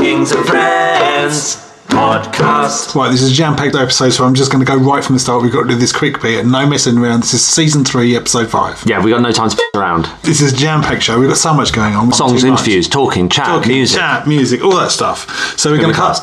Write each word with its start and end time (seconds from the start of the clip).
Kings 0.00 0.32
and 0.32 0.46
Friends 0.46 1.56
podcast. 1.88 2.94
Right, 2.94 3.10
this 3.10 3.20
is 3.20 3.32
a 3.32 3.34
jam-packed 3.34 3.74
episode, 3.74 4.10
so 4.10 4.24
I'm 4.24 4.34
just 4.34 4.50
going 4.50 4.64
to 4.64 4.66
go 4.70 4.78
right 4.78 5.04
from 5.04 5.14
the 5.14 5.18
start. 5.20 5.42
We've 5.42 5.52
got 5.52 5.62
to 5.64 5.68
do 5.68 5.74
this 5.74 5.92
quick 5.92 6.22
bit, 6.22 6.40
and 6.40 6.50
no 6.50 6.66
messing 6.66 6.96
around. 6.96 7.20
This 7.22 7.34
is 7.34 7.46
season 7.46 7.84
three, 7.84 8.16
episode 8.16 8.48
five. 8.48 8.82
Yeah, 8.86 9.02
we 9.04 9.10
got 9.10 9.20
no 9.20 9.30
time 9.32 9.50
to 9.50 9.56
f- 9.56 9.74
around. 9.74 10.06
This 10.22 10.40
is 10.40 10.52
a 10.54 10.56
jam-packed 10.56 11.02
show. 11.02 11.18
We've 11.20 11.28
got 11.28 11.36
so 11.36 11.52
much 11.52 11.72
going 11.74 11.94
on. 11.94 12.12
Songs, 12.12 12.42
much. 12.44 12.60
interviews, 12.60 12.88
talking, 12.88 13.28
chat, 13.28 13.46
Talking, 13.46 13.72
music. 13.72 13.98
chat, 13.98 14.26
music, 14.26 14.64
all 14.64 14.76
that 14.76 14.90
stuff. 14.90 15.58
So 15.58 15.70
we're 15.70 15.78
going 15.80 15.92
to 15.92 15.96
cut. 15.98 16.16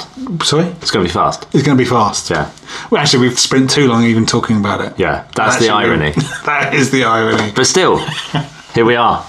Sorry, 0.43 0.65
It's 0.81 0.89
going 0.89 1.05
to 1.05 1.09
be 1.09 1.13
fast. 1.13 1.43
it's 1.53 1.63
going 1.63 1.77
to 1.77 1.83
be 1.83 1.87
fast. 1.89 2.29
Yeah. 2.31 2.49
Well, 2.89 3.01
actually, 3.01 3.27
we've 3.27 3.37
spent 3.39 3.69
too 3.69 3.87
long 3.87 4.03
even 4.05 4.25
talking 4.25 4.57
about 4.57 4.81
it. 4.81 4.97
Yeah, 4.97 5.27
that's 5.35 5.59
the 5.59 5.69
irony. 5.69 6.11
that 6.45 6.73
is 6.73 6.89
the 6.91 7.03
irony. 7.03 7.51
But 7.55 7.65
still, 7.67 7.97
here 8.73 8.85
we 8.85 8.95
are. 8.95 9.25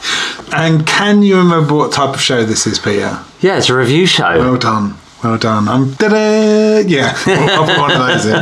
And 0.54 0.86
can 0.86 1.22
you 1.22 1.36
remember 1.38 1.74
what 1.74 1.92
type 1.92 2.14
of 2.14 2.20
show 2.20 2.44
this 2.44 2.66
is, 2.66 2.78
Peter? 2.78 3.18
Yeah, 3.40 3.58
it's 3.58 3.68
a 3.68 3.76
review 3.76 4.06
show. 4.06 4.38
Well 4.38 4.56
done. 4.58 4.94
Well 5.22 5.36
done. 5.38 5.68
I'm 5.68 5.92
da-da! 5.94 6.78
Yeah, 6.86 7.12
I'll 7.26 7.66
put 7.66 7.78
one 7.78 7.90
of 7.90 7.98
those 7.98 8.24
in. 8.26 8.34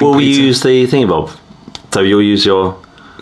Will 0.00 0.14
we 0.14 0.24
use 0.24 0.60
the 0.62 0.86
thingy 0.86 1.08
bob? 1.08 1.30
So 1.92 2.00
you'll 2.00 2.22
use 2.22 2.44
your 2.46 2.76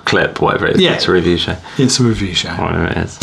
clip, 0.05 0.41
whatever 0.41 0.67
it 0.67 0.77
is. 0.77 0.83
Yeah. 0.83 0.95
It's 0.95 1.09
a 1.09 1.13
review 1.13 1.37
show. 1.37 1.57
It's 1.79 2.01
a 2.01 2.05
review 2.05 2.35
show. 2.35 2.51
Whatever 2.51 2.87
it 2.87 2.97
is. 2.99 3.19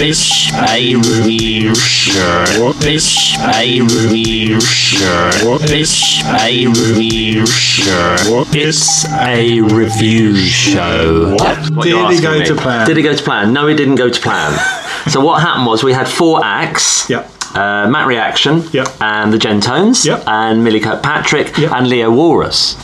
It's 0.00 0.52
a 0.54 0.94
review 0.94 1.74
show. 1.74 2.72
It's 2.82 3.36
a 3.40 3.80
review 3.80 4.60
show. 4.60 5.58
It's 5.60 6.22
a 6.24 6.66
review 6.68 7.44
show. 7.44 8.44
It's 8.52 9.04
a 9.06 9.60
review 9.60 10.36
show. 10.36 11.34
What 11.34 11.64
Did 11.82 11.90
you're 11.90 12.12
it 12.12 12.22
go 12.22 12.38
asking 12.40 12.56
to 12.56 12.62
plan? 12.62 12.86
Did 12.86 12.98
it 12.98 13.02
go 13.02 13.16
to 13.16 13.22
plan? 13.24 13.52
No, 13.52 13.66
it 13.66 13.74
didn't 13.74 13.96
go 13.96 14.08
to 14.08 14.20
plan. 14.20 14.52
so 15.10 15.20
what 15.20 15.42
happened 15.42 15.66
was 15.66 15.82
we 15.82 15.92
had 15.92 16.06
four 16.06 16.44
acts. 16.44 17.10
Yep. 17.10 17.28
Uh, 17.56 17.88
Matt 17.90 18.06
Reaction. 18.06 18.62
Yep. 18.72 18.88
And 19.00 19.32
the 19.32 19.38
Jentones. 19.38 20.06
Yep. 20.06 20.22
And 20.28 20.62
Millie 20.62 20.78
Kirkpatrick. 20.78 21.58
Yep. 21.58 21.72
And 21.72 21.88
Leo 21.88 22.12
Walrus. 22.12 22.76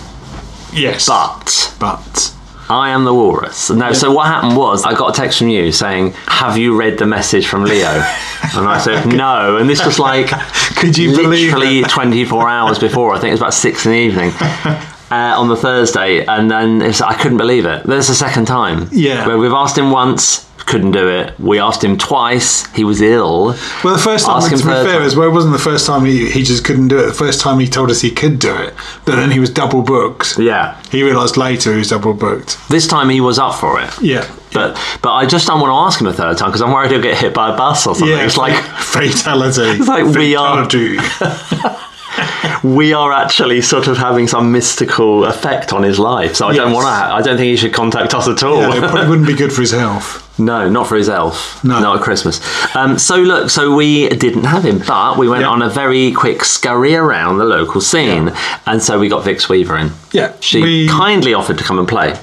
Yes. 0.73 1.07
But 1.07 1.77
But. 1.79 2.34
I 2.69 2.91
am 2.91 3.05
the 3.05 3.13
walrus. 3.13 3.71
No, 3.71 3.93
so 3.93 4.11
what 4.11 4.27
happened 4.27 4.57
was 4.57 4.85
I 4.85 4.95
got 4.95 5.17
a 5.17 5.21
text 5.21 5.39
from 5.39 5.49
you 5.49 5.71
saying, 5.71 6.13
"Have 6.27 6.57
you 6.57 6.77
read 6.79 6.99
the 6.99 7.07
message 7.07 7.47
from 7.47 7.65
Leo?" 7.65 7.89
and 8.57 8.67
I 8.67 8.81
said, 8.83 9.07
"No." 9.07 9.57
And 9.59 9.69
this 9.69 9.85
was 9.85 9.99
like, 9.99 10.29
Could 10.77 10.97
you 10.97 11.11
believe 11.15 11.53
literally 11.53 11.81
it? 11.81 11.91
24 11.91 12.49
hours 12.49 12.79
before. 12.79 13.15
I 13.15 13.19
think 13.19 13.29
it 13.29 13.33
was 13.33 13.41
about 13.41 13.55
six 13.55 13.85
in 13.87 13.93
the 13.93 13.99
evening. 13.99 14.33
Uh, 15.11 15.39
on 15.39 15.49
the 15.49 15.55
Thursday, 15.55 16.25
and 16.25 16.51
then 16.51 16.83
it's, 16.83 17.01
I 17.01 17.15
couldn't 17.15 17.37
believe 17.37 17.67
it. 17.67 17.85
There's 17.85 18.09
the 18.09 18.15
second 18.15 18.47
time. 18.47 18.89
Yeah. 18.91 19.29
Where 19.29 19.39
we've 19.39 19.53
asked 19.53 19.79
him 19.79 19.93
once, 19.93 20.51
couldn't 20.67 20.93
do 20.93 21.09
it. 21.09 21.39
We 21.39 21.59
asked 21.59 21.83
him 21.85 21.97
twice, 21.99 22.67
he 22.75 22.85
was 22.85 23.01
ill. 23.01 23.55
Well, 23.85 23.95
the 23.95 24.03
first 24.03 24.27
time, 24.27 24.43
to 24.43 24.57
be 24.57 24.63
fair, 24.63 25.03
as 25.03 25.15
well, 25.17 25.29
it 25.29 25.33
wasn't 25.33 25.53
the 25.53 25.59
first 25.63 25.87
time 25.87 26.05
he, 26.05 26.31
he 26.31 26.43
just 26.43 26.65
couldn't 26.65 26.89
do 26.89 26.99
it. 26.99 27.07
The 27.07 27.13
first 27.15 27.41
time 27.41 27.59
he 27.59 27.67
told 27.69 27.91
us 27.91 28.01
he 28.01 28.11
could 28.11 28.39
do 28.39 28.55
it, 28.55 28.75
but 29.05 29.17
then 29.17 29.31
he 29.31 29.39
was 29.41 29.51
double 29.51 29.83
booked. 29.83 30.39
Yeah. 30.39 30.81
He 30.91 31.03
realised 31.03 31.37
later 31.37 31.73
he 31.73 31.79
was 31.79 31.89
double 31.91 32.15
booked. 32.15 32.57
This 32.69 32.87
time 32.87 33.09
he 33.11 33.21
was 33.21 33.39
up 33.39 33.55
for 33.57 33.81
it. 33.81 33.91
Yeah. 34.01 34.27
But 34.53 34.75
but 35.03 35.13
I 35.13 35.27
just 35.27 35.47
don't 35.49 35.61
want 35.61 35.71
to 35.73 35.77
ask 35.87 36.01
him 36.01 36.07
a 36.07 36.13
third 36.13 36.39
time 36.39 36.51
because 36.51 36.63
I'm 36.63 36.73
worried 36.73 36.93
he'll 36.93 37.03
get 37.03 37.19
hit 37.19 37.35
by 37.35 37.53
a 37.53 37.57
bus 37.57 37.87
or 37.89 37.95
something. 37.95 38.17
Yeah, 38.17 38.25
it's 38.25 38.37
like 38.37 38.55
fatality. 38.79 39.63
It's 39.81 39.89
like 39.89 40.05
we 40.15 40.37
are- 40.37 40.65
Fatality. 40.65 40.99
we 42.63 42.93
are 42.93 43.13
actually 43.13 43.61
sort 43.61 43.87
of 43.89 43.97
having 43.97 44.27
some 44.29 44.53
mystical 44.53 45.25
effect 45.25 45.73
on 45.73 45.83
his 45.83 45.99
life. 45.99 46.37
So 46.37 46.49
I 46.49 46.55
don't 46.55 46.73
want 46.73 46.87
to. 46.87 46.91
I 47.15 47.21
don't 47.23 47.37
think 47.37 47.49
he 47.51 47.57
should 47.57 47.73
contact 47.75 48.15
us 48.15 48.29
at 48.29 48.43
all. 48.43 48.61
yeah, 48.61 48.77
it 48.77 48.81
probably 48.91 49.09
wouldn't 49.09 49.27
be 49.27 49.35
good 49.35 49.53
for 49.53 49.61
his 49.61 49.73
health. 49.73 50.21
no, 50.39 50.69
not 50.69 50.87
for 50.89 50.97
his 50.97 51.09
elf. 51.09 51.63
No. 51.65 51.81
not 51.81 51.97
at 51.99 52.03
Christmas. 52.03 52.41
Um, 52.75 52.99
so 52.99 53.17
look, 53.17 53.51
so 53.51 53.75
we 53.75 54.09
didn't 54.09 54.45
have 54.45 54.65
him, 54.65 54.81
but 54.87 55.19
we 55.19 55.29
went 55.29 55.43
Yeah. 55.43 55.49
on 55.51 55.63
a 55.63 55.69
very 55.71 56.13
quick 56.13 56.45
scurry 56.45 56.95
around 56.95 57.39
the 57.39 57.45
local 57.45 57.81
scene, 57.81 58.33
and 58.67 58.83
so 58.83 58.99
we 58.99 59.09
got 59.09 59.25
Vix 59.25 59.49
Weaver 59.49 59.77
in. 59.77 59.91
Yeah, 60.13 60.33
She 60.41 60.63
we- 60.63 60.89
kindly 60.89 61.35
offered 61.35 61.59
to 61.59 61.65
come 61.65 61.79
and 61.79 61.87
play. 61.89 62.19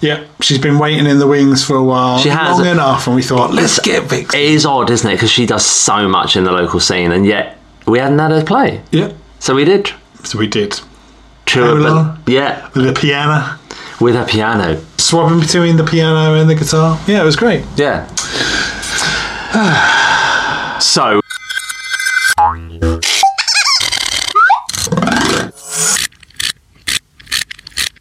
Yeah, 0.00 0.24
she's 0.40 0.58
been 0.58 0.80
waiting 0.80 1.06
in 1.06 1.20
the 1.20 1.28
wings 1.28 1.64
for 1.64 1.76
a 1.76 1.84
while. 1.84 2.18
She 2.18 2.28
has. 2.28 2.58
long 2.58 2.66
enough, 2.66 3.06
and 3.06 3.14
we 3.14 3.22
thought, 3.22 3.52
let's 3.54 3.78
get 3.78 4.02
Vix. 4.04 4.34
It 4.34 4.40
is 4.40 4.66
odd, 4.66 4.90
isn't 4.90 5.08
it? 5.08 5.14
Because 5.14 5.30
she 5.30 5.46
does 5.46 5.64
so 5.64 6.08
much 6.08 6.34
in 6.34 6.42
the 6.42 6.50
local 6.50 6.80
scene, 6.80 7.12
and 7.12 7.24
yet 7.24 7.56
we 7.86 8.00
hadn't 8.00 8.18
had 8.18 8.32
her 8.32 8.42
play. 8.44 8.80
Yeah, 8.90 9.12
So 9.42 9.56
we 9.56 9.64
did. 9.64 9.90
so 10.22 10.38
we 10.38 10.46
did 10.46 10.80
True, 11.46 11.82
yeah, 12.28 12.70
with 12.76 12.86
the 12.86 12.92
piano, 12.94 13.58
with 14.00 14.14
a 14.14 14.24
piano. 14.24 14.80
swapping 14.98 15.40
between 15.40 15.76
the 15.76 15.82
piano 15.84 16.34
and 16.40 16.48
the 16.48 16.54
guitar. 16.54 16.96
Yeah, 17.08 17.22
it 17.22 17.24
was 17.24 17.34
great. 17.34 17.64
Yeah. 17.76 18.06
so 20.78 21.20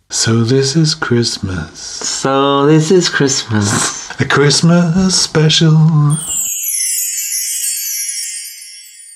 So 0.09 0.43
this 0.43 0.75
is 0.75 0.93
Christmas, 0.93 1.79
So 1.79 2.65
this 2.67 2.91
is 2.91 3.09
Christmas. 3.09 4.11
a 4.19 4.25
Christmas 4.25 5.19
special. 5.19 5.73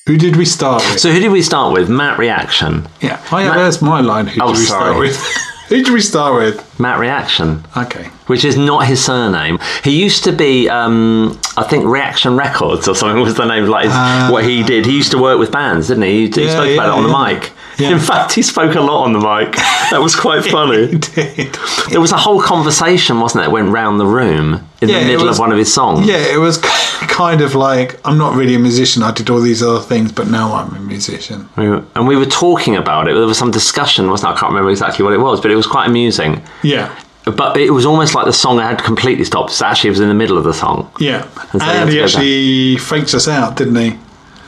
Who 0.07 0.17
did 0.17 0.35
we 0.35 0.45
start 0.45 0.83
with? 0.83 0.99
So 0.99 1.11
who 1.11 1.19
did 1.19 1.31
we 1.31 1.41
start 1.41 1.73
with? 1.73 1.89
Matt 1.89 2.19
Reaction. 2.19 2.87
yeah, 3.01 3.19
oh, 3.31 3.39
yeah, 3.39 3.47
Matt- 3.47 3.57
there's 3.57 3.81
my 3.81 4.01
line. 4.01 4.27
Who 4.27 4.39
Oh, 4.43 4.53
did 4.53 4.59
we 4.59 4.65
start 4.65 4.93
sorry. 4.93 4.99
with? 5.07 5.17
Who 5.69 5.77
did 5.81 5.91
we 5.91 5.99
start 6.01 6.35
with? 6.35 6.79
Matt 6.79 6.99
Reaction, 6.99 7.65
Okay. 7.75 8.03
which 8.27 8.45
is 8.45 8.55
not 8.55 8.85
his 8.85 9.03
surname. 9.03 9.57
He 9.83 9.99
used 9.99 10.23
to 10.25 10.31
be, 10.31 10.69
um, 10.69 11.39
I 11.57 11.63
think, 11.63 11.85
Reaction 11.87 12.37
Records 12.37 12.87
or 12.87 12.93
something 12.93 13.19
was 13.23 13.33
the 13.33 13.45
name. 13.45 13.65
Like 13.65 13.85
his, 13.85 14.31
what 14.31 14.43
he 14.45 14.61
did. 14.61 14.85
He 14.85 14.95
used 14.95 15.09
to 15.13 15.17
work 15.17 15.39
with 15.39 15.51
bands, 15.51 15.87
didn't 15.87 16.03
he? 16.03 16.27
He, 16.27 16.31
he 16.31 16.43
Yeah, 16.45 16.51
spoke 16.51 16.69
about 16.69 16.85
yeah, 16.85 16.93
it 16.93 16.97
on 16.97 17.03
the 17.03 17.39
mic. 17.39 17.51
Yeah. 17.77 17.91
In 17.91 17.99
fact, 17.99 18.33
he 18.33 18.41
spoke 18.41 18.75
a 18.75 18.81
lot 18.81 19.03
on 19.03 19.13
the 19.13 19.19
mic. 19.19 19.53
That 19.91 19.99
was 20.01 20.15
quite 20.15 20.43
funny. 20.51 20.87
He 20.87 20.97
did. 20.97 21.57
There 21.89 21.99
was 22.01 22.11
a 22.11 22.17
whole 22.17 22.41
conversation, 22.41 23.19
wasn't 23.19 23.41
it? 23.43 23.47
that 23.47 23.51
Went 23.51 23.69
round 23.69 23.99
the 23.99 24.05
room 24.05 24.65
in 24.81 24.89
Yeah, 24.89 24.99
the 25.01 25.05
middle 25.05 25.27
was- 25.27 25.37
of 25.37 25.39
one 25.41 25.51
of 25.51 25.57
his 25.57 25.73
songs. 25.73 26.07
Yeah, 26.07 26.17
it 26.33 26.37
was 26.39 26.57
kind 26.59 27.41
of 27.41 27.53
like 27.55 27.99
I'm 28.05 28.17
not 28.17 28.35
really 28.35 28.55
a 28.55 28.59
musician. 28.59 29.03
I 29.03 29.11
did 29.11 29.29
all 29.29 29.41
these 29.41 29.61
other 29.61 29.79
things, 29.81 30.11
but 30.11 30.27
now 30.27 30.53
I'm 30.55 30.73
a 30.75 30.79
musician. 30.79 31.49
We 31.57 31.69
were- 31.69 31.83
and 31.95 32.07
we 32.07 32.15
were 32.15 32.25
talking 32.25 32.75
about 32.75 33.07
it. 33.07 33.13
There 33.13 33.25
was 33.25 33.37
some 33.37 33.51
discussion, 33.51 34.09
wasn't 34.09 34.31
it? 34.31 34.35
I 34.37 34.39
can't 34.39 34.51
remember 34.51 34.71
exactly 34.71 35.03
what 35.03 35.13
it 35.13 35.19
was, 35.19 35.41
but 35.41 35.51
it 35.51 35.55
was 35.55 35.67
quite 35.67 35.87
amusing. 35.87 36.41
Yeah, 36.63 36.89
But 37.25 37.57
it 37.57 37.71
was 37.71 37.85
almost 37.85 38.15
like 38.15 38.25
the 38.25 38.33
song 38.33 38.59
had 38.59 38.83
completely 38.83 39.25
stopped. 39.25 39.51
So 39.51 39.65
actually, 39.65 39.89
it 39.89 39.91
was 39.97 39.99
in 39.99 40.07
the 40.07 40.13
middle 40.13 40.37
of 40.37 40.43
the 40.43 40.53
song. 40.53 40.89
yeah. 40.99 41.27
And 41.51 41.61
so 41.61 41.67
And 41.67 41.89
he 41.89 41.99
actually 42.01 42.77
faked 42.77 43.13
us 43.13 43.27
out, 43.27 43.55
didn't 43.57 43.75
he? 43.75 43.97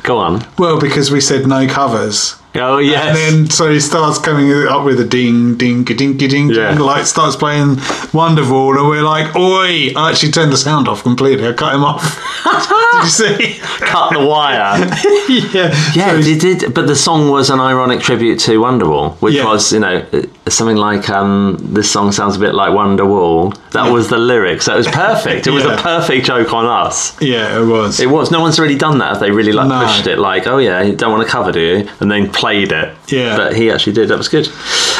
Go 0.03 0.17
on. 0.19 0.45
Well, 0.57 0.79
because 0.79 1.11
we 1.11 1.19
said 1.19 1.47
no 1.47 1.67
covers. 1.67 2.35
Oh 2.59 2.77
yes. 2.79 3.05
And 3.07 3.17
then 3.17 3.49
so 3.49 3.69
he 3.71 3.79
starts 3.79 4.17
coming 4.19 4.51
up 4.67 4.83
with 4.85 4.99
a 4.99 5.05
ding, 5.05 5.55
ding, 5.57 5.83
ding, 5.83 6.17
ding, 6.17 6.49
Yeah. 6.49 6.71
ding, 6.71 6.79
like 6.79 7.05
starts 7.05 7.35
playing 7.35 7.75
Wonderwall, 8.13 8.77
and 8.77 8.87
we're 8.89 9.03
like, 9.03 9.35
"Oi!" 9.35 9.91
I 9.95 10.11
actually 10.11 10.31
turned 10.31 10.51
the 10.51 10.57
sound 10.57 10.87
off 10.87 11.03
completely. 11.03 11.47
I 11.47 11.53
cut 11.53 11.73
him 11.75 11.83
off. 11.83 12.03
did 12.93 13.03
you 13.03 13.09
see? 13.09 13.59
Cut 13.79 14.11
the 14.13 14.25
wire. 14.25 14.77
yeah, 15.29 15.73
Yeah, 15.93 16.11
So 16.21 16.29
it 16.29 16.39
did. 16.41 16.73
But 16.73 16.87
the 16.87 16.95
song 16.95 17.29
was 17.29 17.49
an 17.49 17.59
ironic 17.59 18.01
tribute 18.01 18.39
to 18.41 18.59
Wonderwall, 18.59 19.15
which 19.21 19.35
Yeah. 19.35 19.45
was, 19.45 19.71
you 19.71 19.79
know, 19.79 20.03
uh, 20.13 20.21
something 20.49 20.77
like 20.77 21.09
um, 21.09 21.57
"This 21.61 21.89
song 21.91 22.11
sounds 22.11 22.35
a 22.35 22.39
bit 22.39 22.53
like 22.55 22.71
Wonderwall." 22.71 23.55
That 23.71 23.91
was 23.91 24.07
the 24.09 24.17
lyrics. 24.17 24.67
It 24.67 24.75
was 24.75 24.87
perfect. 24.87 25.45
It 25.47 25.51
was 25.51 25.65
a 25.65 25.75
perfect 25.77 26.25
joke 26.25 26.53
on 26.53 26.65
us. 26.65 27.15
yeah, 27.21 27.59
it 27.59 27.65
was. 27.65 27.99
It 27.99 28.09
was. 28.09 28.31
No 28.31 28.41
one's 28.41 28.59
really 28.59 28.77
done 28.77 28.97
that. 28.99 29.19
They 29.19 29.29
really 29.31 29.51
like 29.51 29.67
No. 29.67 29.81
pushed 29.85 30.07
it? 30.07 30.17
Like, 30.17 30.47
oh 30.47 30.57
yeah, 30.57 30.81
you 30.81 30.95
don't 30.95 31.11
want 31.11 31.23
to 31.25 31.31
cover, 31.31 31.51
do 31.51 31.59
you? 31.59 31.89
And 31.99 32.09
then 32.11 32.29
played 32.47 32.71
it. 32.71 32.95
Yeah. 33.11 33.35
But 33.35 33.57
he 33.57 33.69
actually 33.69 33.93
did. 33.93 34.07
That 34.07 34.17
was 34.17 34.29
good. 34.29 34.47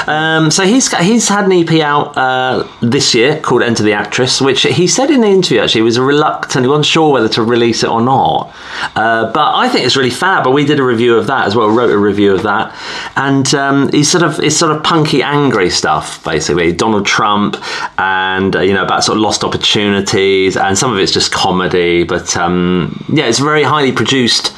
Um, 0.08 0.52
so 0.52 0.63
he's 0.66 0.90
got, 0.90 1.03
he's 1.03 1.30
had 1.30 1.46
an 1.46 1.53
EP 1.53 1.81
out 1.81 2.18
uh, 2.18 2.68
this 2.81 3.16
year 3.16 3.40
called 3.40 3.63
Enter 3.63 3.84
the 3.84 3.94
Actress, 3.94 4.41
which 4.41 4.63
he 4.63 4.85
said 4.85 5.09
in 5.09 5.22
the 5.22 5.28
interview 5.28 5.61
actually 5.61 5.79
he 5.79 5.84
was 5.84 5.97
reluctant. 5.97 6.66
He 6.66 6.70
wasn't 6.70 6.85
sure 6.85 7.11
whether 7.11 7.29
to 7.29 7.44
release 7.44 7.84
it 7.84 7.90
or 7.90 8.02
not. 8.02 8.53
Uh, 8.96 9.32
but 9.32 9.55
I 9.55 9.70
think 9.70 9.85
it's 9.85 9.96
really 9.96 10.09
fab. 10.09 10.44
But 10.44 10.52
we 10.52 10.66
did 10.66 10.79
a 10.79 10.84
review 10.84 11.16
of 11.17 11.28
that 11.28 11.47
as 11.47 11.55
well. 11.55 11.70
Wrote 11.70 11.90
a 11.90 11.97
review 11.97 12.34
of 12.34 12.44
that, 12.44 12.76
and 13.16 13.53
um, 13.55 13.90
he's 13.91 14.11
sort 14.11 14.23
of 14.23 14.40
it's 14.40 14.58
sort 14.58 14.76
of 14.76 14.84
punky, 14.84 15.23
angry 15.23 15.70
stuff 15.70 16.23
basically. 16.23 16.73
Donald 16.73 17.05
Trump 17.05 17.55
and 17.97 18.55
uh, 18.55 18.61
you 18.61 18.73
know 18.73 18.84
about 18.84 19.03
sort 19.03 19.17
of 19.17 19.22
lost 19.22 19.44
opportunities, 19.44 20.58
and 20.58 20.78
some 20.78 20.91
of 20.91 20.99
it's 20.99 21.14
just 21.14 21.32
comedy. 21.32 22.03
But 22.03 22.35
um, 22.35 23.05
yeah, 23.09 23.28
it's 23.28 23.40
very 23.40 23.64
highly 23.64 23.91
produced 23.91 24.53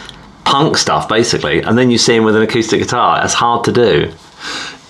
punk 0.49 0.77
stuff 0.77 1.07
basically. 1.07 1.61
And 1.61 1.77
then 1.77 1.91
you 1.91 1.97
see 1.97 2.15
him 2.15 2.23
with 2.23 2.35
an 2.35 2.41
acoustic 2.41 2.79
guitar. 2.79 3.19
That's 3.21 3.33
hard 3.33 3.63
to 3.65 3.71
do. 3.71 4.11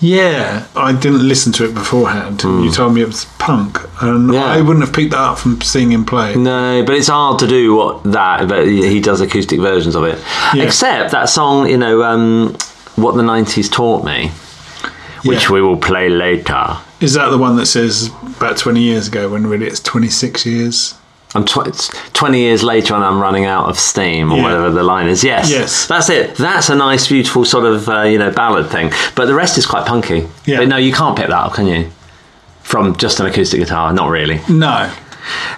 Yeah, 0.02 0.66
I 0.74 0.92
didn't 0.98 1.28
listen 1.28 1.52
to 1.54 1.64
it 1.68 1.74
beforehand. 1.74 2.42
You 2.42 2.70
told 2.72 2.94
me 2.94 3.02
it 3.02 3.06
was 3.08 3.26
punk, 3.38 3.78
and. 4.00 4.32
Yeah. 4.32 4.46
I 4.46 4.62
wouldn't 4.62 4.82
have 4.86 4.94
picked 4.94 5.10
that 5.10 5.18
up 5.20 5.38
from 5.38 5.60
seeing 5.60 5.92
him 5.92 6.06
play. 6.06 6.34
No, 6.36 6.82
but 6.86 6.94
it's 6.94 7.08
hard 7.08 7.38
to 7.40 7.46
do 7.46 7.74
what 7.74 8.02
that. 8.04 8.48
But 8.48 8.66
he 8.66 9.00
does 9.00 9.20
acoustic 9.20 9.60
versions 9.60 9.94
of 9.94 10.04
it. 10.04 10.18
Yeah. 10.54 10.62
Except 10.64 11.10
that 11.10 11.28
song, 11.28 11.68
you 11.68 11.76
know, 11.76 12.02
um, 12.02 12.56
what 12.96 13.14
the 13.14 13.22
'90s 13.22 13.70
taught 13.70 14.02
me, 14.02 14.28
which 15.26 15.44
Yeah. 15.44 15.52
we 15.52 15.60
will 15.60 15.76
play 15.76 16.08
later. 16.08 16.78
Is 17.00 17.12
that 17.14 17.28
the 17.28 17.38
one 17.38 17.56
that 17.56 17.66
says 17.66 18.08
about 18.38 18.56
20 18.56 18.80
years 18.80 19.08
ago 19.08 19.28
when 19.28 19.46
really 19.46 19.66
it's 19.66 19.80
26 19.80 20.46
years? 20.46 20.94
I'm 21.34 21.44
tw- 21.44 21.66
it's 21.66 21.88
20 22.12 22.40
years 22.40 22.62
later 22.64 22.94
and 22.94 23.04
I'm 23.04 23.20
running 23.20 23.44
out 23.44 23.68
of 23.68 23.78
steam 23.78 24.32
or 24.32 24.36
Yeah. 24.38 24.42
whatever 24.42 24.70
the 24.70 24.82
line 24.82 25.06
is. 25.08 25.22
Yes. 25.22 25.48
Yes. 25.50 25.86
That's 25.86 26.10
it. 26.10 26.34
That's 26.36 26.68
a 26.70 26.74
nice, 26.74 27.06
beautiful 27.06 27.44
sort 27.44 27.66
of, 27.66 27.88
uh, 27.88 28.02
you 28.02 28.18
know, 28.18 28.30
ballad 28.30 28.68
thing. 28.68 28.92
But 29.14 29.26
the 29.26 29.34
rest 29.34 29.56
is 29.56 29.64
quite 29.66 29.86
punky. 29.86 30.26
Yeah. 30.44 30.58
But 30.58 30.68
no, 30.68 30.76
you 30.76 30.92
can't 30.92 31.16
pick 31.16 31.28
that 31.28 31.36
up, 31.38 31.54
can 31.54 31.66
you? 31.66 31.90
From 32.62 32.96
just 32.96 33.20
an 33.20 33.26
acoustic 33.26 33.60
guitar. 33.60 33.92
Not 33.92 34.10
really. 34.10 34.40
No. 34.48 34.90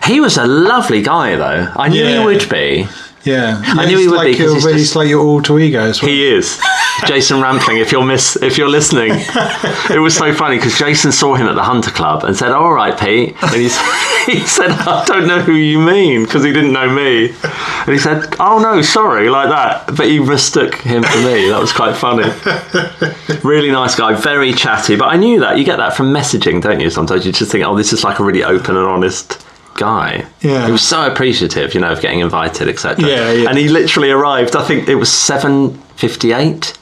He 0.05 0.21
was 0.21 0.37
a 0.37 0.47
lovely 0.47 1.03
guy, 1.03 1.37
though. 1.37 1.69
I 1.77 1.89
knew 1.89 2.03
Yeah. 2.05 2.19
he 2.21 2.25
would 2.27 2.49
be. 2.51 2.89
Yeah. 3.25 3.63
I 3.65 3.87
knew 3.87 3.97
he 3.99 4.09
would 4.09 4.17
like 4.17 4.27
be 4.27 4.35
he's 4.35 4.53
he's 4.53 4.65
just- 4.65 4.97
like 4.97 5.09
your 5.09 5.25
alter 5.25 5.59
ego 5.59 5.81
as 5.81 6.03
well. 6.03 6.11
He 6.11 6.27
is. 6.35 6.59
Jason 7.07 7.41
Rampling, 7.41 7.79
if 7.79 7.93
you're 7.93 8.05
miss, 8.05 8.37
if 8.43 8.59
you're 8.59 8.69
listening, 8.69 9.13
it 9.91 10.01
was 10.01 10.15
so 10.17 10.35
funny 10.35 10.57
because 10.57 10.77
Jason 10.79 11.13
saw 11.13 11.35
him 11.37 11.47
at 11.47 11.55
the 11.55 11.63
Hunter 11.63 11.91
Club 11.93 12.25
and 12.25 12.37
said, 12.37 12.51
"All 12.53 12.73
right, 12.73 12.99
Pete," 12.99 13.35
and 13.41 13.51
he's, 13.55 13.79
he 14.27 14.41
said, 14.47 14.71
"I 14.71 15.05
don't 15.07 15.27
know 15.27 15.41
who 15.41 15.55
you 15.55 15.79
mean," 15.79 16.25
because 16.25 16.45
he 16.45 16.53
didn't 16.53 16.73
know 16.73 16.89
me, 16.91 17.29
and 17.31 17.89
he 17.89 17.99
said, 17.99 18.35
"Oh 18.41 18.59
no, 18.59 18.83
sorry," 18.83 19.29
like 19.29 19.49
that, 19.49 19.95
but 19.97 20.07
he 20.07 20.19
mistook 20.21 20.75
him 20.77 21.03
for 21.03 21.19
me. 21.19 21.49
That 21.49 21.61
was 21.61 21.73
quite 21.73 21.97
funny. 21.97 22.31
Really 23.43 23.73
nice 23.73 23.97
guy, 23.97 24.15
very 24.15 24.53
chatty, 24.53 24.95
but 24.95 25.07
I 25.07 25.17
knew 25.17 25.41
that 25.41 25.59
you 25.59 25.65
get 25.65 25.77
that 25.79 25.95
from 25.97 26.13
messaging, 26.13 26.63
don't 26.63 26.79
you? 26.79 26.91
Sometimes 26.91 27.27
you 27.27 27.33
just 27.33 27.51
think, 27.51 27.65
"Oh, 27.65 27.77
this 27.77 27.93
is 27.93 28.05
like 28.05 28.19
a 28.21 28.25
really 28.25 28.45
open 28.45 28.77
and 28.77 28.87
honest." 28.87 29.45
Guy, 29.75 30.27
Yeah. 30.43 30.67
he 30.67 30.71
was 30.73 30.83
so 30.83 31.07
appreciative, 31.11 31.73
you 31.75 31.81
know, 31.81 31.91
of 31.91 32.01
getting 32.03 32.21
invited, 32.21 32.69
etc. 32.69 33.09
Yeah, 33.09 33.33
yeah. 33.33 33.49
And 33.49 33.57
he 33.57 33.69
literally 33.69 34.11
arrived. 34.11 34.55
I 34.55 34.63
think 34.63 34.87
it 34.87 34.97
was 34.97 35.11
seven 35.11 35.75
fifty-eight. 35.97 36.75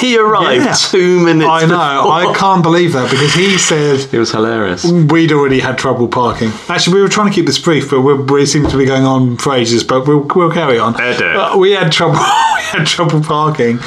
He 0.00 0.16
arrived 0.18 0.64
Yeah. 0.64 0.72
two 0.74 1.20
minutes. 1.20 1.48
I 1.48 1.60
know. 1.60 1.66
before. 1.66 2.34
I 2.34 2.34
can't 2.36 2.62
believe 2.62 2.92
that 2.94 3.10
because 3.10 3.32
he 3.34 3.56
said 3.58 4.06
It 4.12 4.18
was 4.18 4.30
hilarious. 4.32 4.84
we'd 4.84 5.32
already 5.32 5.60
had 5.60 5.78
trouble 5.78 6.08
parking. 6.08 6.50
Actually, 6.68 6.94
we 6.96 7.02
were 7.02 7.08
trying 7.08 7.28
to 7.30 7.34
keep 7.34 7.46
this 7.46 7.58
brief, 7.58 7.90
but 7.90 8.00
we're, 8.02 8.20
we 8.20 8.46
seem 8.46 8.66
to 8.68 8.76
be 8.76 8.84
going 8.84 9.04
on 9.04 9.36
for 9.36 9.54
ages. 9.54 9.84
But 9.84 10.06
we'll, 10.06 10.26
we'll 10.34 10.50
carry 10.50 10.78
on. 10.78 11.00
Edit. 11.00 11.36
Uh, 11.36 11.56
we 11.58 11.72
had 11.72 11.92
trouble. 11.92 12.14
we 12.18 12.62
had 12.78 12.86
trouble 12.86 13.20
parking. 13.22 13.78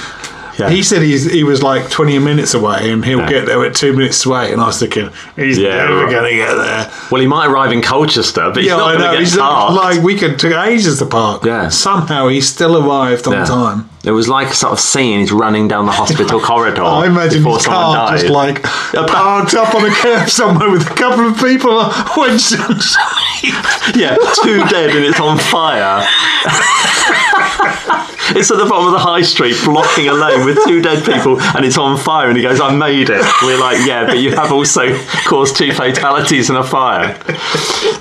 Yeah. 0.57 0.69
He 0.69 0.83
said 0.83 1.01
he's, 1.01 1.29
he 1.29 1.43
was 1.43 1.61
like 1.61 1.89
20 1.89 2.17
minutes 2.19 2.53
away 2.53 2.89
and 2.89 3.03
he'll 3.03 3.19
Yeah. 3.19 3.29
get 3.29 3.45
there 3.45 3.65
at 3.65 3.75
two 3.75 3.91
minutes 3.91 4.25
away. 4.25 4.53
And 4.53 4.61
I 4.61 4.67
was 4.67 4.79
thinking, 4.79 5.09
he's 5.35 5.57
Yeah, 5.57 5.75
never 5.75 6.05
right. 6.05 6.11
going 6.11 6.31
to 6.31 6.37
get 6.37 6.55
there. 6.55 6.91
Well, 7.11 7.19
he 7.19 7.27
might 7.27 7.47
arrive 7.47 7.73
in 7.73 7.81
Colchester, 7.81 8.51
but 8.51 8.57
he's 8.59 8.67
yeah, 8.67 8.77
not 8.77 8.85
going 8.97 8.99
to 8.99 9.11
get 9.11 9.19
He's 9.19 9.35
not, 9.35 9.51
parked. 9.75 9.95
like, 9.97 10.01
we 10.05 10.15
could 10.17 10.39
took 10.39 10.53
ages 10.53 10.99
to 10.99 11.05
park. 11.07 11.43
Yeah. 11.43 11.67
Somehow 11.67 12.29
he 12.29 12.39
still 12.39 12.77
arrived 12.77 13.27
on 13.27 13.33
Yeah. 13.33 13.43
time. 13.43 13.89
It 14.05 14.11
was 14.11 14.29
like 14.29 14.49
a 14.49 14.53
sort 14.53 14.73
of 14.73 14.79
scene. 14.79 15.19
He's 15.19 15.31
running 15.31 15.67
down 15.67 15.85
the 15.85 15.91
hospital 15.91 16.39
corridor. 16.51 16.83
I 16.83 17.07
imagine 17.07 17.39
before 17.39 17.55
his 17.57 17.65
someone 17.65 17.95
car 17.95 18.07
died. 18.11 18.19
just 18.19 18.31
like 18.31 18.63
parked 19.07 19.53
up 19.55 19.73
on 19.73 19.85
a 19.85 19.93
curb 19.93 20.29
somewhere 20.29 20.69
with 20.69 20.83
a 20.89 20.93
couple 20.93 21.27
of 21.27 21.37
people 21.37 21.83
when 22.17 22.37
yeah, 23.95 24.15
two 24.43 24.63
dead 24.69 24.95
and 24.95 25.05
it's 25.05 25.19
on 25.19 25.37
fire. 25.37 26.05
it's 28.35 28.49
at 28.51 28.57
the 28.57 28.65
bottom 28.67 28.87
of 28.87 28.93
the 28.93 28.99
high 28.99 29.21
street, 29.21 29.55
blocking 29.63 30.07
a 30.07 30.13
lane 30.13 30.45
with 30.45 30.57
two 30.65 30.81
dead 30.81 31.05
people, 31.05 31.39
and 31.39 31.65
it's 31.65 31.77
on 31.77 31.97
fire. 31.97 32.27
And 32.27 32.37
he 32.37 32.43
goes, 32.43 32.59
"I 32.59 32.75
made 32.75 33.09
it." 33.09 33.23
We're 33.43 33.59
like, 33.59 33.85
"Yeah, 33.85 34.05
but 34.05 34.19
you 34.19 34.31
have 34.35 34.51
also 34.51 34.97
caused 35.25 35.57
two 35.57 35.71
fatalities 35.73 36.49
and 36.49 36.57
a 36.57 36.63
fire." 36.63 37.17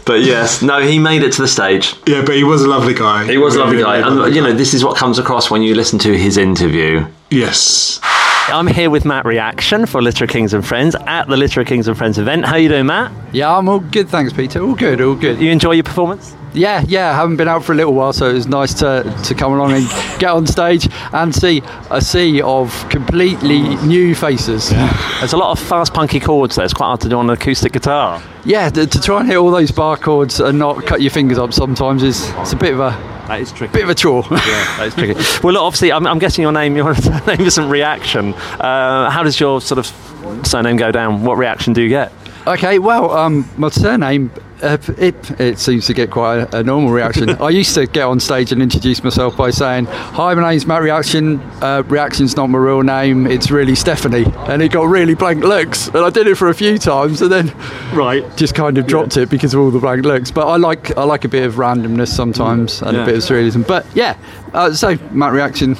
But 0.05 0.23
yes, 0.23 0.62
no, 0.62 0.81
he 0.81 0.99
made 0.99 1.23
it 1.23 1.33
to 1.35 1.43
the 1.43 1.49
stage. 1.49 1.95
Yeah, 2.07 2.23
but 2.25 2.37
he 2.37 2.45
was 2.45 2.62
a 2.62 2.69
lovely 2.69 2.95
guy. 2.95 3.27
He 3.27 3.39
was 3.39 3.57
a 3.57 3.61
lovely 3.61 3.83
guy, 3.83 4.07
and 4.07 4.35
you 4.35 4.43
know, 4.43 4.53
this 4.53 4.75
is 4.75 4.85
what 4.85 4.97
comes 4.97 5.19
across 5.19 5.50
when 5.50 5.62
you 5.62 5.75
listen 5.94 6.12
to 6.12 6.19
his 6.19 6.37
interview. 6.37 7.06
Yes. 7.31 8.00
I'm 8.49 8.67
here 8.67 8.91
with 8.91 9.05
Matt 9.05 9.25
Reaction 9.25 9.87
for 9.87 10.02
Literary 10.02 10.32
Kings 10.32 10.52
and 10.52 10.67
Friends 10.67 10.96
at 11.06 11.29
the 11.29 11.37
Literary 11.37 11.64
Kings 11.67 11.87
and 11.87 11.96
Friends 11.96 12.19
event. 12.19 12.44
How 12.44 12.56
you 12.56 12.69
doing, 12.69 12.87
Matt? 12.87 13.12
Yeah, 13.32 13.56
I'm 13.56 13.69
all 13.69 13.79
good, 13.79 14.08
thanks, 14.08 14.32
Peter. 14.32 14.61
All 14.61 14.75
good, 14.75 15.00
all 15.00 15.14
good. 15.14 15.41
You 15.41 15.50
enjoy 15.52 15.73
your 15.73 15.85
performance? 15.85 16.35
Yeah, 16.55 16.85
yeah, 16.87 17.11
I 17.11 17.15
haven't 17.15 17.37
been 17.37 17.49
out 17.49 17.65
for 17.65 17.73
a 17.73 17.75
little 17.75 17.95
while, 17.95 18.12
so 18.12 18.31
it 18.31 18.35
was 18.35 18.47
nice 18.47 18.75
to, 18.75 19.03
to 19.25 19.35
come 19.35 19.53
along 19.53 19.73
and 19.73 19.89
get 20.21 20.31
on 20.31 20.47
stage 20.47 20.89
and 21.12 21.35
see 21.35 21.62
a 21.91 22.01
sea 22.01 22.41
of 22.43 22.89
completely 22.91 23.75
new 23.85 24.15
faces. 24.15 24.71
Yeah, 24.71 25.17
There's 25.19 25.33
a 25.33 25.37
lot 25.37 25.51
of 25.51 25.59
fast, 25.59 25.93
punky 25.93 26.21
chords 26.21 26.55
there. 26.55 26.65
It's 26.65 26.73
quite 26.73 26.87
hard 26.87 27.01
to 27.01 27.09
do 27.09 27.19
on 27.19 27.29
an 27.29 27.35
acoustic 27.35 27.73
guitar. 27.73 28.23
Yeah, 28.45 28.69
to, 28.71 28.87
to 28.87 29.01
try 29.01 29.21
and 29.21 29.29
hit 29.29 29.37
all 29.37 29.51
those 29.51 29.73
bar 29.73 29.97
chords 29.97 30.39
and 30.39 30.59
not 30.59 30.87
cut 30.87 31.03
your 31.03 31.11
fingers 31.11 31.39
up 31.39 31.53
sometimes 31.53 32.03
is 32.05 32.31
it's 32.39 32.53
a 32.53 32.57
bit 32.57 32.73
of 32.75 32.79
a 32.79 32.91
That 33.27 33.41
is 33.41 33.50
tricky. 33.50 33.73
bit 33.73 33.83
of 33.83 33.91
a 33.91 33.95
chore. 33.97 34.23
yeah, 34.31 34.37
That 34.77 34.87
is 34.87 34.95
tricky. 34.95 35.15
well, 35.43 35.55
look, 35.55 35.62
obviously, 35.62 35.91
I'm, 35.91 36.07
I'm 36.07 36.21
guessing 36.21 36.43
your 36.43 36.53
name. 36.53 36.77
Your 36.77 36.95
name 37.27 37.41
isn't 37.41 37.69
Reaction. 37.69 38.33
Uh, 38.35 39.11
how 39.11 39.25
does 39.25 39.41
your 39.41 39.61
sort 39.61 39.79
of 39.81 40.47
surname 40.47 40.77
go 40.77 40.93
down? 40.93 41.25
What 41.25 41.37
reaction 41.37 41.73
do 41.73 41.83
you 41.83 41.89
get? 41.89 42.12
Okay, 42.47 42.79
well, 42.79 43.11
um, 43.11 43.49
my 43.57 43.71
surname, 43.71 44.31
uh, 44.62 44.79
it, 44.99 45.41
it 45.41 45.59
seems 45.59 45.87
to 45.87 45.95
get 45.95 46.11
quite 46.11 46.39
a, 46.55 46.59
a 46.59 46.62
normal 46.62 46.91
reaction. 46.91 47.31
I 47.43 47.51
used 47.51 47.75
to 47.75 47.87
get 47.87 48.05
on 48.05 48.21
stage 48.21 48.53
and 48.53 48.62
introduce 48.62 49.03
myself 49.03 49.37
by 49.37 49.51
saying, 49.51 49.87
Hi, 49.87 50.35
my 50.35 50.51
name's 50.51 50.67
Matt 50.67 50.83
Reaction. 50.83 51.41
Uh, 51.62 51.83
Reaction's 51.87 52.37
not 52.37 52.49
my 52.49 52.59
real 52.59 52.83
name, 52.83 53.27
it's 53.27 53.51
really 53.51 53.75
Stephanie. 53.75 54.27
And 54.49 54.62
it 54.62 54.73
got 54.73 54.85
really 54.85 55.15
blank 55.15 55.43
looks. 55.45 55.89
And 55.89 55.99
I 55.99 56.11
did 56.11 56.27
it 56.27 56.37
for 56.37 56.49
a 56.49 56.55
few 56.55 56.79
times 56.79 57.21
and 57.23 57.31
then 57.31 57.53
Right. 57.93 58.25
just 58.37 58.55
kind 58.55 58.79
of 58.79 58.87
dropped 58.87 59.17
it 59.17 59.29
because 59.31 59.55
of 59.55 59.61
all 59.61 59.71
the 59.71 59.79
blank 59.81 60.05
looks. 60.05 60.31
But 60.31 60.47
I 60.47 60.57
like 60.57 60.97
I 60.97 61.05
like 61.05 61.25
a 61.25 61.29
bit 61.29 61.45
of 61.45 61.55
randomness 61.55 62.09
sometimes 62.09 62.83
and 62.83 62.97
Yeah. 62.97 63.03
a 63.03 63.07
bit 63.07 63.15
of 63.17 63.23
surrealism. 63.23 63.67
But 63.67 63.87
yeah, 63.95 64.17
uh, 64.53 64.73
so 64.73 64.97
Matt 65.11 65.33
Reaction 65.33 65.77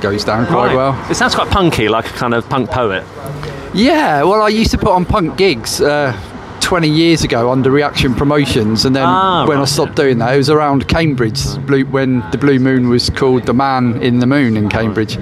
goes 0.00 0.24
down 0.24 0.46
quite 0.46 0.74
well. 0.74 0.96
It 1.10 1.14
sounds 1.14 1.34
quite 1.34 1.50
punky, 1.50 1.88
like 1.88 2.06
a 2.06 2.12
kind 2.12 2.34
of 2.34 2.48
punk 2.48 2.70
poet. 2.70 3.04
Yeah, 3.74 4.22
well, 4.22 4.42
I 4.42 4.48
used 4.48 4.70
to 4.70 4.78
put 4.78 4.88
on 4.88 5.04
punk 5.04 5.36
gigs 5.36 5.80
uh, 5.80 6.12
20 6.68 6.86
years 6.86 7.24
ago 7.24 7.50
under 7.50 7.70
Reaction 7.70 8.14
Promotions, 8.14 8.84
and 8.84 8.94
then 8.94 9.06
Ah, 9.06 9.46
when 9.46 9.56
I 9.56 9.60
right, 9.60 9.68
stopped 9.68 9.96
doing 9.96 10.18
that, 10.18 10.34
it 10.34 10.36
was 10.36 10.50
around 10.50 10.86
Cambridge, 10.86 11.42
blue, 11.66 11.86
when 11.86 12.20
the 12.30 12.36
Blue 12.36 12.58
Moon 12.58 12.90
was 12.90 13.08
called 13.08 13.44
the 13.46 13.54
Man 13.54 14.02
in 14.02 14.18
the 14.18 14.26
Moon 14.26 14.54
in 14.54 14.68
Cambridge. 14.68 15.16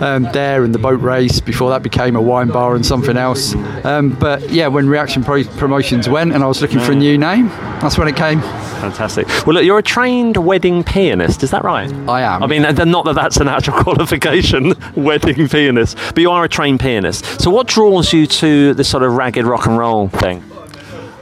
Um, 0.00 0.24
there 0.32 0.64
and 0.64 0.74
the 0.74 0.80
boat 0.80 1.00
race. 1.00 1.38
Before 1.38 1.70
that 1.70 1.84
became 1.84 2.16
a 2.16 2.20
wine 2.20 2.48
bar 2.48 2.74
and 2.74 2.84
something 2.84 3.16
else. 3.16 3.54
Um, 3.84 4.16
but 4.18 4.50
yeah, 4.50 4.66
when 4.66 4.88
Reaction 4.88 5.22
Pro- 5.22 5.44
Promotions 5.44 6.08
went, 6.08 6.32
and 6.32 6.42
I 6.42 6.48
was 6.48 6.60
looking 6.60 6.80
for 6.80 6.90
a 6.90 6.96
new 6.96 7.16
name, 7.16 7.46
that's 7.80 7.96
when 7.96 8.08
it 8.08 8.16
came. 8.16 8.40
Fantastic. 8.40 9.28
Well, 9.46 9.54
look, 9.54 9.64
you're 9.64 9.78
a 9.78 9.84
trained 9.84 10.38
wedding 10.38 10.82
pianist. 10.82 11.44
Is 11.44 11.52
that 11.52 11.62
right? 11.62 11.88
I 12.08 12.22
am. 12.22 12.42
I 12.42 12.48
mean, 12.48 12.62
not 12.62 13.04
that 13.04 13.14
that's 13.14 13.36
an 13.36 13.46
actual 13.46 13.74
qualification, 13.84 14.74
wedding 14.96 15.46
pianist, 15.48 15.96
but 16.14 16.18
you 16.18 16.32
are 16.32 16.42
a 16.42 16.48
trained 16.48 16.80
pianist. 16.80 17.40
So, 17.40 17.48
what 17.48 17.68
draws 17.68 18.12
you 18.12 18.26
to 18.26 18.74
this 18.74 18.88
sort 18.88 19.04
of 19.04 19.12
ragged 19.12 19.46
rock 19.46 19.66
and 19.66 19.78
roll 19.78 20.08
thing? 20.08 20.42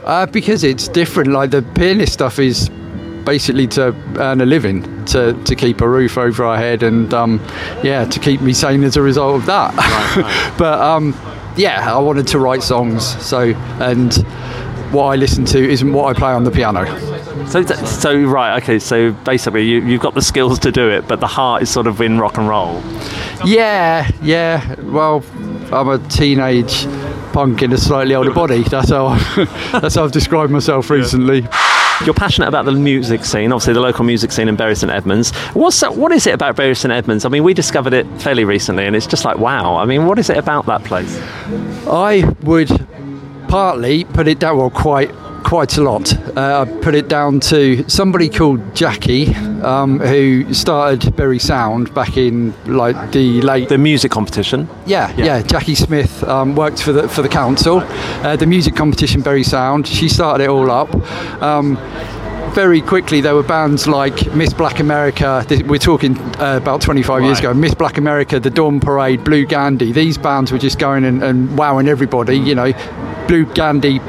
Uh, 0.09 0.25
because 0.25 0.63
it's 0.63 0.87
different. 0.87 1.29
Like 1.29 1.51
the 1.51 1.61
pianist 1.61 2.13
stuff 2.13 2.39
is 2.39 2.67
basically 3.25 3.67
to 3.67 3.95
earn 4.17 4.41
a 4.41 4.45
living, 4.47 5.05
to, 5.05 5.39
to 5.43 5.55
keep 5.55 5.81
a 5.81 5.87
roof 5.87 6.17
over 6.17 6.45
our 6.45 6.57
head, 6.57 6.81
and 6.81 7.13
um, 7.13 7.39
yeah, 7.83 8.05
to 8.05 8.19
keep 8.19 8.41
me 8.41 8.51
sane 8.51 8.83
as 8.83 8.97
a 8.97 9.03
result 9.03 9.35
of 9.35 9.45
that. 9.45 10.55
but 10.57 10.79
um, 10.81 11.15
yeah, 11.55 11.95
I 11.95 11.99
wanted 11.99 12.25
to 12.29 12.39
write 12.39 12.63
songs. 12.63 13.05
So 13.23 13.53
and 13.79 14.11
what 14.91 15.05
I 15.05 15.15
listen 15.15 15.45
to 15.45 15.59
isn't 15.59 15.93
what 15.93 16.15
I 16.15 16.17
play 16.17 16.31
on 16.31 16.43
the 16.43 16.49
piano. 16.49 16.87
So, 17.47 17.61
th- 17.61 17.79
so 17.85 18.19
right, 18.23 18.63
okay. 18.63 18.79
So 18.79 19.11
basically, 19.11 19.61
you, 19.61 19.85
you've 19.85 20.01
got 20.01 20.15
the 20.15 20.23
skills 20.23 20.57
to 20.59 20.71
do 20.71 20.89
it, 20.89 21.07
but 21.07 21.19
the 21.19 21.27
heart 21.27 21.61
is 21.61 21.69
sort 21.69 21.85
of 21.85 22.01
in 22.01 22.17
rock 22.17 22.39
and 22.39 22.47
roll. 22.47 22.81
Yeah, 23.45 24.09
yeah. 24.23 24.73
Well, 24.81 25.23
I'm 25.71 25.87
a 25.87 25.99
teenage 26.09 26.87
punk 27.31 27.61
in 27.61 27.71
a 27.73 27.77
slightly 27.77 28.15
older 28.15 28.33
body. 28.33 28.63
That's 28.63 28.89
how 28.89 29.17
that's 29.79 29.95
how 29.95 30.03
I've 30.03 30.11
described 30.11 30.51
myself 30.51 30.89
recently. 30.89 31.47
You're 32.05 32.13
passionate 32.13 32.47
about 32.47 32.63
the 32.65 32.71
music 32.71 33.25
scene, 33.25 33.51
obviously 33.51 33.73
the 33.73 33.81
local 33.81 34.05
music 34.05 34.31
scene 34.31 34.47
in 34.47 34.55
Bury 34.55 34.75
St 34.75 34.91
Edmunds. 34.91 35.35
What's 35.53 35.79
that, 35.81 35.97
what 35.97 36.13
is 36.13 36.27
it 36.27 36.33
about 36.33 36.55
Bury 36.55 36.73
St 36.73 36.93
Edmunds? 36.93 37.25
I 37.25 37.29
mean, 37.29 37.43
we 37.43 37.53
discovered 37.53 37.93
it 37.93 38.07
fairly 38.21 38.45
recently, 38.45 38.85
and 38.85 38.95
it's 38.95 39.07
just 39.07 39.25
like 39.25 39.37
wow. 39.37 39.75
I 39.75 39.85
mean, 39.85 40.05
what 40.05 40.17
is 40.17 40.29
it 40.29 40.37
about 40.37 40.65
that 40.67 40.83
place? 40.85 41.19
I 41.87 42.23
would 42.43 42.69
partly 43.49 44.05
put 44.05 44.27
it 44.27 44.39
down, 44.39 44.57
well, 44.57 44.69
quite 44.69 45.11
quite 45.49 45.77
a 45.77 45.81
lot. 45.81 46.13
Uh, 46.37 46.61
I 46.61 46.79
put 46.81 46.93
it 46.93 47.07
down 47.07 47.39
to 47.39 47.83
somebody 47.89 48.29
called 48.29 48.75
Jackie, 48.75 49.33
um, 49.63 49.99
who 49.99 50.53
started 50.53 51.15
Bury 51.15 51.39
Sound 51.39 51.91
back 51.95 52.17
in 52.17 52.53
like 52.67 53.11
the 53.11 53.41
late 53.41 53.67
The 53.67 53.79
music 53.79 54.11
competition. 54.11 54.69
yeah, 54.85 55.11
Yeah. 55.17 55.25
yeah. 55.25 55.41
Jackie 55.41 55.73
Smith 55.73 56.23
um, 56.25 56.55
worked 56.55 56.83
for 56.83 56.91
the 56.93 57.07
for 57.09 57.23
the 57.23 57.29
council, 57.29 57.79
uh, 58.23 58.35
the 58.35 58.45
music 58.45 58.75
competition 58.75 59.21
Bury 59.21 59.43
Sound. 59.43 59.87
She 59.87 60.07
started 60.07 60.43
it 60.43 60.49
all 60.51 60.69
up. 60.69 60.93
Um, 61.41 61.77
very 62.53 62.81
quickly, 62.81 63.19
there 63.21 63.33
were 63.33 63.43
bands 63.43 63.87
like 63.87 64.31
Miss 64.35 64.53
Black 64.53 64.79
America. 64.79 65.43
We're 65.67 65.77
talking 65.79 66.15
uh, 66.39 66.59
about 66.61 66.81
25 66.81 67.23
years 67.23 67.39
ago. 67.39 67.53
Miss 67.55 67.73
Black 67.73 67.97
America, 67.97 68.39
The 68.39 68.49
Dawn 68.51 68.79
Parade, 68.79 69.23
Blue 69.23 69.45
Gandhi. 69.45 69.91
These 69.93 70.17
bands 70.19 70.51
were 70.51 70.57
just 70.59 70.77
going 70.79 71.05
and, 71.05 71.23
and 71.23 71.57
wowing 71.57 71.87
everybody. 71.87 72.37
You 72.37 72.55
know, 72.55 72.71
Blue 73.27 73.45
Gandhi 73.45 73.99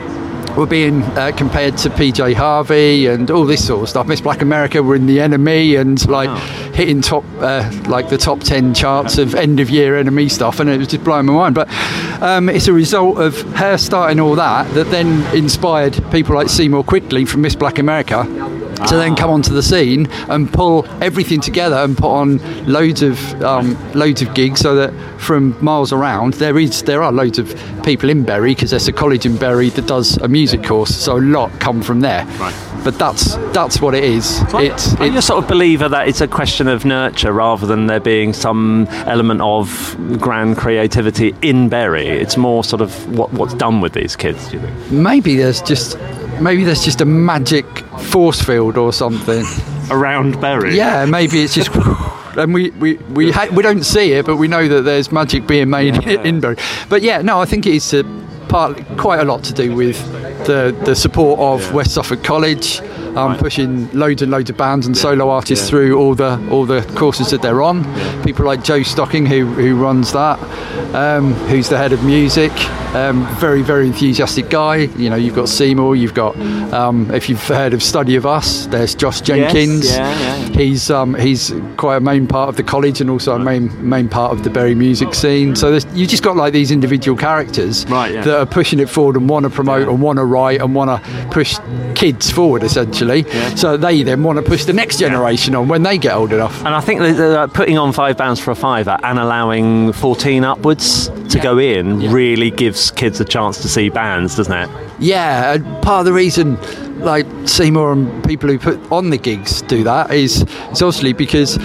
were 0.61 0.67
being 0.67 1.03
uh, 1.17 1.33
compared 1.35 1.79
to 1.79 1.89
PJ 1.89 2.35
Harvey 2.35 3.07
and 3.07 3.31
all 3.31 3.47
this 3.47 3.67
sort 3.67 3.83
of 3.83 3.89
stuff. 3.89 4.07
Miss 4.07 4.21
Black 4.21 4.43
America 4.43 4.83
were 4.83 4.95
in 4.95 5.07
the 5.07 5.17
NME 5.17 5.81
and 5.81 6.07
like 6.07 6.29
hitting 6.75 7.01
top, 7.01 7.25
uh, 7.39 7.69
like 7.89 8.11
the 8.11 8.19
top 8.19 8.41
10 8.41 8.75
charts 8.75 9.17
of 9.17 9.35
end 9.35 9.59
of 9.59 9.71
year 9.71 9.95
NME 10.05 10.31
stuff, 10.31 10.61
and 10.61 10.69
it 10.69 10.77
was 10.77 10.89
just 10.89 11.03
blowing 11.03 11.25
my 11.25 11.33
mind. 11.33 11.55
But 11.55 11.69
um, 12.23 12.51
it's 12.51 12.69
a 12.69 12.75
result 12.75 13.19
of 13.19 13.41
her 13.55 13.79
starting 13.79 14.21
all 14.21 14.35
that 14.35 14.73
that 14.75 14.91
then 14.91 15.35
inspired 15.35 15.99
people 16.13 16.35
like 16.35 16.51
Seymour 16.51 16.85
Quickly 16.85 17.25
from 17.25 17.41
Miss 17.41 17.55
Black 17.57 17.79
America 17.79 18.27
to 18.89 18.97
then 18.97 19.15
come 19.17 19.31
onto 19.31 19.53
the 19.53 19.63
scene 19.63 20.07
and 20.29 20.53
pull 20.53 20.87
everything 21.03 21.41
together 21.41 21.77
and 21.77 21.97
put 21.97 22.11
on 22.11 22.39
loads 22.67 23.03
of 23.03 23.19
um, 23.43 23.77
loads 23.95 24.23
of 24.23 24.33
gigs 24.35 24.61
so 24.61 24.75
that 24.75 24.93
from 25.21 25.55
miles 25.63 25.93
around 25.93 26.35
there 26.35 26.59
is 26.59 26.83
there 26.85 27.03
are 27.03 27.13
loads 27.13 27.39
of 27.39 27.49
people 27.85 28.09
in 28.11 28.23
Bury 28.25 28.55
because 28.55 28.71
there's 28.71 28.89
a 28.89 28.93
college 28.93 29.27
in 29.27 29.37
Bury 29.37 29.69
that 29.71 29.87
does 29.87 30.17
a 30.19 30.29
music 30.29 30.63
course 30.65 30.95
so 30.95 31.19
a 31.19 31.21
lot 31.21 31.51
come 31.61 31.83
from 31.83 32.01
there 32.01 32.25
Right. 32.39 32.55
but 32.85 32.99
that's 32.99 33.37
that's 33.53 33.81
what 33.81 33.95
it 33.95 34.05
is 34.05 34.41
it's 34.55 34.95
Are 34.97 35.07
you 35.07 35.19
a 35.19 35.23
sort 35.23 35.43
of 35.43 35.49
believer 35.49 35.89
that 35.89 36.09
it's 36.09 36.21
a 36.21 36.29
question 36.29 36.69
of 36.69 36.85
nurture 36.85 37.33
rather 37.33 37.67
than 37.67 37.87
there 37.87 38.01
being 38.01 38.33
some 38.33 38.87
element 39.07 39.41
of 39.43 39.97
grand 40.19 40.57
creativity 40.57 41.35
in 41.43 41.69
Bury? 41.69 42.07
It's 42.09 42.37
more 42.37 42.65
sort 42.65 42.81
of 42.83 43.19
what, 43.19 43.33
what's 43.33 43.55
done 43.55 43.81
with 43.81 43.93
these 43.93 44.17
kids, 44.17 44.49
do 44.51 44.57
you 44.57 44.63
think? 44.63 44.91
maybe 44.91 45.37
there's 45.37 45.61
just 45.63 45.97
maybe 46.41 46.65
there's 46.65 46.85
just 46.85 47.01
a 47.01 47.05
magic 47.05 47.67
force 48.11 48.41
field 48.43 48.77
or 48.79 48.93
something. 48.93 49.45
Around 49.91 50.41
Bury? 50.41 50.77
yeah 50.77 51.05
maybe 51.05 51.43
it's 51.43 51.55
just 51.55 51.69
and 52.37 52.55
we 52.55 52.71
we 52.71 52.95
we, 53.13 53.33
ha- 53.33 53.49
we 53.53 53.61
don't 53.63 53.83
see 53.83 54.13
it 54.13 54.25
but 54.25 54.37
we 54.37 54.47
know 54.47 54.69
that 54.69 54.83
there's 54.83 55.11
magic 55.11 55.49
being 55.49 55.69
made 55.69 55.97
in 56.07 56.39
Bury 56.41 56.57
but 56.89 57.03
yeah 57.03 57.23
no 57.23 57.41
I 57.41 57.45
think 57.45 57.67
it's 57.67 57.93
a 57.93 58.05
part 58.49 58.77
quite 58.97 59.19
a 59.19 59.25
lot 59.25 59.43
to 59.45 59.53
do 59.53 59.75
with 59.75 59.99
the 60.47 60.77
the 60.85 60.95
support 60.95 61.41
of 61.41 61.73
West 61.75 61.95
Suffolk 61.95 62.23
College 62.23 62.81
um, 63.17 63.37
pushing 63.39 63.91
loads 63.93 64.23
and 64.23 64.31
loads 64.31 64.51
of 64.51 64.57
bands 64.57 64.87
and 64.87 64.97
solo 64.97 65.29
artists 65.31 65.69
through 65.69 65.99
all 65.99 66.15
the 66.15 66.39
all 66.51 66.67
the 66.67 66.83
courses 66.97 67.31
that 67.31 67.43
they're 67.43 67.63
on. 67.63 67.85
People 68.25 68.45
like 68.47 68.63
Joe 68.65 68.83
Stocking 68.83 69.27
who 69.27 69.47
who 69.47 69.77
runs 69.77 70.13
that 70.13 70.39
um, 70.95 71.33
who's 71.49 71.69
the 71.69 71.77
head 71.79 71.93
of 71.93 72.05
music. 72.05 72.53
Um, 72.95 73.25
very 73.37 73.63
very 73.63 73.87
enthusiastic 73.87 74.51
guy. 74.51 74.77
You 74.99 75.11
know 75.11 75.17
you've 75.17 75.37
got 75.37 75.49
Seymour 75.49 75.95
you've 75.95 76.15
got 76.15 76.37
um, 76.73 77.09
if 77.15 77.29
you've 77.29 77.41
heard 77.47 77.73
of 77.73 77.83
Study 77.85 78.17
of 78.17 78.27
Us 78.27 78.67
there's 78.67 78.97
Josh 78.97 79.21
Jenkins. 79.21 79.87
yeah, 79.89 80.19
yeah. 80.19 80.49
he's 80.49 80.91
um, 80.91 81.15
he's 81.15 81.53
quite 81.77 81.97
a 81.99 82.01
main 82.01 82.27
part 82.27 82.49
of 82.49 82.57
the 82.57 82.65
college 82.65 83.01
and 83.01 83.09
also 83.09 83.37
a 83.37 83.39
main 83.39 83.71
main 83.89 84.09
part 84.09 84.33
of 84.33 84.43
the 84.43 84.51
Bury 84.51 84.75
music 84.75 85.15
scene. 85.15 85.55
So 85.55 85.79
you 85.95 86.05
just 86.05 86.25
got 86.25 86.35
like 86.37 86.53
these 86.53 86.73
individual 86.73 87.17
characters 87.17 87.87
Right, 87.87 88.13
yeah. 88.13 88.23
that 88.23 88.39
are 88.41 88.47
pushing 88.47 88.81
it 88.81 88.89
forward 88.89 89.15
and 89.17 89.29
want 89.29 89.45
to 89.45 89.51
promote 89.51 89.87
and 89.89 90.03
want 90.03 90.17
to 90.19 90.25
write 90.25 90.61
and 90.61 90.75
want 90.75 90.91
to 90.91 91.29
push 91.31 91.59
kids 91.95 92.29
forward 92.31 92.65
essentially. 92.65 93.00
So 93.57 93.77
they 93.77 94.03
then 94.03 94.23
want 94.23 94.37
to 94.37 94.43
push 94.43 94.65
the 94.65 94.73
next 94.73 94.99
generation 94.99 95.55
on 95.55 95.69
when 95.69 95.83
they 95.83 95.99
get 95.99 96.15
old 96.15 96.33
enough. 96.33 96.59
And 96.65 96.69
I 96.75 96.81
think 96.81 97.01
that 97.01 97.19
uh, 97.21 97.47
putting 97.49 97.79
on 97.79 97.93
five 97.93 98.17
bands 98.17 98.41
for 98.41 98.51
a 98.51 98.55
fiver 98.55 98.99
and 99.03 99.19
allowing 99.19 99.93
14 99.93 100.45
upwards 100.45 101.09
to 101.09 101.39
Yeah. 101.39 101.43
go 101.43 101.59
in 101.59 102.01
Yeah. 102.01 102.13
really 102.13 102.51
gives 102.51 102.91
kids 102.91 103.21
a 103.21 103.25
chance 103.25 103.59
to 103.63 103.69
see 103.69 103.89
bands, 103.89 104.37
doesn't 104.37 104.53
it? 104.53 104.69
Yeah, 104.99 105.59
part 105.83 106.01
of 106.01 106.05
the 106.07 106.13
reason 106.13 106.57
like 107.03 107.27
Seymour 107.47 107.93
and 107.93 108.25
people 108.25 108.49
who 108.49 108.59
put 108.59 108.79
on 108.93 109.11
the 109.11 109.17
gigs 109.19 109.63
do 109.63 109.83
that 109.85 110.11
is 110.13 110.43
it's 110.43 110.83
obviously 110.83 111.13
because 111.13 111.57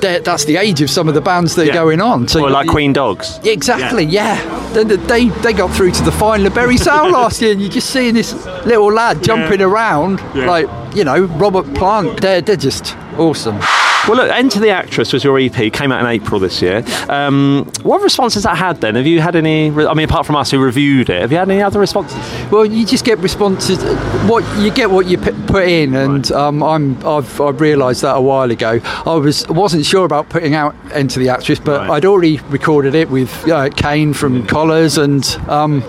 that's 0.00 0.44
the 0.44 0.56
age 0.56 0.80
of 0.80 0.88
some 0.90 1.08
of 1.08 1.14
the 1.14 1.20
bands 1.20 1.54
that 1.56 1.66
Yeah. 1.66 1.72
are 1.72 1.84
going 1.84 2.00
on. 2.00 2.28
So 2.28 2.44
Or 2.44 2.50
like 2.50 2.66
you- 2.66 2.70
Queen 2.70 2.92
Dogs. 2.92 3.40
Exactly, 3.44 4.04
yeah. 4.04 4.36
They, 4.72 4.84
they, 4.84 5.28
they 5.28 5.52
got 5.52 5.70
through 5.72 5.90
to 5.92 6.02
the 6.02 6.12
final 6.12 6.46
of 6.46 6.54
Bury 6.54 6.76
Sound 6.88 7.12
last 7.12 7.40
year, 7.42 7.52
and 7.52 7.60
you're 7.60 7.70
just 7.70 7.90
seeing 7.90 8.14
this 8.14 8.32
little 8.66 8.92
lad 8.92 9.22
jumping 9.24 9.60
around, 9.60 10.20
like, 10.34 10.68
you 10.94 11.02
know, 11.04 11.22
Robert 11.24 11.72
Plant. 11.74 12.20
They're, 12.20 12.40
they're 12.42 12.56
just 12.56 12.94
awesome. 13.16 13.58
Well, 14.06 14.16
look, 14.16 14.30
Enter 14.30 14.58
the 14.60 14.70
Actress 14.70 15.12
was 15.12 15.22
your 15.22 15.38
EP, 15.38 15.70
came 15.70 15.92
out 15.92 16.00
in 16.00 16.06
April 16.06 16.40
this 16.40 16.62
year. 16.62 16.82
Um, 17.10 17.70
what 17.82 18.00
responses 18.00 18.44
that 18.44 18.56
had 18.56 18.80
then? 18.80 18.94
Have 18.94 19.06
you 19.06 19.20
had 19.20 19.36
any, 19.36 19.68
I 19.70 19.92
mean, 19.92 20.08
apart 20.08 20.24
from 20.24 20.34
us 20.36 20.50
who 20.50 20.58
reviewed 20.58 21.10
it, 21.10 21.20
have 21.20 21.30
you 21.30 21.36
had 21.36 21.50
any 21.50 21.60
other 21.60 21.78
responses? 21.78 22.16
Well, 22.50 22.64
you 22.64 22.86
just 22.86 23.04
get 23.04 23.18
responses. 23.18 23.82
What 24.26 24.44
you 24.62 24.70
get, 24.70 24.90
what 24.90 25.06
you 25.08 25.18
put 25.18 25.68
in, 25.68 25.94
and 25.94 26.30
um, 26.32 26.62
I'm 26.62 27.06
I've, 27.06 27.38
I've 27.38 27.60
realised 27.60 28.00
that 28.00 28.14
a 28.16 28.20
while 28.20 28.50
ago. 28.50 28.80
I 28.84 29.14
was 29.16 29.46
wasn't 29.48 29.84
sure 29.84 30.06
about 30.06 30.30
putting 30.30 30.54
out 30.54 30.74
Enter 30.92 31.20
the 31.20 31.28
Actress, 31.28 31.58
but 31.58 31.80
Right. 31.82 31.90
I'd 31.96 32.04
already 32.06 32.38
recorded 32.48 32.94
it 32.94 33.10
with 33.10 33.46
uh, 33.48 33.68
Kane 33.68 34.14
from 34.14 34.46
Collars, 34.46 34.96
and 34.96 35.22
um, 35.48 35.82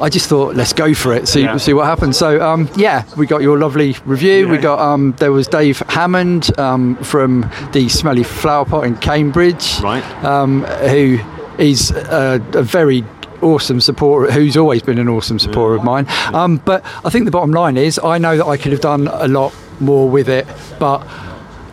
I 0.00 0.08
just 0.08 0.28
thought 0.28 0.54
let's 0.56 0.72
go 0.72 0.92
for 0.94 1.14
it, 1.14 1.26
see 1.28 1.42
Yeah. 1.42 1.56
see 1.56 1.72
what 1.72 1.86
happens. 1.86 2.16
So 2.18 2.40
um, 2.46 2.68
yeah, 2.76 3.04
we 3.16 3.26
got 3.26 3.40
your 3.42 3.58
lovely 3.58 3.96
review. 4.04 4.48
We 4.48 4.58
got 4.58 4.78
um, 4.78 5.12
there 5.18 5.32
was 5.32 5.46
Dave 5.48 5.78
Hammond 5.88 6.56
um, 6.58 6.96
from 6.96 7.48
the 7.72 7.88
Smelly 7.88 8.22
Flower 8.22 8.64
Pot 8.64 8.84
in 8.84 8.96
Cambridge, 8.98 9.80
Right. 9.80 10.04
um, 10.24 10.64
who 10.64 11.18
is 11.58 11.90
a, 11.92 12.42
a 12.54 12.62
very 12.62 13.04
awesome 13.42 13.80
supporter 13.80 14.30
who's 14.32 14.56
always 14.56 14.82
been 14.82 14.98
an 14.98 15.08
awesome 15.08 15.38
supporter 15.38 15.74
of 15.76 15.84
mine 15.84 16.06
um, 16.32 16.56
but 16.64 16.82
I 17.04 17.10
think 17.10 17.26
the 17.26 17.30
bottom 17.30 17.50
line 17.52 17.76
is 17.76 17.98
I 18.02 18.16
know 18.16 18.36
that 18.38 18.46
I 18.46 18.56
could 18.56 18.72
have 18.72 18.80
done 18.80 19.08
a 19.08 19.28
lot 19.28 19.54
more 19.78 20.08
with 20.08 20.28
it 20.28 20.46
but 20.78 20.98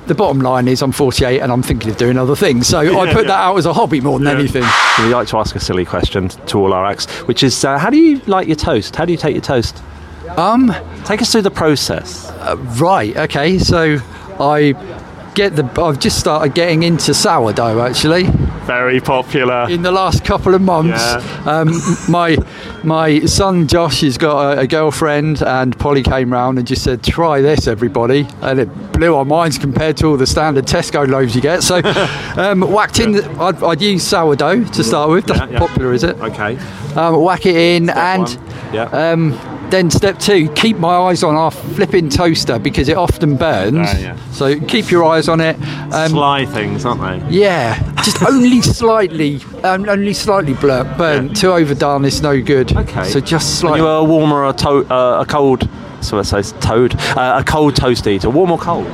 the 0.08 0.16
bottom 0.16 0.40
line 0.42 0.68
is 0.68 0.82
I'm 0.82 0.92
48 0.92 1.40
and 1.42 1.52
I'm 1.52 1.64
thinking 1.64 1.90
of 1.90 1.98
doing 1.98 2.18
other 2.18 2.36
things 2.36 2.68
so 2.68 2.80
I 2.80 3.14
put 3.14 3.28
that 3.28 3.40
out 3.40 3.58
as 3.58 3.66
a 3.66 3.74
hobby 3.74 4.02
more 4.02 4.20
than 4.20 4.28
anything 4.28 4.64
We 5.00 5.14
like 5.14 5.28
to 5.30 5.38
ask 5.38 5.56
a 5.56 5.60
silly 5.60 5.86
question 5.86 6.30
to 6.30 6.60
all 6.60 6.74
our 6.74 6.86
acts, 6.86 7.06
which 7.28 7.44
is 7.44 7.64
uh, 7.64 7.78
how 7.78 7.90
do 7.90 7.98
you 7.98 8.20
like 8.28 8.48
your 8.48 8.56
toast? 8.56 8.96
How 8.96 9.06
do 9.06 9.12
you 9.12 9.18
take 9.18 9.34
your 9.34 9.42
toast? 9.42 9.82
um 10.38 10.74
Take 11.06 11.22
us 11.22 11.32
through 11.32 11.42
the 11.44 11.52
process. 11.52 12.32
right 12.80 13.16
okay 13.18 13.60
so 13.60 14.00
I 14.40 14.74
get 15.36 15.56
the 15.56 15.64
I've 15.82 16.00
just 16.00 16.20
started 16.20 16.54
getting 16.54 16.84
into 16.84 17.14
sourdough 17.14 17.82
actually 17.82 18.24
Very 18.66 19.00
popular. 19.00 19.68
in 19.70 19.82
the 19.82 19.92
last 19.92 20.24
couple 20.24 20.54
of 20.56 20.62
months. 20.62 21.00
Yeah. 21.02 21.44
Um, 21.46 21.70
my 22.10 22.38
my 22.84 23.22
son 23.26 23.68
Josh 23.68 24.02
has 24.02 24.18
got 24.18 24.58
a, 24.58 24.62
a 24.62 24.68
girlfriend, 24.68 25.42
and 25.42 25.78
Polly 25.80 26.04
came 26.04 26.32
round 26.32 26.58
and 26.58 26.68
just 26.68 26.84
said, 26.84 27.04
"Try 27.04 27.42
this, 27.42 27.68
everybody," 27.68 28.28
and 28.42 28.60
it 28.60 28.94
blew 28.94 29.16
our 29.16 29.26
minds 29.26 29.58
compared 29.58 29.98
to 29.98 30.08
all 30.08 30.18
the 30.18 30.28
standard 30.28 30.66
Tesco 30.66 31.08
loaves 31.08 31.36
you 31.36 31.42
get. 31.42 31.64
So, 31.64 31.82
um, 32.38 32.62
whacked 32.62 33.00
in. 33.00 33.14
The, 33.14 33.30
I'd, 33.40 33.64
I'd 33.64 33.82
use 33.82 34.04
sourdough 34.06 34.64
to 34.66 34.84
start 34.84 35.10
with. 35.10 35.26
That's 35.26 35.40
Yeah, 35.40 35.50
yeah. 35.50 35.60
popular, 35.60 35.94
is 35.94 36.04
it? 36.04 36.18
Okay. 36.20 36.58
Um, 36.96 37.22
whack 37.24 37.46
it 37.46 37.56
in, 37.56 37.90
and 37.90 38.24
one. 38.28 38.74
Yeah. 38.74 38.84
Then 39.74 39.90
step 39.90 40.20
two, 40.20 40.50
keep 40.54 40.78
my 40.78 40.96
eyes 40.96 41.24
on 41.24 41.36
our 41.36 41.50
flipping 41.50 42.08
toaster 42.08 42.60
because 42.60 42.88
it 42.90 42.96
often 42.96 43.36
burns. 43.36 43.88
Ah, 43.90 43.98
yeah. 43.98 44.18
So 44.32 44.60
keep 44.60 44.92
your 44.92 45.04
eyes 45.04 45.28
on 45.28 45.42
it. 45.42 45.56
Um, 45.92 46.10
Sly 46.12 46.46
things, 46.46 46.86
aren't 46.86 47.02
they? 47.02 47.36
yeah, 47.36 47.82
just 48.04 48.22
only 48.30 48.62
slightly, 48.62 49.42
um, 49.64 49.90
only 49.90 50.14
slightly 50.14 50.54
burnt. 50.54 51.36
Too 51.36 51.52
overdone 51.52 52.06
is 52.06 52.22
no 52.22 52.40
good. 52.42 52.76
Okay. 52.76 53.06
So 53.06 53.20
just 53.20 53.64
Are 53.64 53.76
you 53.76 53.84
slightly. 53.84 53.88
a 53.90 54.04
warm 54.04 54.32
or 54.32 54.48
a, 54.48 54.54
to- 54.54 54.94
uh, 54.94 55.22
a 55.22 55.26
cold? 55.26 55.68
So 56.02 56.20
I 56.20 56.22
say 56.22 56.42
toad. 56.60 56.96
Uh, 57.18 57.42
a 57.42 57.44
cold 57.44 57.76
toast 57.76 58.06
eater, 58.08 58.30
warm 58.30 58.52
or 58.52 58.58
cold? 58.60 58.86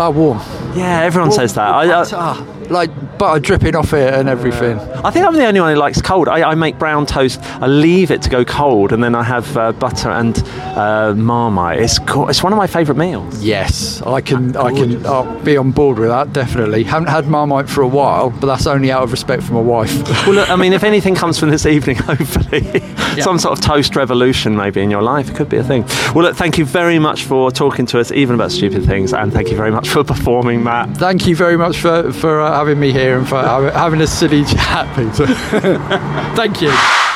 Oh, 0.00 0.10
warm. 0.14 0.38
Yeah, 0.78 1.02
everyone 1.02 1.32
says 1.32 1.54
that. 1.54 1.68
I, 1.68 1.88
uh, 1.88 2.06
Ah, 2.12 2.46
like 2.70 2.90
butter 3.18 3.40
dripping 3.40 3.74
off 3.74 3.92
it 3.92 4.12
and 4.14 4.28
everything. 4.28 4.78
I 4.78 5.10
think 5.10 5.26
I'm 5.26 5.34
the 5.34 5.46
only 5.46 5.60
one 5.60 5.72
who 5.74 5.78
likes 5.80 6.00
cold. 6.02 6.28
I, 6.28 6.50
I 6.50 6.54
make 6.54 6.78
brown 6.78 7.06
toast. 7.06 7.40
I 7.42 7.66
leave 7.66 8.10
it 8.10 8.22
to 8.22 8.30
go 8.30 8.44
cold, 8.44 8.92
and 8.92 9.02
then 9.02 9.14
I 9.14 9.22
have 9.22 9.56
uh, 9.56 9.72
butter 9.72 10.10
and 10.10 10.38
uh, 10.76 11.14
marmite. 11.14 11.80
It's 11.80 11.98
co- 11.98 12.28
it's 12.28 12.42
one 12.42 12.52
of 12.52 12.56
my 12.58 12.66
favourite 12.66 12.98
meals. 12.98 13.42
Yes, 13.42 14.02
I 14.02 14.20
can. 14.20 14.56
I 14.56 14.72
can 14.72 15.04
I'll 15.06 15.38
be 15.40 15.56
on 15.56 15.70
board 15.72 15.98
with 15.98 16.08
that. 16.08 16.32
Definitely. 16.32 16.84
Haven't 16.84 17.08
had 17.08 17.26
Marmite 17.26 17.68
for 17.68 17.82
a 17.82 17.88
while, 17.88 18.30
but 18.30 18.46
that's 18.46 18.66
only 18.66 18.90
out 18.92 19.02
of 19.02 19.10
respect 19.12 19.42
for 19.42 19.54
my 19.54 19.60
wife. 19.60 19.88
Well, 20.28 20.34
look, 20.36 20.50
I 20.50 20.56
mean, 20.56 20.74
if 20.74 20.84
anything 20.84 21.14
comes 21.14 21.38
from 21.38 21.48
this 21.50 21.64
evening, 21.64 21.96
hopefully, 22.10 22.80
some 23.22 23.38
sort 23.38 23.58
of 23.58 23.64
toast 23.64 23.96
revolution 23.96 24.54
maybe 24.56 24.82
in 24.82 24.90
your 24.90 25.00
life, 25.00 25.30
it 25.30 25.36
could 25.36 25.48
be 25.48 25.56
a 25.56 25.64
thing. 25.64 25.84
Well, 26.14 26.24
look, 26.24 26.36
thank 26.36 26.58
you 26.58 26.66
very 26.66 26.98
much 26.98 27.24
for 27.24 27.50
talking 27.50 27.86
to 27.86 27.98
us, 28.00 28.12
even 28.12 28.34
about 28.34 28.52
stupid 28.52 28.84
things, 28.84 29.14
and 29.14 29.32
thank 29.32 29.48
you 29.50 29.56
very 29.56 29.70
much 29.70 29.88
for 29.88 30.04
performing, 30.04 30.62
Matt. 30.68 30.98
Thank 30.98 31.26
you 31.26 31.34
very 31.34 31.56
much 31.56 31.80
for 31.80 32.12
for 32.12 32.42
uh, 32.42 32.52
having 32.52 32.78
me 32.78 32.92
here 32.92 33.16
and 33.18 33.26
for 33.26 33.38
having 33.38 34.02
a 34.02 34.06
silly 34.06 34.44
chat, 34.52 34.86
Peter. 34.94 35.26
Thank 36.36 36.60
you. 36.60 36.68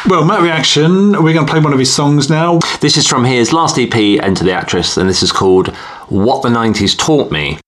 Well, 0.08 0.24
Matt 0.24 0.40
Reaction, 0.40 1.12
we're 1.22 1.34
going 1.34 1.46
to 1.46 1.52
play 1.52 1.60
one 1.60 1.74
of 1.74 1.78
his 1.78 1.94
songs 1.94 2.30
now. 2.30 2.60
This 2.80 2.96
is 2.96 3.06
from 3.06 3.24
his 3.24 3.52
last 3.52 3.78
EP, 3.78 3.94
Enter 3.94 4.42
the 4.42 4.52
Actress, 4.52 4.96
and 4.96 5.08
this 5.08 5.22
is 5.22 5.30
called 5.30 5.68
What 6.08 6.42
the 6.42 6.48
90s 6.48 6.98
Taught 6.98 7.30
Me. 7.30 7.58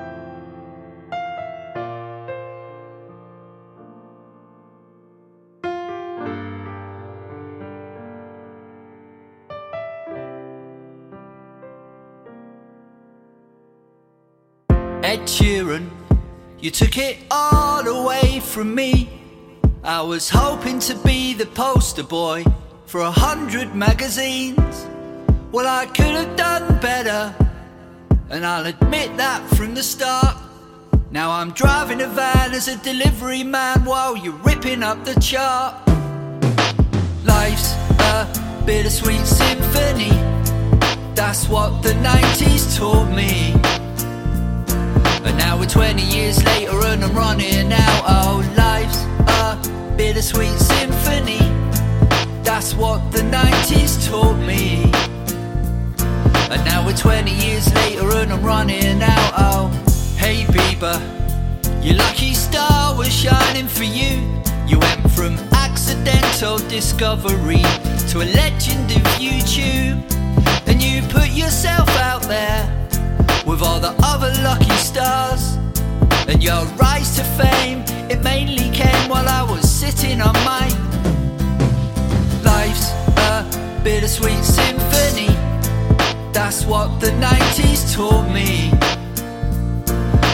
Took 16.74 16.98
it 16.98 17.18
all 17.30 17.86
away 17.86 18.40
from 18.40 18.74
me. 18.74 19.08
I 19.84 20.02
was 20.02 20.28
hoping 20.28 20.80
to 20.80 20.96
be 20.96 21.32
the 21.32 21.46
poster 21.46 22.02
boy 22.02 22.44
for 22.86 23.00
a 23.00 23.12
hundred 23.12 23.76
magazines. 23.76 24.84
Well, 25.52 25.68
I 25.68 25.86
could 25.86 26.16
have 26.16 26.34
done 26.36 26.80
better, 26.80 27.32
and 28.28 28.44
I'll 28.44 28.66
admit 28.66 29.16
that 29.18 29.48
from 29.50 29.74
the 29.74 29.84
start. 29.84 30.36
Now 31.12 31.30
I'm 31.30 31.52
driving 31.52 32.00
a 32.00 32.08
van 32.08 32.52
as 32.52 32.66
a 32.66 32.76
delivery 32.78 33.44
man 33.44 33.84
while 33.84 34.16
you're 34.16 34.42
ripping 34.42 34.82
up 34.82 35.04
the 35.04 35.14
chart. 35.20 35.76
Life's 37.22 37.74
a 38.00 38.62
bittersweet 38.66 39.24
symphony. 39.24 40.10
That's 41.14 41.48
what 41.48 41.84
the 41.84 41.92
90s 42.02 42.76
taught 42.76 43.14
me. 43.14 43.54
And 45.24 45.38
now 45.38 45.58
we're 45.58 45.66
20 45.66 46.02
years 46.02 46.44
later 46.44 46.78
and 46.84 47.02
I'm 47.02 47.14
running 47.16 47.72
out. 47.72 48.02
Oh, 48.06 48.54
life's 48.56 49.02
a 49.26 49.96
bittersweet 49.96 50.58
symphony. 50.58 51.38
That's 52.42 52.74
what 52.74 53.10
the 53.10 53.20
90s 53.20 54.06
taught 54.06 54.36
me. 54.36 54.84
And 56.52 56.62
now 56.66 56.84
we're 56.84 56.96
20 56.96 57.30
years 57.30 57.72
later 57.74 58.10
and 58.16 58.32
I'm 58.34 58.42
running 58.42 59.02
out. 59.02 59.32
Oh, 59.38 59.68
hey 60.18 60.44
Bieber, 60.44 61.00
your 61.82 61.96
lucky 61.96 62.34
star 62.34 62.94
was 62.94 63.10
shining 63.10 63.66
for 63.66 63.84
you. 63.84 64.42
You 64.66 64.78
went 64.78 65.10
from 65.10 65.38
accidental 65.52 66.58
discovery 66.68 67.64
to 68.10 68.18
a 68.22 68.28
legend 68.36 68.90
of 68.90 69.02
YouTube. 69.16 70.04
And 70.66 70.82
you 70.82 71.00
put 71.08 71.30
yourself 71.30 71.88
out 71.96 72.22
there 72.22 72.83
with 73.46 73.62
all 73.62 73.80
the 73.80 73.94
other 74.02 74.32
lucky 74.42 74.76
stars. 74.76 75.56
And 76.28 76.42
your 76.42 76.64
rise 76.76 77.16
to 77.16 77.24
fame, 77.24 77.84
it 78.10 78.22
mainly 78.22 78.70
came 78.70 79.08
while 79.08 79.28
I 79.28 79.42
was 79.42 79.68
sitting 79.68 80.20
on 80.20 80.32
my 80.44 80.66
Life's 82.42 82.90
a 83.16 83.80
bittersweet 83.82 84.44
symphony. 84.44 85.28
That's 86.32 86.66
what 86.66 87.00
the 87.00 87.10
90s 87.10 87.94
taught 87.94 88.28
me. 88.30 88.70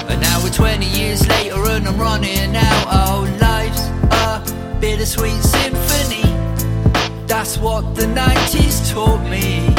And 0.09 0.21
now 0.21 0.43
we're 0.43 0.51
20 0.51 0.87
years 0.87 1.27
later 1.29 1.65
and 1.67 1.87
I'm 1.87 1.99
running 1.99 2.57
out. 2.57 2.87
Oh, 2.91 3.39
life's 3.41 3.87
a 4.13 4.81
bittersweet 4.81 5.43
symphony. 5.43 6.23
That's 7.27 7.59
what 7.59 7.95
the 7.95 8.07
90s 8.07 8.93
taught 8.93 9.23
me. 9.31 9.70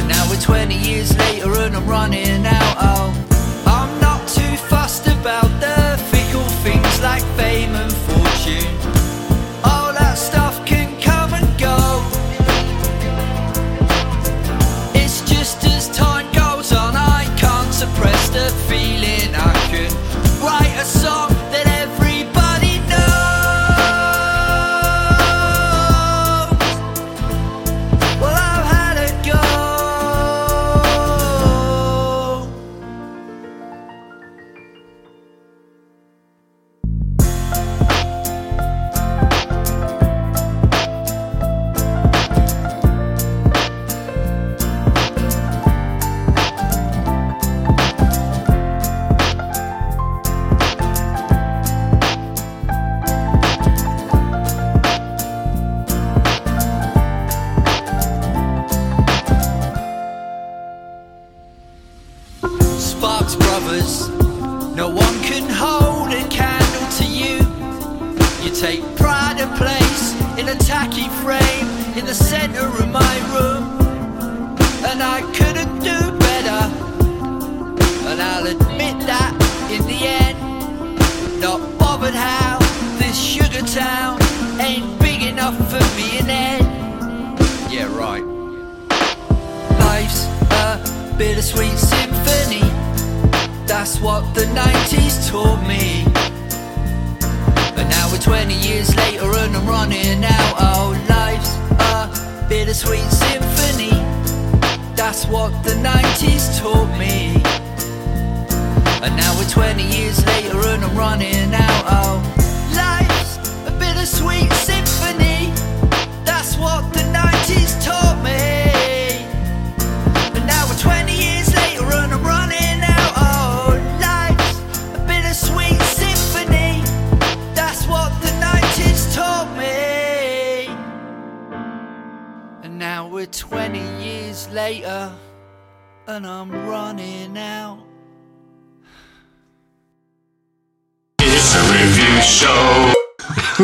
And 0.00 0.08
now 0.08 0.30
we're 0.30 0.40
20 0.40 0.78
years 0.78 1.14
later 1.18 1.54
and 1.56 1.76
I'm 1.76 1.86
running 1.86 2.46
out. 2.46 2.74
Oh, 2.80 3.29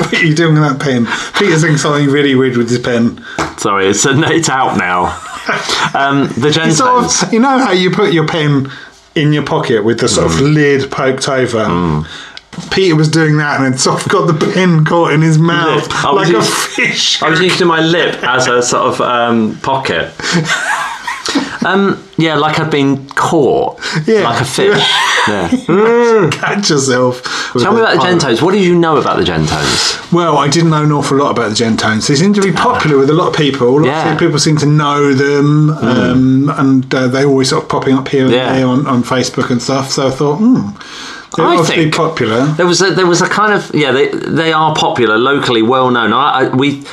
What 0.13 0.23
are 0.23 0.27
you 0.27 0.35
doing 0.35 0.55
with 0.55 0.63
that 0.63 0.81
pen? 0.81 1.07
Peter's 1.39 1.63
doing 1.63 1.77
something 1.77 2.09
really 2.09 2.35
weird 2.35 2.57
with 2.57 2.71
his 2.71 2.79
pen. 2.79 3.25
Sorry, 3.59 3.89
it's, 3.89 4.05
it's 4.07 4.49
out 4.49 4.77
now. 4.79 5.23
Um, 5.95 6.27
the 6.41 6.49
You 6.49 6.73
sort 6.73 7.05
of, 7.05 7.33
you 7.33 7.39
know 7.39 7.59
how 7.59 7.71
you 7.71 7.91
put 7.91 8.13
your 8.13 8.27
pen 8.27 8.69
in 9.15 9.33
your 9.33 9.45
pocket 9.45 9.85
with 9.85 10.01
the 10.01 10.09
sort 10.09 10.27
of 10.27 10.41
lid 10.41 10.91
poked 10.91 11.29
over. 11.29 12.05
Peter 12.71 12.97
was 12.97 13.09
doing 13.09 13.37
that 13.39 13.61
and 13.61 13.73
had 13.73 13.81
sort 13.81 14.05
of 14.05 14.11
got 14.11 14.27
the 14.27 14.53
pin 14.53 14.85
caught 14.85 15.13
in 15.13 15.23
his 15.23 15.39
mouth 15.39 15.89
was 16.05 16.31
a 16.31 16.43
fish. 16.43 17.23
I 17.23 17.31
was 17.31 17.41
using 17.41 17.67
my 17.67 17.81
lip 17.81 18.23
as 18.25 18.49
a 18.49 18.63
sort 18.63 18.95
of 18.95 19.01
um, 19.01 19.57
pocket. 19.61 20.13
Um, 21.67 22.03
yeah, 22.17 22.37
like 22.37 22.59
I've 22.61 22.71
been 22.71 23.07
caught, 23.11 23.81
Yeah. 24.07 24.29
like 24.29 24.41
a 24.41 24.45
fish. 24.45 24.83
Yeah. 25.29 25.49
Catch 26.31 26.71
yourself. 26.71 27.53
with 27.53 27.65
Tell 27.65 27.73
me 27.73 27.81
a 27.81 27.83
about 27.83 27.95
the 27.95 27.99
pile. 28.01 28.15
Jentones. 28.17 28.41
What 28.43 28.53
did 28.53 28.63
you 28.63 28.77
know 28.79 28.97
about 28.97 29.17
the 29.19 29.25
Jentones? 29.25 30.13
Well, 30.13 30.39
I 30.39 30.47
didn't 30.49 30.71
know 30.71 30.85
an 30.85 30.93
awful 30.93 31.17
lot 31.19 31.33
about 31.33 31.49
the 31.49 31.65
Jentones. 31.65 32.07
They 32.07 32.15
seem 32.15 32.33
to 32.35 32.41
be 32.41 32.53
popular 32.53 32.97
with 32.97 33.11
a 33.11 33.13
lot 33.13 33.29
of 33.31 33.35
people. 33.35 33.73
Lots 33.75 33.87
Yeah. 33.89 34.13
of 34.13 34.21
people 34.21 34.39
seem 34.39 34.57
to 34.59 34.67
know 34.67 35.13
them, 35.15 35.71
um, 35.71 36.49
and 36.57 36.95
uh, 36.95 37.09
they're 37.09 37.27
always 37.27 37.49
sort 37.51 37.65
of 37.65 37.69
popping 37.69 37.97
up 37.97 38.07
here 38.07 38.25
and 38.27 38.33
Yeah. 38.35 38.53
there 38.53 38.67
on, 38.69 38.87
on 38.87 39.03
Facebook 39.03 39.51
and 39.51 39.61
stuff. 39.61 39.91
So 39.91 40.07
I 40.07 40.11
thought, 40.13 40.37
hmm, 40.37 40.69
they're 41.37 41.45
I 41.47 41.57
obviously 41.57 41.77
think- 41.77 41.95
popular. 41.97 42.47
There 42.47 42.67
was 42.67 42.81
a, 42.81 42.93
there 42.93 43.07
was 43.07 43.21
a 43.21 43.29
kind 43.29 43.53
of 43.53 43.75
yeah 43.75 43.91
they 43.91 44.07
they 44.09 44.53
are 44.53 44.77
popular 44.77 45.19
locally, 45.19 45.63
well 45.63 45.91
known. 45.91 46.13
I, 46.13 46.43
I 46.43 46.49
we. 46.55 46.85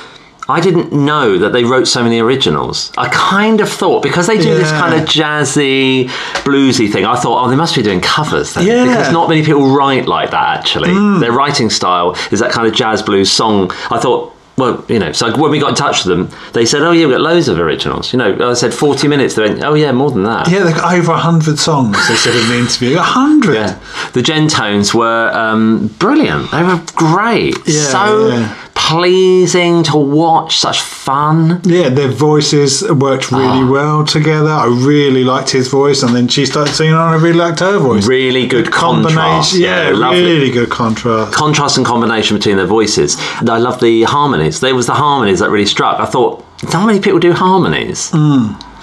I 0.50 0.60
didn't 0.60 0.92
know 0.92 1.38
that 1.38 1.54
they 1.54 1.64
wrote 1.64 1.88
so 1.88 2.04
many 2.04 2.20
originals. 2.20 2.92
I 2.98 3.08
kind 3.10 3.62
of 3.62 3.70
thought 3.70 4.04
because 4.04 4.28
they 4.28 4.38
do 4.38 4.54
this 4.56 4.70
kind 4.72 4.94
of 4.94 5.08
jazzy, 5.08 6.08
bluesy 6.44 6.92
thing. 6.92 7.06
I 7.06 7.16
thought, 7.16 7.46
oh, 7.46 7.50
they 7.50 7.56
must 7.56 7.76
be 7.76 7.82
doing 7.82 8.02
covers 8.02 8.54
then, 8.54 8.66
Yeah. 8.68 8.86
Mm. 8.86 8.88
because 8.90 9.12
not 9.14 9.30
many 9.30 9.44
people 9.44 9.76
write 9.76 10.08
like 10.08 10.32
that. 10.32 10.58
Actually, 10.60 10.94
their 11.20 11.32
writing 11.32 11.70
style 11.70 12.16
is 12.32 12.40
that 12.40 12.52
kind 12.52 12.68
of 12.68 12.74
jazz 12.74 13.02
blues 13.02 13.32
song. 13.32 13.72
I 13.90 14.00
thought, 14.00 14.32
well, 14.58 14.86
you 14.88 15.00
know. 15.00 15.12
So 15.14 15.36
when 15.36 15.50
we 15.50 15.58
got 15.60 15.70
in 15.70 15.76
touch 15.76 16.06
with 16.06 16.16
them, 16.16 16.40
they 16.54 16.66
said, 16.66 16.84
oh 16.84 16.92
yeah, 16.92 17.08
we've 17.08 17.16
got 17.16 17.22
loads 17.22 17.48
of 17.48 17.58
originals. 17.60 18.14
You 18.14 18.20
know, 18.20 18.52
I 18.52 18.54
said 18.54 18.72
forty 18.74 19.08
minutes. 19.08 19.34
They 19.36 19.44
went, 19.44 19.64
oh 19.64 19.74
yeah, 19.74 19.92
more 19.92 20.12
than 20.12 20.24
that. 20.26 20.48
Yeah, 20.48 20.64
they've 20.64 20.76
got 20.76 20.94
over 20.94 21.12
100 21.12 21.58
songs, 21.58 21.98
they 22.08 22.16
said 22.16 22.36
in 22.36 22.48
the 22.50 22.58
interview. 22.60 22.96
100! 22.98 23.54
Yeah. 23.56 23.80
The 24.14 24.22
Jentones 24.22 24.94
were 24.94 25.32
um, 25.34 25.88
brilliant. 26.00 26.52
They 26.52 26.62
were 26.64 26.80
great. 26.96 27.56
Yeah, 27.66 27.82
so 27.82 28.28
yeah. 28.28 28.63
Pleasing 28.76 29.84
to 29.84 29.98
watch, 29.98 30.58
such 30.58 30.82
fun. 30.82 31.62
Yeah, 31.64 31.90
their 31.90 32.10
voices 32.10 32.84
worked 32.92 33.32
really 33.32 33.64
Ah. 33.66 33.72
well 33.78 34.04
together. 34.04 34.50
I 34.50 34.66
really 34.66 35.24
liked 35.24 35.50
his 35.52 35.68
voice, 35.68 36.04
and 36.04 36.16
then 36.16 36.28
she 36.28 36.46
started 36.46 36.74
singing 36.74 36.94
on. 36.94 37.14
I 37.14 37.16
really 37.18 37.38
liked 37.40 37.60
her 37.62 37.78
voice. 37.80 38.06
Really 38.08 38.46
good 38.48 38.72
contrast. 38.72 39.16
Combination, 39.16 39.62
yeah, 39.62 39.92
lovely. 39.94 40.24
really 40.24 40.52
good 40.52 40.70
contrast. 40.70 41.34
contrast 41.34 41.78
and 41.78 41.86
combination 41.86 42.38
between 42.38 42.58
their 42.58 42.66
voices. 42.68 43.18
And 43.40 43.50
I 43.50 43.58
love 43.58 43.80
the 43.80 44.04
harmonies. 44.04 44.60
There 44.60 44.76
was 44.76 44.88
the 44.88 44.94
harmonies 44.94 45.40
that 45.40 45.50
really 45.50 45.66
struck. 45.66 46.00
I 46.00 46.06
thought, 46.06 46.44
how 46.72 46.86
many 46.86 47.00
people 47.00 47.20
do 47.20 47.34
harmonies? 47.34 48.12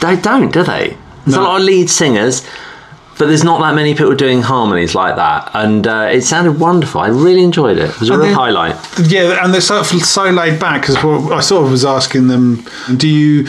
They 0.00 0.16
don't, 0.16 0.52
do 0.52 0.62
they? 0.62 0.96
There's 1.26 1.36
a 1.36 1.42
lot 1.42 1.60
of 1.60 1.66
lead 1.66 1.90
singers, 1.90 2.42
but 3.20 3.26
there's 3.26 3.44
not 3.44 3.60
that 3.60 3.74
many 3.76 3.94
people 3.94 4.14
doing 4.16 4.40
harmonies 4.42 4.94
like 4.94 5.14
that. 5.16 5.50
And 5.54 5.86
uh, 5.86 6.08
it 6.10 6.22
sounded 6.22 6.58
wonderful. 6.58 7.02
I 7.02 7.08
really 7.08 7.44
enjoyed 7.44 7.76
it. 7.78 7.90
It 7.90 8.00
was 8.00 8.08
a 8.10 8.14
And 8.14 8.22
real 8.22 8.30
then- 8.30 8.38
highlight. 8.38 8.76
Yeah, 9.06 9.44
and 9.44 9.52
they're 9.54 9.60
of 9.80 9.86
so 9.86 10.24
laid 10.30 10.58
back 10.58 10.80
because 10.80 10.96
I 10.96 11.40
sort 11.40 11.64
of 11.66 11.70
was 11.70 11.84
asking 11.84 12.28
them, 12.28 12.64
do 12.96 13.06
you 13.06 13.46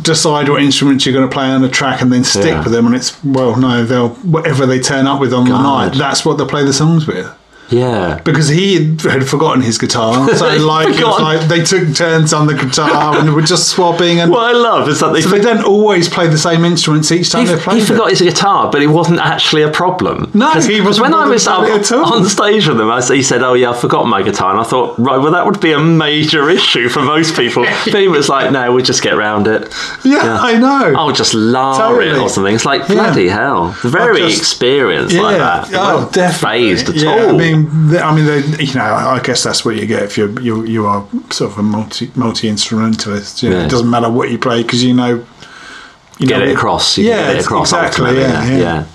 decide 0.00 0.48
what 0.48 0.62
instruments 0.62 1.04
you're 1.04 1.12
going 1.12 1.28
to 1.28 1.32
play 1.34 1.46
on 1.46 1.62
a 1.64 1.68
track 1.68 2.00
and 2.00 2.12
then 2.12 2.22
stick 2.24 2.44
Yeah. 2.46 2.62
with 2.62 2.72
them? 2.72 2.86
And 2.86 2.94
it's 2.94 3.22
well, 3.24 3.56
no, 3.56 3.84
they'll 3.84 4.10
whatever 4.10 4.64
they 4.64 4.78
turn 4.78 5.06
up 5.06 5.20
with 5.20 5.34
on 5.34 5.44
the 5.48 5.60
night, 5.60 5.94
that's 5.98 6.24
what 6.24 6.38
they 6.38 6.44
play 6.44 6.64
the 6.64 6.72
songs 6.72 7.06
with. 7.06 7.26
Yeah. 7.70 8.20
Because 8.24 8.48
he 8.48 8.94
had 8.98 9.26
forgotten 9.28 9.62
his 9.62 9.78
guitar, 9.78 10.28
so 10.36 10.44
like, 10.58 10.88
it 10.88 11.04
was 11.04 11.20
like 11.20 11.48
they 11.48 11.62
took 11.62 11.94
turns 11.94 12.32
on 12.32 12.46
the 12.46 12.54
guitar 12.54 13.16
and 13.18 13.34
were 13.34 13.42
just 13.42 13.68
swapping. 13.68 14.20
And 14.20 14.30
What 14.30 14.54
I 14.54 14.58
love 14.58 14.88
is 14.88 15.00
that 15.00 15.12
they, 15.12 15.20
so 15.20 15.28
they 15.30 15.40
don't 15.40 15.64
always 15.64 16.08
play 16.08 16.26
the 16.28 16.38
same 16.38 16.64
instruments 16.64 17.10
each 17.12 17.30
time 17.30 17.46
he, 17.46 17.52
they 17.54 17.60
play. 17.60 17.76
he 17.76 17.82
it. 17.82 17.86
forgot 17.86 18.10
his 18.10 18.20
guitar, 18.20 18.70
but 18.70 18.82
it 18.82 18.88
wasn't 18.88 19.20
actually 19.20 19.62
a 19.62 19.70
problem. 19.70 20.30
No, 20.34 20.52
he 20.60 20.80
wasn't 20.80 21.02
when 21.04 21.14
I 21.14 21.26
was 21.26 21.46
up 21.46 21.60
about 21.64 21.70
it 21.80 21.90
at 21.90 21.92
all. 21.92 22.14
on 22.14 22.24
stage 22.26 22.66
with 22.66 22.80
him, 22.80 22.90
I, 22.90 23.00
he 23.02 23.22
said, 23.22 23.42
"Oh 23.42 23.54
yeah, 23.54 23.70
I 23.70 23.76
forgot 23.78 24.06
my 24.06 24.22
guitar," 24.22 24.50
and 24.50 24.60
I 24.60 24.64
thought, 24.64 24.98
right, 24.98 25.18
well, 25.18 25.32
that 25.32 25.46
would 25.46 25.60
be 25.60 25.72
a 25.72 25.78
major 25.78 26.48
issue 26.58 26.88
for 26.88 27.02
most 27.02 27.36
people. 27.36 27.64
but 27.84 27.94
he 28.00 28.08
was 28.08 28.28
like, 28.28 28.50
"No, 28.52 28.72
we'll 28.74 28.84
just 28.84 29.02
get 29.02 29.16
round 29.16 29.46
it." 29.46 29.72
Yeah, 30.04 30.38
I 30.40 30.58
know. 30.58 30.94
I'll 30.98 31.12
just 31.12 31.34
lar 31.34 32.00
it 32.00 32.06
Totally. 32.06 32.20
or 32.24 32.28
something. 32.28 32.54
It's 32.54 32.64
like 32.64 32.82
Yeah. 32.88 32.94
bloody 32.94 33.28
hell. 33.28 33.68
Very 33.82 34.20
just- 34.20 34.38
experienced 34.38 35.14
like 35.16 35.38
that. 35.38 35.68
Oh, 35.72 36.10
definitely. 36.12 36.74
Phased 36.74 36.88
at 36.88 36.94
yeah, 36.96 37.10
all. 37.10 37.28
I 37.30 37.32
mean, 37.32 37.59
th- 37.90 38.02
I 38.02 38.14
mean, 38.14 38.26
they, 38.26 38.64
you 38.64 38.74
know, 38.74 38.84
I 38.84 39.20
guess 39.20 39.42
that's 39.42 39.64
what 39.64 39.76
you 39.76 39.86
get 39.86 40.02
if 40.02 40.16
you're 40.18 40.40
you 40.40 40.64
you 40.64 40.86
are 40.86 41.06
sort 41.30 41.52
of 41.52 41.58
a 41.58 41.62
multi 41.62 42.10
multi 42.14 42.48
instrumentalist. 42.48 43.42
You 43.42 43.50
know, 43.50 43.58
Yeah. 43.58 43.64
It 43.66 43.70
doesn't 43.70 43.90
matter 43.90 44.10
what 44.10 44.30
you 44.30 44.38
play 44.38 44.62
because 44.62 44.82
you 44.84 44.94
know. 44.94 45.24
You 46.20 46.26
get 46.26 46.38
know, 46.40 46.44
it 46.46 46.52
across. 46.52 46.98
You 46.98 47.06
yeah, 47.08 47.28
get 47.28 47.36
it 47.36 47.44
across 47.44 47.72
exactly. 47.72 48.18
Yeah, 48.20 48.44
yeah, 48.46 48.58
yeah. 48.58 48.86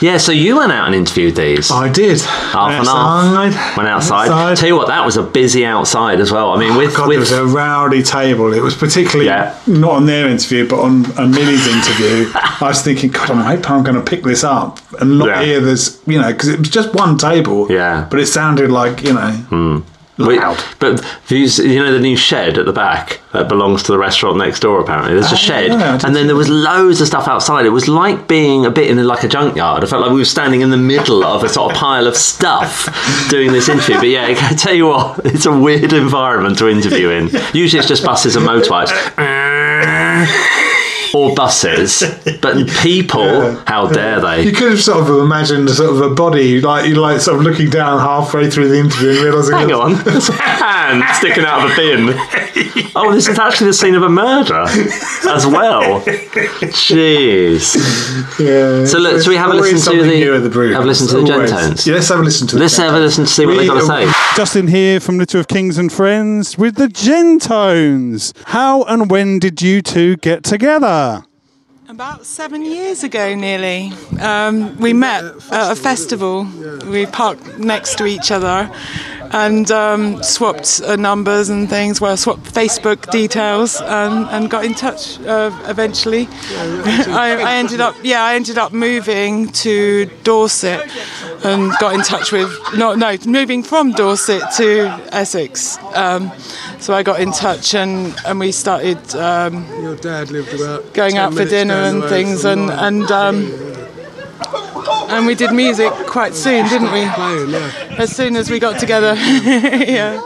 yeah. 0.00 0.16
So 0.18 0.30
you 0.30 0.56
went 0.56 0.70
out 0.70 0.86
and 0.86 0.94
interviewed 0.94 1.34
these. 1.34 1.68
I 1.70 1.88
did. 1.88 2.20
half 2.20 2.70
and 2.70 2.86
half. 2.86 3.76
Went 3.76 3.88
outside. 3.88 4.56
Tell 4.56 4.68
you 4.68 4.76
what, 4.76 4.86
that 4.86 5.04
was 5.04 5.16
a 5.16 5.22
busy 5.24 5.66
outside 5.66 6.20
as 6.20 6.30
well. 6.30 6.52
I 6.52 6.60
mean, 6.60 6.70
oh, 6.72 6.78
with, 6.78 6.96
God, 6.96 7.08
with 7.08 7.28
there 7.28 7.42
was 7.42 7.52
a 7.52 7.56
rowdy 7.56 8.04
table. 8.04 8.52
It 8.54 8.62
was 8.62 8.76
particularly 8.76 9.26
Yeah. 9.26 9.58
not 9.66 9.90
on 9.92 10.06
their 10.06 10.28
interview, 10.28 10.68
but 10.68 10.78
on, 10.78 11.06
on 11.18 11.32
Millie's 11.32 11.66
interview. 11.66 12.30
I 12.34 12.58
was 12.68 12.82
thinking, 12.82 13.10
God, 13.10 13.30
I 13.32 13.56
hope 13.56 13.68
I'm 13.68 13.82
going 13.82 13.96
to 13.96 14.08
pick 14.08 14.22
this 14.22 14.44
up 14.44 14.78
and 15.00 15.18
not 15.18 15.26
Yeah. 15.28 15.42
hear 15.42 15.60
this, 15.60 16.00
you 16.06 16.20
know, 16.20 16.30
because 16.32 16.48
it 16.50 16.60
was 16.60 16.68
just 16.70 16.94
one 16.94 17.18
table. 17.18 17.66
Yeah. 17.68 18.06
But 18.08 18.20
it 18.20 18.26
sounded 18.26 18.70
like, 18.70 19.02
you 19.02 19.14
know, 19.14 19.34
We- 19.50 19.82
loud. 20.20 20.62
but 20.78 21.04
views, 21.26 21.58
you 21.58 21.78
know, 21.78 21.92
the 21.92 22.00
new 22.00 22.16
shed 22.16 22.58
at 22.58 22.66
the 22.66 22.72
back 22.72 23.20
that 23.32 23.48
belongs 23.48 23.82
to 23.84 23.92
the 23.92 23.98
restaurant 23.98 24.36
next 24.38 24.60
door. 24.60 24.80
Apparently, 24.80 25.14
there's 25.14 25.30
a 25.32 25.36
shed, 25.36 25.70
Oh, 25.70 25.78
yeah, 25.78 25.98
and 26.04 26.14
then 26.16 26.26
there 26.26 26.36
was 26.36 26.48
loads 26.48 27.00
of 27.00 27.06
stuff 27.06 27.28
outside. 27.28 27.64
It 27.66 27.70
was 27.70 27.88
like 27.88 28.26
being 28.28 28.66
a 28.66 28.70
bit 28.70 28.90
in 28.90 29.04
like 29.06 29.22
a 29.24 29.28
junkyard. 29.28 29.84
I 29.84 29.86
felt 29.86 30.02
like 30.02 30.12
we 30.12 30.18
were 30.18 30.24
standing 30.24 30.60
in 30.62 30.70
the 30.70 30.76
middle 30.76 31.24
of 31.24 31.44
a 31.44 31.48
sort 31.48 31.72
of 31.72 31.78
pile 31.78 32.06
of 32.06 32.16
stuff 32.16 32.88
doing 33.30 33.52
this 33.52 33.68
interview. 33.68 33.96
But 33.96 34.08
yeah, 34.08 34.26
I 34.50 34.54
tell 34.54 34.74
you 34.74 34.86
what, 34.86 35.20
it's 35.24 35.46
a 35.46 35.58
weird 35.58 35.92
environment 35.92 36.58
to 36.58 36.68
interview 36.68 37.10
in. 37.10 37.28
Usually, 37.52 37.78
it's 37.78 37.88
just 37.88 38.04
buses 38.04 38.36
and 38.36 38.46
motorbikes. 38.46 38.90
Or 41.12 41.34
buses, 41.34 42.02
but 42.40 42.68
people, 42.82 43.56
how 43.66 43.88
dare 43.88 44.20
they? 44.20 44.42
You 44.44 44.52
could 44.52 44.70
have 44.70 44.80
sort 44.82 45.00
of 45.00 45.08
imagined 45.18 45.68
a 45.68 45.74
sort 45.74 45.90
of 45.90 46.00
a 46.00 46.14
body, 46.14 46.60
like 46.60 46.88
you 46.88 46.94
like 46.94 47.20
sort 47.20 47.38
of 47.38 47.42
looking 47.44 47.68
down 47.68 47.98
halfway 47.98 48.48
through 48.48 48.68
the 48.68 48.78
interview 48.78 49.10
and 49.10 49.18
realizing. 49.20 49.56
Hang 49.56 49.72
on, 49.72 49.94
there's 50.04 50.28
a 50.28 50.32
hand 50.32 51.02
sticking 51.16 51.44
out 51.44 51.64
of 51.64 51.72
a 51.72 51.74
bin. 51.76 52.14
Oh, 52.94 53.12
this 53.12 53.26
is 53.28 53.38
actually 53.38 53.68
the 53.68 53.74
scene 53.74 53.94
of 53.94 54.02
a 54.02 54.08
murder 54.08 54.62
as 55.28 55.46
well. 55.46 56.00
Jeez. 56.00 57.74
Yeah. 58.38 58.84
So 58.86 58.98
look, 58.98 59.14
It's 59.14 59.24
should 59.24 59.30
we 59.30 59.36
have 59.36 59.50
a 59.50 59.54
listen 59.54 59.92
to 59.92 60.02
the- 60.02 60.06
new 60.08 60.40
the 60.40 60.48
brew 60.50 60.72
have 60.72 60.84
a 60.84 60.86
listen 60.86 61.06
to 61.08 61.20
the 61.26 61.32
always. 61.32 61.50
Jentones? 61.50 61.86
Yeah, 61.86 61.94
let's 61.94 62.08
have 62.08 62.20
a 62.20 62.22
listen 62.22 62.46
to. 62.48 62.54
the 62.56 62.60
Let's 62.62 62.76
have 62.76 62.94
a 62.94 62.98
listen 63.00 63.24
to 63.24 63.30
see 63.30 63.46
what 63.46 63.52
We- 63.56 63.58
they've 63.66 63.68
got 63.68 63.80
to 63.80 63.86
say. 63.86 64.12
Justin 64.36 64.68
here 64.68 65.00
from 65.00 65.18
Literary 65.18 65.44
Kings 65.46 65.78
and 65.78 65.92
Friends 65.92 66.56
with 66.58 66.76
the 66.76 66.86
Jentones. 66.88 68.32
How 68.46 68.82
and 68.84 69.10
when 69.10 69.38
did 69.38 69.60
you 69.62 69.82
two 69.82 70.16
get 70.16 70.44
together? 70.44 70.99
Hola. 71.00 71.29
About 71.90 72.24
seven 72.24 72.64
years 72.64 73.02
ago, 73.02 73.34
nearly. 73.34 73.92
Um, 74.20 74.76
we 74.78 74.92
met 74.92 75.24
at 75.50 75.72
a 75.72 75.74
festival. 75.74 76.46
We 76.86 77.06
parked 77.06 77.58
next 77.58 77.98
to 77.98 78.06
each 78.06 78.30
other 78.30 78.70
and 79.32 79.70
um, 79.70 80.22
swapped 80.22 80.80
uh, 80.84 80.94
numbers 80.94 81.48
and 81.48 81.68
things. 81.68 82.00
Well, 82.00 82.16
swapped 82.16 82.42
Facebook 82.42 83.10
details 83.10 83.80
and, 83.80 84.28
and 84.28 84.48
got 84.48 84.64
in 84.64 84.74
touch 84.74 85.20
uh, 85.20 85.50
eventually. 85.66 86.28
I, 86.30 87.42
I 87.44 87.54
ended 87.54 87.80
up, 87.80 87.96
yeah, 88.04 88.22
I 88.22 88.34
ended 88.34 88.56
up 88.56 88.72
moving 88.72 89.48
to 89.48 90.06
Dorset 90.22 90.88
and 91.44 91.72
got 91.80 91.94
in 91.94 92.02
touch 92.02 92.32
with 92.32 92.52
no, 92.76 92.94
no, 92.94 93.16
moving 93.26 93.62
from 93.62 93.92
Dorset 93.92 94.42
to 94.56 94.86
Essex. 95.12 95.78
Um, 95.94 96.30
so 96.80 96.94
I 96.94 97.02
got 97.02 97.20
in 97.20 97.30
touch 97.32 97.74
and, 97.74 98.14
and 98.26 98.40
we 98.40 98.52
started. 98.52 99.14
Um, 99.14 99.66
Your 99.82 99.96
dad 99.96 100.30
lived 100.30 100.54
about 100.54 100.92
going 100.94 101.18
out 101.18 101.34
for 101.34 101.44
dinner 101.44 101.74
and 101.84 102.04
things, 102.04 102.44
and 102.44 102.70
and 102.70 103.10
um, 103.10 103.46
and 105.10 105.26
we 105.26 105.34
did 105.34 105.52
music 105.52 105.92
quite 106.06 106.34
soon, 106.34 106.66
didn't 106.68 106.92
we? 106.92 107.02
As 107.98 108.14
soon 108.14 108.36
as 108.36 108.50
we 108.50 108.58
got 108.58 108.78
together, 108.78 109.14
yeah, 109.16 110.20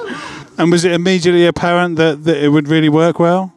And 0.59 0.71
was 0.71 0.85
it 0.85 0.93
immediately 0.93 1.47
apparent 1.47 1.97
that, 1.97 2.25
that 2.25 2.37
it 2.43 2.49
would 2.51 2.69
really 2.69 2.89
work 2.89 3.19
well? 3.19 3.53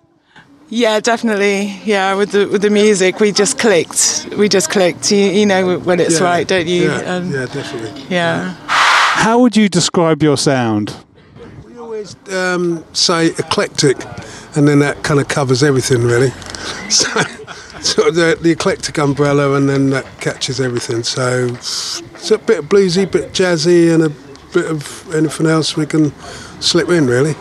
yeah, 0.69 0.99
definitely, 0.99 1.79
yeah. 1.85 2.13
With 2.15 2.31
the 2.31 2.45
with 2.47 2.61
the 2.61 2.69
music, 2.69 3.19
we 3.21 3.31
just 3.31 3.57
clicked. 3.57 4.27
We 4.37 4.49
just 4.49 4.69
clicked. 4.69 5.11
You, 5.11 5.17
you 5.17 5.45
know 5.45 5.79
when 5.79 5.99
it's 6.01 6.19
Yeah, 6.19 6.25
right, 6.25 6.47
don't 6.47 6.67
you? 6.67 6.89
Yeah, 6.91 7.15
And- 7.17 7.31
yeah, 7.31 7.45
definitely. 7.45 8.03
yeah. 8.09 8.55
How 8.67 9.39
would 9.39 9.55
you 9.55 9.69
describe 9.69 10.21
your 10.21 10.37
sound? 10.37 10.93
We 11.65 11.77
always 11.79 12.15
um, 12.33 12.83
say 12.93 13.27
eclectic, 13.27 13.97
and 14.55 14.67
then 14.67 14.79
that 14.79 15.03
kind 15.03 15.19
of 15.21 15.27
covers 15.29 15.63
everything, 15.63 16.03
really. 16.03 16.31
So, 16.89 17.09
sort 17.81 18.09
of 18.09 18.15
the, 18.15 18.37
the 18.39 18.51
eclectic 18.51 18.97
umbrella, 18.97 19.55
and 19.55 19.69
then 19.69 19.89
that 19.91 20.05
catches 20.19 20.59
everything. 20.59 21.03
So, 21.03 21.47
it's 21.51 22.31
a 22.31 22.37
bit 22.37 22.65
bluesy, 22.65 23.09
bit 23.09 23.31
jazzy, 23.31 23.93
and 23.93 24.03
a 24.03 24.09
bit 24.53 24.69
of 24.69 25.13
anything 25.13 25.47
else 25.47 25.75
we 25.75 25.85
can 25.85 26.11
slip 26.61 26.89
in, 26.89 27.07
really. 27.07 27.35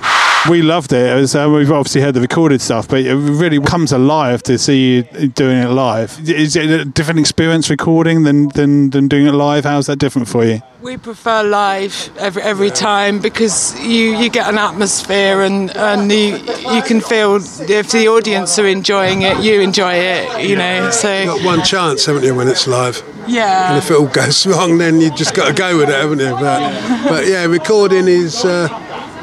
We 0.49 0.63
loved 0.63 0.93
it. 0.93 1.11
it 1.11 1.15
was, 1.15 1.35
uh, 1.35 1.49
we've 1.53 1.73
obviously 1.73 2.01
heard 2.03 2.15
the 2.15 2.21
recorded 2.21 2.61
stuff, 2.61 2.87
but 2.89 3.01
it 3.01 3.15
really 3.15 3.61
comes 3.61 3.93
alive 3.93 4.43
to 4.45 4.59
see 4.59 4.97
you 4.97 5.03
doing 5.29 5.59
it 5.59 5.69
live. 5.71 6.19
Is 6.29 6.55
it 6.55 6.71
a 6.71 6.85
different 6.85 7.21
experience 7.21 7.69
recording 7.69 8.23
than, 8.23 8.49
than, 8.51 8.91
than 8.91 9.09
doing 9.09 9.27
it 9.27 9.33
live? 9.33 9.65
How's 9.65 9.87
that 9.87 9.99
different 9.99 10.29
for 10.29 10.45
you? 10.45 10.63
We 10.83 10.97
prefer 10.99 11.43
live 11.43 12.11
every 12.17 12.43
every 12.43 12.71
time 12.71 13.19
because 13.19 13.77
you, 13.81 14.17
you 14.17 14.31
get 14.31 14.49
an 14.49 14.57
atmosphere 14.57 15.41
and 15.41 15.75
and 15.77 16.13
you 16.13 16.37
you 16.71 16.83
can 16.83 17.01
feel 17.01 17.37
if 17.37 17.91
the 17.91 18.07
audience 18.07 18.57
are 18.61 18.67
enjoying 18.69 19.23
it, 19.23 19.43
you 19.43 19.61
enjoy 19.63 19.95
it. 19.95 20.47
You 20.49 20.55
know, 20.55 20.91
so 20.91 21.13
you 21.13 21.27
Got 21.27 21.45
one 21.45 21.63
chance, 21.65 22.07
haven't 22.07 22.23
you, 22.23 22.37
when 22.37 22.47
it's 22.47 22.69
live? 22.69 23.03
Yeah. 23.27 23.71
And 23.71 23.79
if 23.79 23.91
it 23.91 23.95
all 23.95 24.07
goes 24.07 24.47
wrong, 24.51 24.79
then 24.79 25.01
you 25.01 25.11
just 25.17 25.35
got 25.35 25.49
to 25.49 25.55
go 25.55 25.79
with 25.79 25.89
it, 25.89 25.97
haven't 25.97 26.21
you? 26.21 26.31
But, 26.31 27.09
but 27.09 27.27
yeah, 27.27 27.47
recording 27.47 28.07
is 28.07 28.45
uh, 28.45 28.69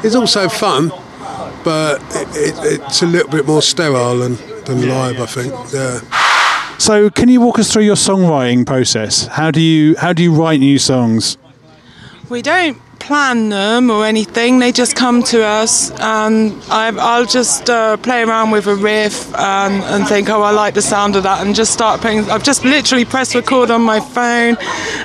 is 0.04 0.14
also 0.14 0.50
fun, 0.50 0.92
but 1.64 2.00
it, 2.14 2.28
it, 2.36 2.82
it's 2.82 3.02
a 3.02 3.06
little 3.06 3.30
bit 3.30 3.46
more 3.46 3.62
sterile 3.62 4.18
than, 4.18 4.36
than 4.64 4.88
live, 4.88 5.20
I 5.20 5.26
think. 5.26 5.52
Yeah. 5.72 6.00
So, 6.78 7.08
can 7.10 7.28
you 7.28 7.40
walk 7.40 7.58
us 7.58 7.72
through 7.72 7.84
your 7.84 7.96
songwriting 7.96 8.66
process? 8.66 9.26
How 9.26 9.50
do 9.50 9.60
you 9.60 9.96
how 9.96 10.12
do 10.12 10.22
you 10.22 10.34
write 10.34 10.60
new 10.60 10.78
songs? 10.78 11.38
We 12.28 12.42
don't 12.42 12.80
plan 13.04 13.50
them 13.50 13.90
or 13.90 14.04
anything. 14.04 14.58
They 14.58 14.72
just 14.72 14.96
come 14.96 15.22
to 15.24 15.44
us, 15.44 15.90
and 16.00 16.52
I, 16.70 16.88
I'll 16.98 17.26
just 17.26 17.68
uh, 17.68 17.96
play 17.98 18.22
around 18.22 18.50
with 18.50 18.66
a 18.66 18.74
riff 18.74 19.34
and, 19.34 19.82
and 19.84 20.08
think, 20.08 20.30
oh, 20.30 20.42
I 20.42 20.50
like 20.50 20.74
the 20.74 20.82
sound 20.82 21.16
of 21.16 21.22
that, 21.24 21.46
and 21.46 21.54
just 21.54 21.72
start 21.72 22.00
playing. 22.00 22.30
I've 22.30 22.42
just 22.42 22.64
literally 22.64 23.04
pressed 23.04 23.34
record 23.34 23.70
on 23.70 23.82
my 23.82 24.00
phone 24.00 24.56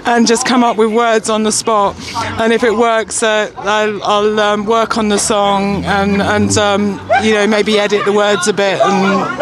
and 0.06 0.26
just 0.26 0.48
come 0.48 0.64
up 0.64 0.78
with 0.78 0.92
words 0.94 1.30
on 1.30 1.44
the 1.44 1.52
spot. 1.52 1.96
And 2.40 2.54
if 2.54 2.64
it 2.64 2.76
works, 2.76 3.22
uh, 3.22 3.52
I'll, 3.58 4.04
I'll 4.04 4.40
um, 4.40 4.66
work 4.66 4.98
on 4.98 5.10
the 5.10 5.20
song 5.20 5.84
and 5.86 6.22
and 6.22 6.58
um, 6.58 7.00
you 7.24 7.34
know 7.34 7.48
maybe 7.48 7.78
edit 7.80 8.06
the 8.06 8.14
words 8.14 8.48
a 8.48 8.54
bit, 8.54 8.80
and 8.82 9.00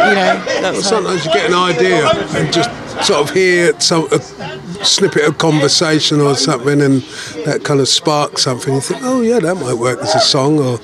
you 0.09 0.15
know 0.15 0.81
Sometimes 0.81 1.25
you 1.25 1.33
get 1.33 1.49
an 1.49 1.53
idea 1.53 2.09
and 2.39 2.51
just 2.53 2.86
sort 3.03 3.21
of 3.21 3.29
hear 3.31 3.79
some, 3.79 4.07
a 4.11 4.19
snippet 4.85 5.23
of 5.23 5.37
conversation 5.37 6.19
or 6.21 6.35
something, 6.35 6.81
and 6.81 7.01
that 7.45 7.61
kind 7.63 7.79
of 7.79 7.87
sparks 7.87 8.43
something. 8.43 8.75
You 8.75 8.81
think, 8.81 9.01
oh 9.03 9.21
yeah, 9.21 9.39
that 9.39 9.55
might 9.55 9.75
work 9.75 9.99
as 9.99 10.15
a 10.15 10.19
song, 10.19 10.59
or 10.59 10.79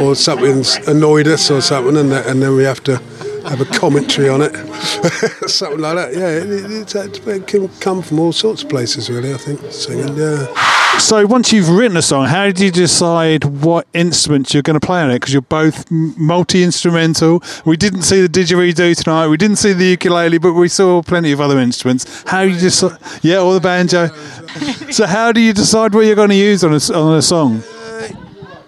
or 0.00 0.14
something's 0.14 0.76
annoyed 0.88 1.26
us 1.28 1.50
or 1.50 1.60
something, 1.60 1.96
and 1.96 2.10
that, 2.12 2.26
and 2.26 2.42
then 2.42 2.54
we 2.56 2.64
have 2.64 2.82
to 2.84 3.00
have 3.44 3.60
a 3.60 3.64
commentary 3.64 4.28
on 4.28 4.42
it, 4.42 4.54
something 5.48 5.80
like 5.80 5.96
that. 5.96 6.14
Yeah, 6.14 6.28
it, 6.28 6.94
it, 6.94 7.26
it, 7.26 7.46
can 7.46 7.68
come 7.80 8.02
from 8.02 8.18
all 8.20 8.32
sorts 8.32 8.62
of 8.62 8.68
places, 8.68 9.10
really. 9.10 9.32
I 9.32 9.36
think 9.36 9.60
singing. 9.72 10.16
Yeah. 10.16 10.46
Uh, 10.48 10.98
so 10.98 11.26
once 11.26 11.52
you've 11.52 11.68
written 11.68 11.96
a 11.96 12.02
song, 12.02 12.26
how 12.26 12.50
do 12.50 12.64
you 12.64 12.70
decide 12.70 13.44
what 13.44 13.86
instruments 13.94 14.54
you're 14.54 14.62
going 14.62 14.78
to 14.78 14.86
play 14.86 15.02
on 15.02 15.10
it? 15.10 15.14
Because 15.14 15.32
you're 15.32 15.42
both 15.42 15.90
multi-instrumental. 15.90 17.42
We 17.64 17.76
didn't 17.76 18.02
see 18.02 18.20
the 18.20 18.28
didgeridoo 18.28 19.02
tonight. 19.02 19.28
We 19.28 19.36
didn't 19.36 19.56
see 19.56 19.72
the 19.72 19.86
ukulele, 19.86 20.38
but 20.38 20.52
we 20.52 20.68
saw 20.68 21.02
plenty 21.02 21.32
of 21.32 21.40
other 21.40 21.58
instruments. 21.58 22.22
How 22.26 22.42
you 22.42 22.58
decide? 22.58 22.98
Yeah, 23.22 23.40
or 23.40 23.54
the 23.54 23.60
banjo. 23.60 24.06
so 24.90 25.06
how 25.06 25.32
do 25.32 25.40
you 25.40 25.52
decide 25.52 25.94
what 25.94 26.06
you're 26.06 26.14
going 26.14 26.30
to 26.30 26.36
use 26.36 26.62
on 26.62 26.72
a, 26.72 26.98
on 26.98 27.18
a 27.18 27.22
song? 27.22 27.62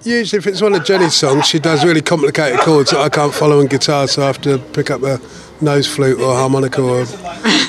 Usually, 0.07 0.39
if 0.39 0.47
it's 0.47 0.63
one 0.63 0.73
of 0.73 0.85
Jenny's 0.85 1.15
songs, 1.15 1.47
she 1.47 1.59
does 1.59 1.85
really 1.85 2.01
complicated 2.01 2.61
chords 2.61 2.93
that 2.93 3.01
I 3.01 3.09
can't 3.09 3.35
follow 3.35 3.59
on 3.59 3.67
guitar, 3.67 4.07
so 4.07 4.23
I 4.23 4.27
have 4.27 4.41
to 4.43 4.59
pick 4.59 4.89
up 4.89 5.03
a 5.03 5.21
nose 5.61 5.93
flute 5.93 6.21
or 6.21 6.33
harmonica 6.33 6.81
or 6.81 7.05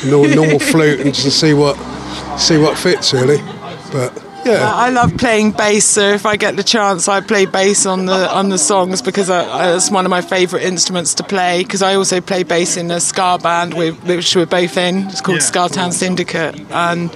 normal 0.05 0.59
flute 0.59 0.99
and 0.99 1.15
just 1.15 1.39
see 1.39 1.55
what 1.55 1.75
see 2.37 2.57
what 2.57 2.77
fits 2.77 3.11
really. 3.11 3.39
But 3.91 4.26
yeah, 4.45 4.71
I 4.73 4.89
love 4.89 5.17
playing 5.17 5.51
bass, 5.51 5.85
so 5.85 6.13
if 6.13 6.25
I 6.25 6.35
get 6.35 6.55
the 6.55 6.63
chance, 6.63 7.07
I 7.07 7.21
play 7.21 7.45
bass 7.45 7.85
on 7.85 8.05
the 8.05 8.33
on 8.33 8.49
the 8.49 8.57
songs 8.57 9.01
because 9.01 9.29
I, 9.29 9.43
I, 9.43 9.75
it's 9.75 9.91
one 9.91 10.05
of 10.05 10.09
my 10.09 10.21
favourite 10.21 10.63
instruments 10.63 11.13
to 11.15 11.23
play. 11.23 11.63
Because 11.63 11.81
I 11.81 11.95
also 11.95 12.21
play 12.21 12.43
bass 12.43 12.77
in 12.77 12.91
a 12.91 12.99
ska 12.99 13.39
band, 13.41 13.73
with, 13.73 14.01
which 14.03 14.35
we're 14.35 14.45
both 14.45 14.77
in. 14.77 15.07
It's 15.07 15.21
called 15.21 15.41
Ska 15.41 15.69
Town 15.69 15.91
Syndicate, 15.91 16.59
and 16.71 17.11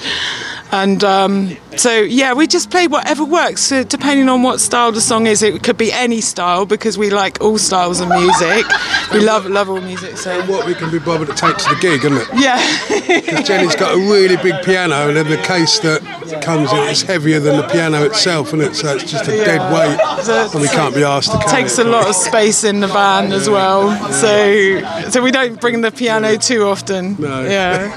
and 0.71 1.03
um, 1.03 1.57
so 1.75 2.01
yeah, 2.01 2.34
we 2.34 2.47
just 2.47 2.71
play 2.71 2.88
whatever 2.88 3.25
works, 3.25 3.62
so 3.62 3.84
depending 3.84 4.29
on 4.29 4.41
what 4.41 4.60
style 4.60 4.91
the 4.91 5.01
song 5.01 5.27
is. 5.27 5.41
It 5.43 5.63
could 5.63 5.77
be 5.77 5.91
any 5.91 6.21
style 6.21 6.65
because 6.65 6.97
we 6.97 7.10
like 7.10 7.41
all 7.41 7.57
styles 7.57 7.99
of 7.99 8.10
music. 8.10 8.65
We 9.12 9.19
love 9.19 9.45
love 9.45 9.69
all 9.69 9.81
music. 9.81 10.17
So 10.17 10.41
what 10.45 10.65
we 10.65 10.73
can 10.73 10.89
be 10.89 10.99
bothered 10.99 11.27
to 11.27 11.34
take 11.34 11.57
to 11.57 11.75
the 11.75 11.79
gig, 11.81 12.05
isn't 12.05 12.17
it? 12.17 12.27
yeah. 12.36 13.41
Jenny's 13.41 13.75
got 13.75 13.93
a 13.93 13.97
really 13.97 14.38
big 14.38 14.63
piano, 14.63 15.07
and 15.10 15.17
then 15.17 15.29
the 15.29 15.38
case 15.38 15.79
that 15.79 16.01
comes 16.41 16.71
in 16.71 16.79
is 16.88 17.01
heavier 17.12 17.39
than 17.39 17.58
the 17.58 17.67
piano 17.67 18.04
itself, 18.04 18.54
and 18.54 18.62
it? 18.62 18.76
So 18.76 18.95
it's 18.95 19.12
just 19.12 19.28
a 19.28 19.32
dead 19.32 19.62
weight, 19.71 20.00
and 20.54 20.62
we 20.62 20.67
can't 20.67 20.95
be 20.95 21.04
asked 21.04 21.32
to 21.32 21.38
carry 21.39 21.63
takes 21.63 21.78
it. 21.80 21.86
a 21.86 21.89
lot 21.89 22.08
of 22.08 22.15
space 22.15 22.63
in 22.63 22.80
the 22.80 22.88
van 22.88 23.32
as 23.32 23.50
well. 23.50 23.91
So 24.12 25.10
so 25.10 25.21
we 25.21 25.32
don't 25.32 25.60
bring 25.60 25.82
the 25.82 25.91
piano 25.91 26.38
too 26.38 26.63
often. 26.63 27.17
Yeah. 27.19 27.93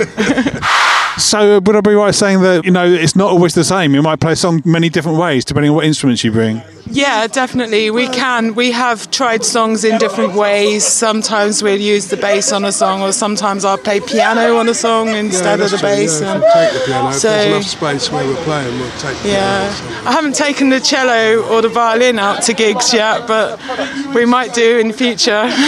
So 1.16 1.58
uh, 1.58 1.60
would 1.60 1.76
I 1.76 1.80
be 1.80 1.92
right 1.92 2.12
saying 2.12 2.40
that 2.40 2.64
you 2.64 2.72
know 2.72 2.84
it's 2.84 3.14
not 3.14 3.30
always 3.30 3.54
the 3.54 3.62
same? 3.62 3.94
You 3.94 4.02
might 4.02 4.18
play 4.18 4.32
a 4.32 4.36
song 4.36 4.62
many 4.64 4.88
different 4.88 5.16
ways 5.16 5.44
depending 5.44 5.70
on 5.70 5.76
what 5.76 5.84
instruments 5.84 6.24
you 6.24 6.32
bring. 6.32 6.60
Yeah, 6.94 7.26
definitely. 7.26 7.90
We 7.90 8.06
can. 8.08 8.54
We 8.54 8.70
have 8.70 9.10
tried 9.10 9.44
songs 9.44 9.84
in 9.84 9.98
different 9.98 10.34
ways. 10.34 10.84
Sometimes 10.86 11.60
we'll 11.60 11.80
use 11.80 12.06
the 12.06 12.16
bass 12.16 12.52
on 12.52 12.64
a 12.64 12.70
song, 12.70 13.02
or 13.02 13.10
sometimes 13.10 13.64
I'll 13.64 13.76
play 13.78 13.98
piano 13.98 14.56
on 14.58 14.68
a 14.68 14.74
song 14.74 15.08
instead 15.08 15.60
of 15.60 15.72
the 15.72 15.78
true, 15.78 15.88
bass. 15.88 16.20
Yeah, 16.20 16.34
and- 16.34 16.44
take 16.54 16.72
the 16.72 16.86
piano. 16.86 17.08
if 17.08 17.14
so- 17.16 17.28
there's 17.30 17.46
enough 17.46 17.64
space 17.64 18.12
where 18.12 18.24
we're 18.24 18.44
playing, 18.44 18.78
we'll 18.78 18.90
take 18.98 19.16
the 19.22 19.28
Yeah, 19.30 19.74
piano. 19.76 20.08
I 20.08 20.12
haven't 20.12 20.36
taken 20.36 20.70
the 20.70 20.78
cello 20.78 21.42
or 21.50 21.62
the 21.62 21.68
violin 21.68 22.20
out 22.20 22.42
to 22.44 22.52
gigs 22.54 22.92
yet, 22.94 23.26
but 23.26 23.58
we 24.14 24.24
might 24.24 24.54
do 24.54 24.78
in 24.78 24.92
future. 24.92 25.50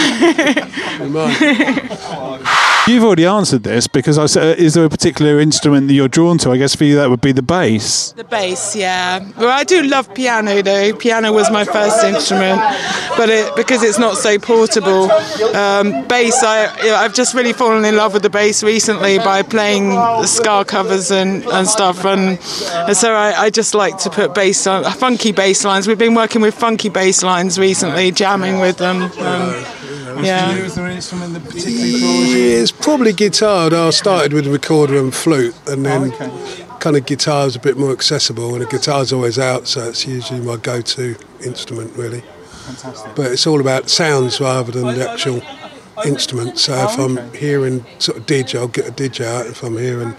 We 0.99 1.09
might. 1.09 1.37
You've 2.87 3.03
already 3.03 3.25
answered 3.25 3.63
this 3.63 3.85
because 3.85 4.17
I 4.17 4.27
said, 4.27 4.43
uh, 4.57 4.61
is 4.63 4.73
there 4.75 4.85
a 4.85 4.89
particular 4.89 5.39
instrument 5.41 5.89
that 5.89 5.93
you're 5.93 6.07
drawn 6.07 6.37
to? 6.39 6.51
I 6.51 6.57
guess 6.57 6.73
for 6.73 6.85
you 6.85 6.95
that 6.95 7.09
would 7.09 7.19
be 7.19 7.33
the 7.33 7.41
bass. 7.41 8.13
The 8.13 8.23
bass, 8.23 8.75
yeah. 8.77 9.19
Well, 9.37 9.49
I 9.49 9.65
do 9.65 9.83
love 9.83 10.11
piano 10.15 10.61
though. 10.61 10.93
Piano 10.93 11.16
was 11.25 11.51
my 11.51 11.65
first 11.65 12.03
instrument, 12.03 12.59
but 13.17 13.29
it, 13.29 13.55
because 13.55 13.83
it's 13.83 13.99
not 13.99 14.17
so 14.17 14.37
portable. 14.39 15.11
Um, 15.55 16.07
bass, 16.07 16.43
I, 16.43 16.67
I've 16.95 17.13
just 17.13 17.33
really 17.33 17.53
fallen 17.53 17.85
in 17.85 17.95
love 17.95 18.13
with 18.13 18.23
the 18.23 18.29
bass 18.29 18.63
recently 18.63 19.17
by 19.19 19.43
playing 19.43 19.89
the 19.89 20.25
ska 20.27 20.65
covers 20.65 21.11
and, 21.11 21.43
and 21.45 21.67
stuff, 21.67 22.05
and, 22.05 22.39
and 22.87 22.97
so 22.97 23.13
I, 23.13 23.43
I 23.43 23.49
just 23.49 23.73
like 23.73 23.97
to 23.99 24.09
put 24.09 24.33
bass 24.33 24.67
on 24.67 24.83
funky 24.83 25.31
bass 25.31 25.63
lines. 25.63 25.87
We've 25.87 25.97
been 25.97 26.15
working 26.15 26.41
with 26.41 26.55
funky 26.55 26.89
bass 26.89 27.23
lines 27.23 27.59
recently, 27.59 28.11
jamming 28.11 28.59
with 28.59 28.77
them. 28.77 29.03
Um, 29.03 29.65
yeah. 30.23 30.55
Is 30.55 30.75
there 30.75 30.85
an 30.85 30.93
instrument 30.93 31.33
that 31.33 31.55
Yeah, 31.55 32.61
it's 32.61 32.71
probably 32.71 33.13
guitar. 33.13 33.73
I 33.73 33.89
started 33.91 34.33
with 34.33 34.47
recorder 34.47 34.97
and 34.97 35.13
flute, 35.13 35.55
and 35.67 35.85
then 35.85 36.11
kind 36.79 36.95
of 36.95 37.05
guitar 37.05 37.47
is 37.47 37.55
a 37.55 37.59
bit 37.59 37.77
more 37.77 37.91
accessible, 37.91 38.53
and 38.53 38.61
the 38.61 38.67
guitar's 38.67 39.11
always 39.13 39.37
out, 39.39 39.67
so 39.67 39.87
it's 39.89 40.05
usually 40.05 40.39
my 40.41 40.57
go-to 40.57 41.15
instrument, 41.43 41.95
really. 41.95 42.21
Fantastic. 42.21 43.15
But 43.15 43.31
it's 43.31 43.47
all 43.47 43.61
about 43.61 43.89
sounds 43.89 44.39
rather 44.41 44.71
than 44.71 44.95
the 44.95 45.09
actual 45.09 45.41
instrument. 46.05 46.57
So 46.59 46.73
if 46.73 46.99
I'm 46.99 47.33
hearing 47.33 47.85
sort 47.99 48.17
of 48.17 48.25
didge, 48.25 48.57
I'll 48.57 48.67
get 48.67 48.87
a 48.87 48.91
didge 48.91 49.23
out. 49.23 49.47
If 49.47 49.63
I'm 49.63 49.77
hearing 49.77 50.15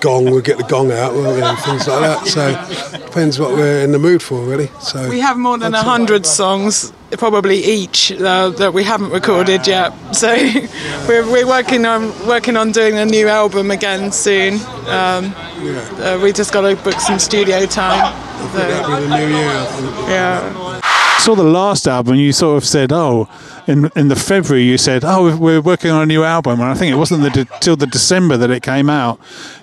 gong, 0.00 0.24
we'll 0.26 0.40
get 0.40 0.58
the 0.58 0.64
gong 0.64 0.90
out. 0.90 1.14
Well, 1.14 1.34
you 1.34 1.40
know, 1.40 1.56
things 1.56 1.86
like 1.86 2.00
that. 2.00 2.26
So 2.26 2.98
depends 2.98 3.38
what 3.38 3.52
we're 3.52 3.82
in 3.82 3.92
the 3.92 3.98
mood 3.98 4.22
for, 4.22 4.40
really. 4.44 4.68
So 4.80 5.08
We 5.08 5.20
have 5.20 5.36
more 5.36 5.58
than 5.58 5.74
a 5.74 5.82
hundred 5.82 6.26
songs, 6.26 6.92
probably 7.12 7.58
each, 7.58 8.12
uh, 8.12 8.50
that 8.50 8.72
we 8.72 8.84
haven't 8.84 9.10
recorded 9.10 9.66
yet. 9.66 9.92
So 10.14 10.28
we're, 11.08 11.30
we're 11.30 11.46
working 11.46 11.86
on 11.86 12.12
working 12.26 12.56
on 12.56 12.72
doing 12.72 12.96
a 12.98 13.04
new 13.04 13.28
album 13.28 13.70
again 13.70 14.12
soon. 14.12 14.54
Um, 14.86 15.34
uh, 15.36 16.18
we 16.22 16.32
just 16.32 16.52
got 16.52 16.62
to 16.62 16.76
book 16.82 16.98
some 17.00 17.18
studio 17.18 17.66
time. 17.66 18.12
So, 18.50 18.58
that'll 18.58 19.00
the 19.00 19.16
new 19.16 19.36
year. 19.36 19.48
I 19.48 19.64
think. 19.66 20.08
yeah. 20.08 20.80
saw 21.20 21.36
the 21.36 21.44
last 21.44 21.86
album, 21.86 22.16
you 22.16 22.32
sort 22.32 22.56
of 22.56 22.64
said, 22.66 22.92
"Oh, 22.92 23.28
in 23.66 23.90
in 23.96 24.08
the 24.08 24.16
February, 24.16 24.64
you 24.64 24.78
said, 24.78 25.04
oh, 25.04 25.36
we're 25.36 25.60
working 25.60 25.90
on 25.90 26.02
a 26.02 26.06
new 26.06 26.24
album," 26.24 26.60
and 26.60 26.68
I 26.70 26.74
think 26.74 26.92
it 26.92 26.96
wasn't 26.98 27.22
the 27.22 27.30
de- 27.30 27.58
till 27.60 27.76
the 27.76 27.86
December 27.86 28.36
that 28.36 28.50
it 28.50 28.62
came 28.62 28.88
out. 28.90 29.18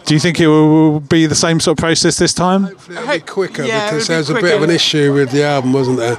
Do 0.05 0.13
you 0.13 0.19
think 0.19 0.39
it 0.39 0.47
will, 0.47 0.67
will 0.69 0.99
be 0.99 1.25
the 1.25 1.35
same 1.35 1.59
sort 1.59 1.77
of 1.77 1.81
process 1.83 2.17
this 2.17 2.33
time? 2.33 2.63
Hopefully, 2.63 2.97
It'll 2.97 3.13
be 3.13 3.19
quicker 3.19 3.63
Yeah, 3.63 3.89
because 3.91 4.07
be 4.07 4.11
there 4.13 4.17
was 4.19 4.29
a 4.29 4.33
bit 4.35 4.55
of 4.55 4.63
an 4.63 4.69
issue 4.71 5.13
with 5.13 5.31
the 5.31 5.43
album, 5.43 5.73
wasn't 5.73 5.97
there? 5.97 6.17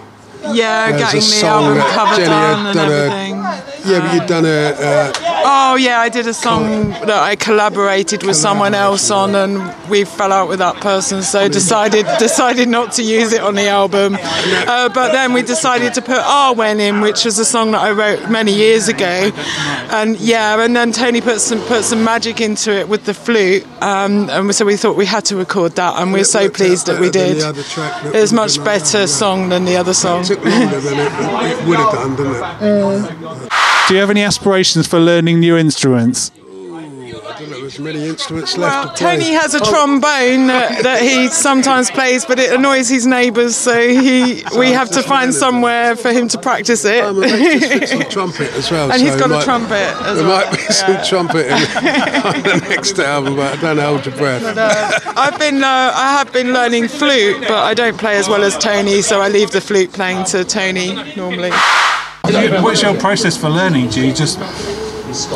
Yeah, 0.53 0.89
There's 0.91 1.01
a 1.03 1.05
getting 1.05 1.21
the 1.21 1.27
song 1.27 1.65
album 1.65 1.79
that 1.79 1.95
cover 1.95 2.17
Jenny 2.17 2.29
had 2.29 2.53
done 2.53 2.67
and 2.67 2.75
done 2.75 2.93
a- 2.93 3.91
Yeah, 3.91 3.99
but 4.01 4.15
you'd 4.15 4.27
done 4.29 4.45
a. 4.47 4.49
Uh, 4.73 5.40
Oh 5.43 5.77
yeah, 5.77 6.01
I 6.01 6.09
did 6.09 6.27
a 6.27 6.35
song 6.35 6.91
that 6.91 7.11
I 7.11 7.37
collaborated 7.37 8.23
with 8.23 8.37
someone 8.37 8.75
else 8.75 9.11
on, 9.11 9.35
and 9.35 9.75
we 9.89 10.05
fell 10.05 10.33
out 10.33 10.49
with 10.49 10.59
that 10.59 10.77
person, 10.77 11.23
so 11.23 11.49
decided 11.49 12.07
decided 12.19 12.69
not 12.69 12.93
to 12.93 13.03
use 13.03 13.33
it 13.33 13.41
on 13.41 13.55
the 13.55 13.69
album. 13.69 14.17
Uh, 14.21 14.89
but 14.89 15.13
then 15.13 15.33
we 15.33 15.43
decided 15.43 15.95
to 15.95 16.03
put 16.03 16.19
Arwen 16.19 16.79
in, 16.81 17.01
which 17.01 17.25
was 17.25 17.39
a 17.39 17.45
song 17.45 17.71
that 17.73 17.81
I 17.81 17.93
wrote 17.93 18.31
many 18.31 18.53
years 18.53 18.89
ago, 18.89 19.31
and 19.91 20.19
yeah, 20.21 20.63
and 20.63 20.75
then 20.77 20.93
Tony 20.93 21.21
put 21.21 21.41
some 21.41 21.61
put 21.63 21.85
some 21.85 22.05
magic 22.05 22.41
into 22.41 22.73
it 22.73 22.89
with 22.89 23.05
the 23.05 23.15
flute, 23.15 23.65
um, 23.83 24.29
and 24.31 24.55
so 24.55 24.65
we 24.65 24.77
thought 24.77 24.97
we 24.97 25.07
had 25.07 25.25
to 25.27 25.37
record 25.37 25.77
that, 25.77 25.99
and 26.01 26.13
we're 26.13 26.25
so 26.25 26.51
pleased 26.51 26.87
that 26.87 27.01
we 27.01 27.11
did. 27.11 27.39
the 27.39 27.49
other 27.49 27.63
track 27.63 28.03
that 28.03 28.15
It 28.15 28.21
was 28.21 28.33
would 28.33 28.37
much 28.37 28.65
better 28.65 29.07
song 29.07 29.49
than 29.49 29.65
the 29.65 29.77
other 29.77 29.95
song. 29.95 30.21
It 30.23 30.27
took 30.27 30.45
longer 30.45 30.81
than 30.81 30.99
it, 30.99 31.61
it 31.61 31.67
would 31.67 31.79
have 31.79 31.93
done, 31.93 32.17
didn't 32.17 32.35
it? 32.37 33.53
Do 33.89 33.95
you 33.95 34.01
have 34.03 34.11
any 34.11 34.23
aspirations 34.23 34.87
for 34.87 35.01
learning 35.01 35.30
new 35.39 35.57
instruments? 35.57 36.33
I 36.33 37.43
don't 37.45 37.51
know, 37.53 37.61
there's 37.61 37.79
many 37.79 38.07
instruments 38.07 38.57
Well, 38.59 38.89
to 38.89 38.95
play. 38.95 39.17
Tony 39.17 39.33
has 39.33 39.55
a 39.55 39.61
Oh, 39.63 39.71
trombone 39.71 40.49
that, 40.49 40.83
that 40.83 41.01
he 41.03 41.29
sometimes 41.29 41.91
plays, 41.91 42.25
but 42.27 42.39
it 42.39 42.53
annoys 42.53 42.89
his 42.89 43.07
neighbours, 43.07 43.57
so 43.57 43.89
he 43.89 44.43
we 44.59 44.71
have 44.73 44.91
to 44.91 45.03
find 45.03 45.33
somewhere 45.33 45.97
for 45.97 46.13
him 46.13 46.29
to 46.29 46.39
practice 46.39 46.85
it. 46.85 47.03
I'm 47.05 47.17
about 47.19 47.29
to 47.31 47.61
fix 47.61 47.93
on 47.95 48.01
trumpet 48.11 48.53
as 48.55 48.71
well. 48.71 48.91
And 48.91 49.01
so 49.01 49.07
he's 49.07 49.17
got 49.17 49.31
a 49.31 49.35
might- 49.35 49.45
trumpet 49.45 49.73
as 49.73 50.19
There 50.19 50.27
well. 50.27 50.41
There 50.41 50.51
might 50.51 50.67
be 50.69 50.73
some 50.75 51.03
trumpet 51.05 51.47
in 51.47 51.53
on 52.27 52.43
the 52.43 52.67
next 52.69 52.99
album, 52.99 53.37
but 53.37 53.57
I 53.59 53.61
don't 53.63 53.79
hold 53.79 54.05
your 54.05 54.17
breath. 54.17 54.43
I've 55.17 55.39
been 55.39 55.63
uh, 55.63 55.93
I 55.95 56.13
have 56.19 56.33
been 56.33 56.53
learning 56.53 56.89
flute, 56.89 57.41
but 57.43 57.53
I 57.53 57.73
don't 57.75 57.97
play 57.97 58.17
as 58.19 58.29
well 58.29 58.43
as 58.43 58.59
Tony, 58.59 59.01
so 59.03 59.21
I 59.23 59.29
leave 59.29 59.51
the 59.53 59.61
flute 59.63 59.93
playing 59.93 60.25
to 60.27 60.45
Tony 60.45 60.95
normally. 61.17 61.53
What's 62.63 62.83
your 62.83 62.99
process 62.99 63.37
for 63.37 63.49
learning? 63.49 63.89
Do 63.91 64.07
you 64.07 64.13
just 64.13 64.39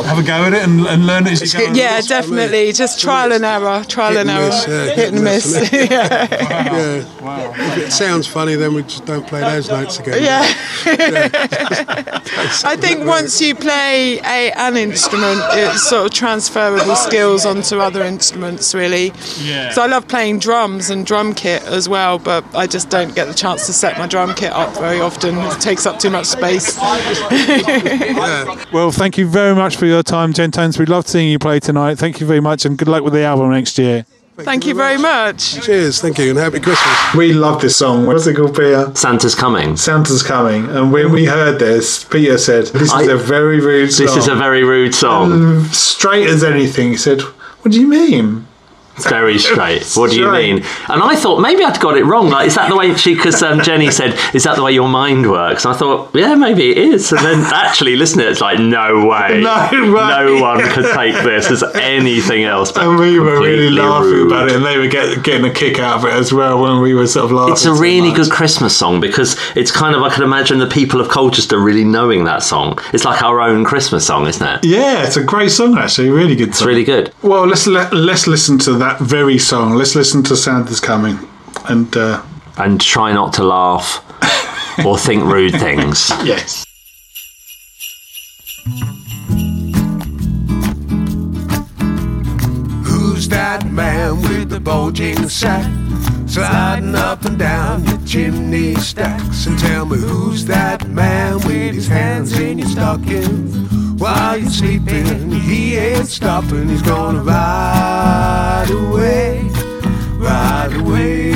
have 0.05 0.17
a 0.19 0.23
go 0.23 0.33
at 0.33 0.53
it 0.53 0.63
and, 0.63 0.85
and 0.87 1.05
learn 1.05 1.27
it 1.27 1.41
as 1.41 1.53
you 1.53 1.59
go? 1.59 1.73
Yeah, 1.73 2.01
definitely. 2.01 2.71
Just 2.73 3.01
trial 3.01 3.31
and 3.31 3.43
error, 3.43 3.83
trial 3.85 4.11
Hit 4.11 4.21
and 4.21 4.29
and 4.29 4.39
error, 4.39 4.49
miss, 4.49 4.67
yeah, 4.67 4.95
hit 4.95 5.13
and 5.13 5.23
miss. 5.23 5.73
yeah. 5.73 6.27
Yeah. 6.31 7.05
If 7.27 7.77
it 7.77 7.91
sounds 7.91 8.27
funny, 8.27 8.55
then 8.55 8.73
we 8.73 8.83
just 8.83 9.05
don't 9.05 9.25
play 9.27 9.41
those 9.41 9.69
notes 9.69 9.99
again. 9.99 10.23
Yeah. 10.23 10.43
I 12.63 12.77
think 12.79 13.05
once 13.05 13.41
you 13.41 13.55
play 13.55 14.19
a, 14.19 14.51
an 14.51 14.77
instrument, 14.77 15.41
it's 15.51 15.89
sort 15.89 16.05
of 16.05 16.13
transferable 16.13 16.95
skills 16.95 17.45
onto 17.45 17.79
other 17.79 18.03
instruments, 18.03 18.73
really. 18.75 19.11
Yeah. 19.39 19.71
So 19.71 19.81
I 19.81 19.87
love 19.87 20.07
playing 20.07 20.39
drums 20.39 20.89
and 20.89 21.05
drum 21.05 21.33
kit 21.33 21.63
as 21.63 21.89
well, 21.89 22.19
but 22.19 22.45
I 22.55 22.67
just 22.67 22.89
don't 22.89 23.15
get 23.15 23.27
the 23.27 23.33
chance 23.33 23.65
to 23.67 23.73
set 23.73 23.97
my 23.97 24.07
drum 24.07 24.33
kit 24.35 24.51
up 24.51 24.75
very 24.77 24.99
often. 24.99 25.37
It 25.37 25.59
takes 25.59 25.85
up 25.85 25.99
too 25.99 26.09
much 26.09 26.25
space. 26.27 26.79
Well, 28.71 28.91
thank 28.91 29.17
you 29.17 29.27
very 29.27 29.55
much 29.55 29.64
much 29.65 29.75
for 29.77 29.87
your 29.87 30.03
time, 30.03 30.31
Jentones. 30.31 30.77
We 30.77 30.85
loved 30.85 31.07
seeing 31.07 31.27
you 31.27 31.39
play 31.39 31.59
tonight. 31.59 31.95
Thank 31.97 32.19
you 32.21 32.27
very 32.27 32.39
much, 32.39 32.65
and 32.65 32.77
good 32.77 32.87
luck 32.87 33.03
with 33.03 33.13
the 33.13 33.23
album 33.23 33.49
next 33.49 33.79
year. 33.79 34.05
Thank 34.37 34.67
you 34.67 34.75
very 34.75 34.99
much. 34.99 35.59
Cheers, 35.65 35.99
thank 36.01 36.19
you, 36.19 36.29
and 36.29 36.37
happy 36.37 36.59
Christmas. 36.59 37.15
We 37.15 37.33
love 37.33 37.61
this 37.61 37.75
song. 37.75 38.05
What's 38.05 38.27
it 38.27 38.35
called, 38.35 38.53
Peter? 38.55 38.93
Santa's 38.93 39.33
coming. 39.33 39.75
Santa's 39.75 40.21
coming. 40.21 40.69
And 40.69 40.93
when 40.93 41.11
we 41.11 41.25
heard 41.25 41.57
this, 41.57 42.03
Peter 42.03 42.37
said, 42.37 42.65
This 42.67 42.83
is 42.83 42.91
I- 42.93 43.03
a 43.13 43.15
very 43.17 43.59
rude 43.59 43.91
song. 43.91 44.05
This 44.05 44.17
is 44.17 44.27
a 44.27 44.35
very 44.35 44.63
rude 44.63 44.93
song. 44.93 45.63
Straight 45.69 46.27
as 46.27 46.43
anything. 46.43 46.89
He 46.91 46.97
said, 46.97 47.21
What 47.21 47.71
do 47.71 47.79
you 47.81 47.87
mean? 47.87 48.45
Very 48.97 49.37
straight. 49.49 49.85
What 49.95 50.11
do 50.11 50.17
you 50.19 50.31
mean? 50.31 50.57
And 50.89 51.01
I 51.03 51.15
thought 51.15 51.39
maybe 51.39 51.63
I'd 51.63 51.79
got 51.79 51.97
it 51.97 52.05
wrong. 52.05 52.29
Like, 52.29 52.47
is 52.47 52.55
that 52.55 52.69
the 52.69 52.75
way 52.75 52.93
she? 52.95 53.15
Because 53.15 53.41
um, 53.43 53.61
Jenny 53.61 53.91
said, 53.91 54.17
"Is 54.33 54.43
that 54.43 54.55
the 54.55 54.63
way 54.63 54.71
your 54.73 54.89
mind 54.89 55.29
works?" 55.29 55.65
And 55.65 55.73
I 55.73 55.77
thought, 55.77 56.11
yeah, 56.13 56.35
maybe 56.35 56.71
it 56.71 56.77
is. 56.77 57.11
And 57.11 57.21
then 57.25 57.39
actually 57.53 57.95
listen 57.95 58.19
it's 58.21 58.41
like, 58.41 58.59
no 58.59 59.05
way, 59.07 59.41
No 59.43 59.69
way. 59.71 60.07
no 60.07 60.41
one 60.41 60.59
could 60.69 60.85
take 60.93 61.13
this 61.23 61.51
as 61.51 61.63
anything 61.75 62.43
else. 62.45 62.71
But 62.71 62.83
And 62.87 62.99
we 62.99 63.19
were 63.19 63.39
really 63.41 63.69
laughing 63.69 64.09
rude. 64.11 64.27
about 64.31 64.49
it, 64.49 64.55
and 64.55 64.65
they 64.65 64.77
were 64.77 64.87
get, 64.87 65.23
getting 65.23 65.45
a 65.45 65.53
kick 65.53 65.79
out 65.79 65.99
of 65.99 66.05
it 66.05 66.13
as 66.13 66.31
well 66.31 66.61
when 66.61 66.81
we 66.81 66.93
were 66.93 67.07
sort 67.07 67.25
of 67.25 67.31
laughing. 67.31 67.53
It's 67.53 67.65
a 67.65 67.73
really 67.73 68.11
good 68.11 68.31
Christmas 68.31 68.75
song 68.77 68.99
because 69.01 69.35
it's 69.55 69.71
kind 69.71 69.95
of 69.95 70.01
I 70.01 70.09
can 70.13 70.23
imagine 70.23 70.59
the 70.59 70.67
people 70.67 71.01
of 71.01 71.09
Colchester 71.09 71.59
really 71.59 71.83
knowing 71.83 72.23
that 72.25 72.43
song. 72.43 72.79
It's 72.93 73.05
like 73.05 73.21
our 73.21 73.41
own 73.41 73.65
Christmas 73.65 74.05
song, 74.07 74.27
isn't 74.27 74.45
it? 74.47 74.63
Yeah, 74.65 75.03
it's 75.05 75.17
a 75.17 75.23
great 75.23 75.51
song 75.51 75.77
actually. 75.77 76.09
Really 76.09 76.35
good 76.35 76.49
It's 76.49 76.63
really 76.63 76.83
good. 76.83 77.13
Well, 77.21 77.45
let's 77.47 77.67
let, 77.67 77.93
let's 77.93 78.27
listen 78.27 78.57
to 78.59 78.73
that 78.73 78.84
very 78.99 79.37
song. 79.37 79.75
Let's 79.75 79.95
listen 79.95 80.23
to 80.23 80.35
Santa's 80.35 80.79
Coming, 80.79 81.17
and 81.69 81.95
uh, 81.97 82.21
And 82.57 82.79
try 82.79 83.11
not 83.13 83.33
to 83.33 83.43
laugh 83.43 84.01
or 84.85 84.97
think 84.97 85.23
rude 85.25 85.53
things. 85.59 86.09
yes. 86.23 86.65
Who's 92.83 93.27
that 93.29 93.65
man 93.71 94.21
with 94.21 94.49
the 94.49 94.59
bulging 94.59 95.29
sack? 95.29 95.65
Sliding 96.27 96.95
up 96.95 97.23
and 97.25 97.37
down 97.37 97.85
your 97.85 97.99
chimney 98.05 98.75
stacks. 98.75 99.45
And 99.47 99.57
tell 99.57 99.85
me 99.85 99.97
who's 99.97 100.45
that 100.45 100.87
man 100.89 101.35
with 101.45 101.73
his 101.75 101.87
hands 101.87 102.37
in 102.37 102.59
your 102.59 102.67
stockings? 102.67 103.84
While 103.97 104.37
you're 104.37 104.49
sleeping, 104.49 105.31
he 105.31 105.77
ain't 105.77 106.07
stopping. 106.07 106.67
He's 106.67 106.81
gonna 106.81 107.23
ride 107.23 108.69
away, 108.69 109.41
ride 110.17 110.73
away 110.73 111.31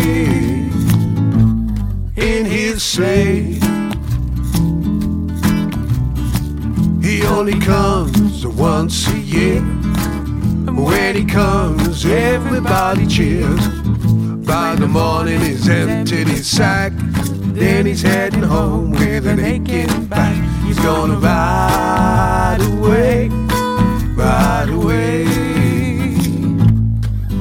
in 2.17 2.45
his 2.45 2.83
sleigh. 2.83 3.59
He 7.01 7.23
only 7.25 7.57
comes 7.59 8.45
once 8.45 9.07
a 9.07 9.17
year. 9.17 9.61
When 9.61 11.15
he 11.15 11.23
comes, 11.23 12.05
everybody 12.05 13.07
cheers. 13.07 13.67
By 14.45 14.75
the 14.75 14.87
morning, 14.87 15.39
he's 15.39 15.69
emptied 15.69 16.27
his 16.27 16.47
sack. 16.47 16.91
Then 17.53 17.85
he's 17.85 18.01
heading 18.01 18.43
home 18.43 18.91
with 18.91 19.27
an 19.27 19.39
aching 19.39 20.05
back. 20.07 20.35
He's 20.65 20.79
gonna 20.79 21.15
ride 21.15 22.18
away, 22.57 23.29
right 24.15 24.69
away 24.69 25.21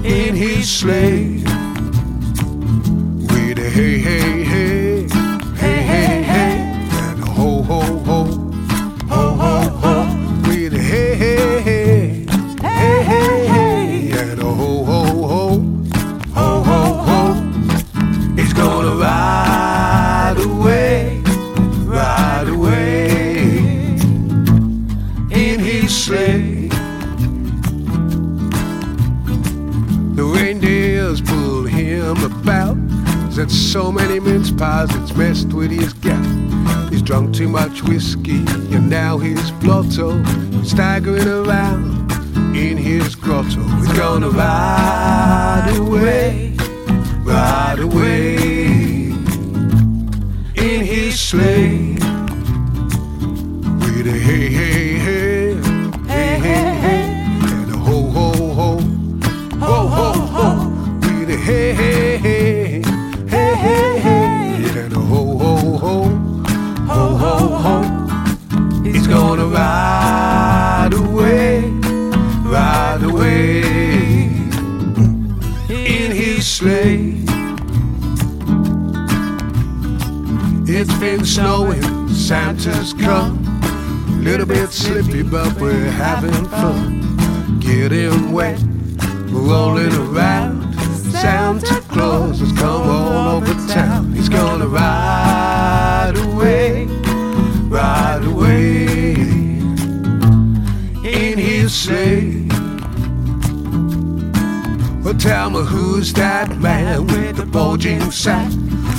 in 0.05 0.35
his 0.35 0.71
sleigh. 0.71 1.43
With 3.31 3.59
a 3.59 3.71
hey, 3.77 3.99
hey, 3.99 4.28
sleigh. 25.89 26.69
The 30.15 30.25
reindeers 30.25 31.21
pull 31.21 31.65
him 31.65 32.17
about. 32.25 32.77
Had 33.39 33.53
so 33.53 33.93
many 33.93 34.19
mince 34.19 34.51
pies, 34.51 34.89
it's 34.97 35.15
messed 35.15 35.53
with 35.53 35.71
his 35.71 35.93
gap. 35.93 36.25
He's 36.91 37.03
drunk 37.03 37.37
too 37.37 37.49
much 37.49 37.85
whiskey, 37.85 38.45
and 38.75 38.91
now 38.91 39.17
he's 39.19 39.53
blotto, 39.63 40.25
staggering 40.65 41.29
around 41.29 42.11
in 42.57 42.77
his 42.77 43.15
grotto. 43.15 43.63
He's 43.77 43.93
gonna 43.93 44.31
ride 44.31 45.73
away, 45.77 46.57
ride 47.23 47.79
away 47.79 48.35
in 50.57 50.81
his 50.85 51.21
sleigh. 51.21 51.95
With 53.79 54.09
a 54.09 54.19
hey, 54.19 54.49
hey, 54.49 54.78
been 81.01 81.25
snowing, 81.25 82.09
Santa's 82.09 82.93
come. 82.93 83.45
Little 84.25 84.47
bit 84.47 84.71
slippy, 84.71 85.23
but 85.23 85.61
we're 85.61 85.91
having 85.91 86.45
fun. 86.49 87.59
Getting 87.61 88.33
wet, 88.33 88.61
rolling 89.29 89.95
around. 89.95 90.75
Santa 91.13 91.81
Claus 91.83 92.41
has 92.41 92.53
come 92.53 92.89
all 92.89 93.37
over 93.37 93.55
town. 93.73 94.13
He's 94.13 94.29
gonna 94.29 94.67
ride 94.67 96.15
away, 96.17 96.87
ride 97.69 98.25
away 98.25 99.13
in 101.05 101.39
his 101.39 101.73
sleigh. 101.73 102.49
Well, 105.05 105.15
tell 105.15 105.51
me 105.51 105.61
who's 105.61 106.13
that 106.15 106.59
man 106.59 107.07
with 107.07 107.37
the 107.37 107.47
bulging 107.47 108.11
sack? 108.11 108.58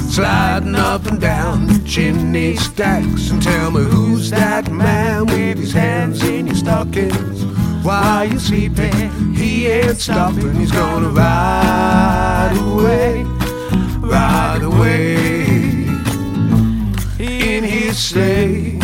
Sliding 0.10 0.76
up 0.76 1.06
and 1.06 1.22
down 1.22 1.68
the 1.68 1.80
chimney 1.88 2.56
stacks. 2.56 3.30
And 3.30 3.42
tell 3.42 3.70
me 3.70 3.84
who's 3.84 4.32
that 4.32 4.72
man 4.72 5.28
with 5.28 5.60
his 5.60 5.72
hands 5.72 6.24
in 6.24 6.48
your 6.48 6.56
stockings? 6.56 7.46
While 7.86 8.26
you're 8.26 8.40
sleeping, 8.40 9.34
he 9.36 9.68
ain't 9.68 9.98
stopping. 9.98 10.56
He's 10.56 10.72
gonna 10.72 11.10
ride 11.10 12.58
away, 12.60 13.24
ride 14.00 14.64
away 14.64 15.16
in 17.20 17.64
his 17.64 17.98
sleigh. 17.98 18.79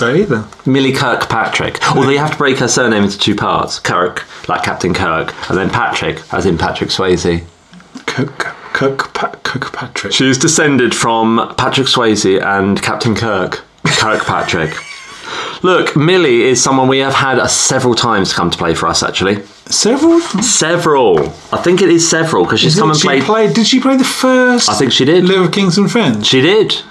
So 0.00 0.08
you 0.14 0.26
can't 0.26 0.28
say 0.28 0.36
either. 0.36 0.70
Millie 0.70 0.92
Kirkpatrick. 0.92 1.78
Although 1.94 2.08
you 2.08 2.18
have 2.18 2.30
to 2.32 2.38
break 2.38 2.58
her 2.58 2.68
surname 2.68 3.04
into 3.04 3.18
two 3.18 3.34
parts. 3.34 3.78
Kirk, 3.78 4.24
like 4.48 4.62
Captain 4.62 4.94
Kirk, 4.94 5.34
and 5.50 5.58
then 5.58 5.68
Patrick, 5.68 6.20
as 6.32 6.46
in 6.46 6.56
Patrick 6.56 6.88
Swayze. 6.88 7.44
Cook, 8.06 8.38
Cook, 8.72 9.12
pa- 9.12 9.36
Cook 9.42 9.72
Patrick. 9.74 10.14
She's 10.14 10.38
descended 10.38 10.94
from 10.94 11.54
Patrick 11.58 11.86
Swayze 11.86 12.42
and 12.42 12.80
Captain 12.80 13.14
Kirk, 13.14 13.62
Kirkpatrick. 13.84 14.74
Look, 15.62 15.94
Millie 15.94 16.42
is 16.42 16.62
someone 16.62 16.88
we 16.88 17.00
have 17.00 17.14
had 17.14 17.38
uh, 17.38 17.46
several 17.46 17.94
times 17.94 18.32
come 18.32 18.50
to 18.50 18.56
play 18.56 18.74
for 18.74 18.86
us, 18.86 19.02
actually. 19.02 19.42
Several. 19.66 20.18
Several. 20.20 21.18
I 21.52 21.58
think 21.58 21.82
it 21.82 21.90
is 21.90 22.08
several 22.08 22.44
because 22.44 22.60
she's 22.60 22.74
Is 22.74 22.80
come 22.80 22.90
and 22.90 22.98
she 22.98 23.20
played. 23.20 23.54
Did 23.54 23.66
she 23.66 23.78
play 23.80 23.98
the 23.98 24.04
first? 24.04 24.70
I 24.70 24.74
think 24.74 24.92
she 24.92 25.04
did. 25.04 25.24
Literary 25.24 25.52
Kings 25.52 25.76
and 25.76 25.92
Friends. 25.92 26.26
She 26.26 26.40
did. 26.40 26.82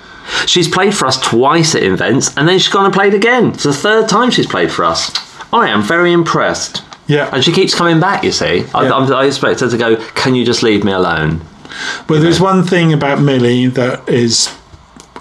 She's 0.46 0.68
played 0.68 0.94
for 0.96 1.06
us 1.06 1.20
twice 1.20 1.76
at 1.76 1.84
events, 1.84 2.36
and 2.38 2.48
then 2.48 2.60
she's 2.60 2.72
gone 2.72 2.86
and 2.86 2.94
played 2.94 3.14
again. 3.14 3.50
It's 3.50 3.64
the 3.64 3.74
third 3.74 4.10
time 4.10 4.32
she's 4.32 4.48
played 4.48 4.72
for 4.72 4.86
us. 4.86 5.12
I 5.54 5.70
am 5.70 5.82
very 5.82 6.12
impressed. 6.12 6.84
Yeah. 7.08 7.30
And 7.34 7.44
she 7.44 7.52
keeps 7.52 7.74
coming 7.74 8.00
back, 8.00 8.24
you 8.24 8.32
see. 8.32 8.66
I, 8.74 8.84
Yeah. 8.84 8.94
I, 8.94 9.24
I 9.24 9.26
expect 9.26 9.62
her 9.62 9.70
to 9.70 9.78
go, 9.78 9.96
Can 10.14 10.36
you 10.36 10.46
just 10.46 10.62
leave 10.64 10.84
me 10.84 10.92
alone? 10.92 11.42
Well, 12.08 12.22
there's 12.22 12.40
one 12.40 12.64
thing 12.64 12.94
about 12.94 13.22
Millie 13.22 13.68
that 13.68 14.08
is 14.08 14.56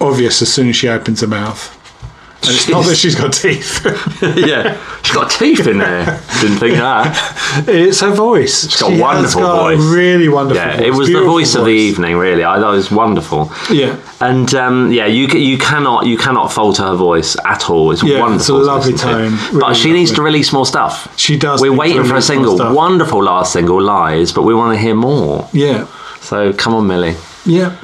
obvious 0.00 0.42
as 0.42 0.52
soon 0.52 0.68
as 0.68 0.76
she 0.76 0.88
opens 0.88 1.20
her 1.20 1.26
mouth. 1.26 1.74
And 2.42 2.50
it's 2.56 2.68
not 2.68 2.84
that 2.86 2.96
she's 2.96 3.14
got 3.14 3.32
teeth. 3.32 3.84
yeah. 4.22 4.78
She's 5.02 5.14
got 5.14 5.30
teeth 5.30 5.66
in 5.66 5.78
there. 5.78 6.04
Didn't 6.40 6.58
think 6.58 6.76
that. 6.76 7.64
it's 7.68 8.00
her 8.00 8.12
voice. 8.12 8.62
She's 8.70 8.80
got 8.80 8.92
a 8.92 9.00
wonderful 9.00 9.42
got 9.42 9.62
voice. 9.62 9.78
A 9.84 9.94
really 9.94 10.28
wonderful 10.28 10.56
Yeah, 10.62 10.76
voice. 10.76 10.86
it 10.86 10.90
was 10.90 11.08
the 11.08 11.12
Beautiful 11.14 11.32
voice 11.34 11.54
of 11.56 11.64
the 11.64 11.70
evening, 11.72 12.16
really. 12.16 12.44
I 12.44 12.58
thought 12.58 12.72
it 12.72 12.76
was 12.76 12.90
wonderful. 12.90 13.50
Yeah. 13.70 13.98
And 14.20 14.54
um, 14.54 14.92
yeah, 14.92 15.06
you 15.06 15.26
you 15.26 15.58
cannot 15.58 16.06
you 16.06 16.16
cannot 16.16 16.52
falter 16.52 16.84
her 16.84 16.94
voice 16.94 17.36
at 17.44 17.68
all. 17.68 17.90
It's 17.90 18.02
Yeah, 18.02 18.20
wonderful. 18.20 18.38
it's 18.38 18.48
a 18.68 18.70
lovely 18.72 18.92
to. 18.94 18.98
tone, 18.98 19.32
but 19.52 19.60
really 19.62 19.74
she 19.74 19.92
needs 19.92 20.12
to 20.12 20.22
release 20.22 20.52
more 20.52 20.64
stuff. 20.64 21.18
She 21.18 21.36
does. 21.38 21.60
We're 21.60 21.76
waiting 21.76 22.04
for 22.04 22.16
a 22.16 22.22
single. 22.22 22.56
Wonderful 22.74 23.22
last 23.22 23.52
single, 23.52 23.82
Lies, 23.82 24.32
but 24.32 24.42
we 24.42 24.54
want 24.54 24.74
to 24.76 24.80
hear 24.80 24.94
more. 24.94 25.48
Yeah. 25.52 25.86
So 26.20 26.52
come 26.52 26.74
on, 26.74 26.86
Millie. 26.86 27.16
Yeah. 27.44 27.76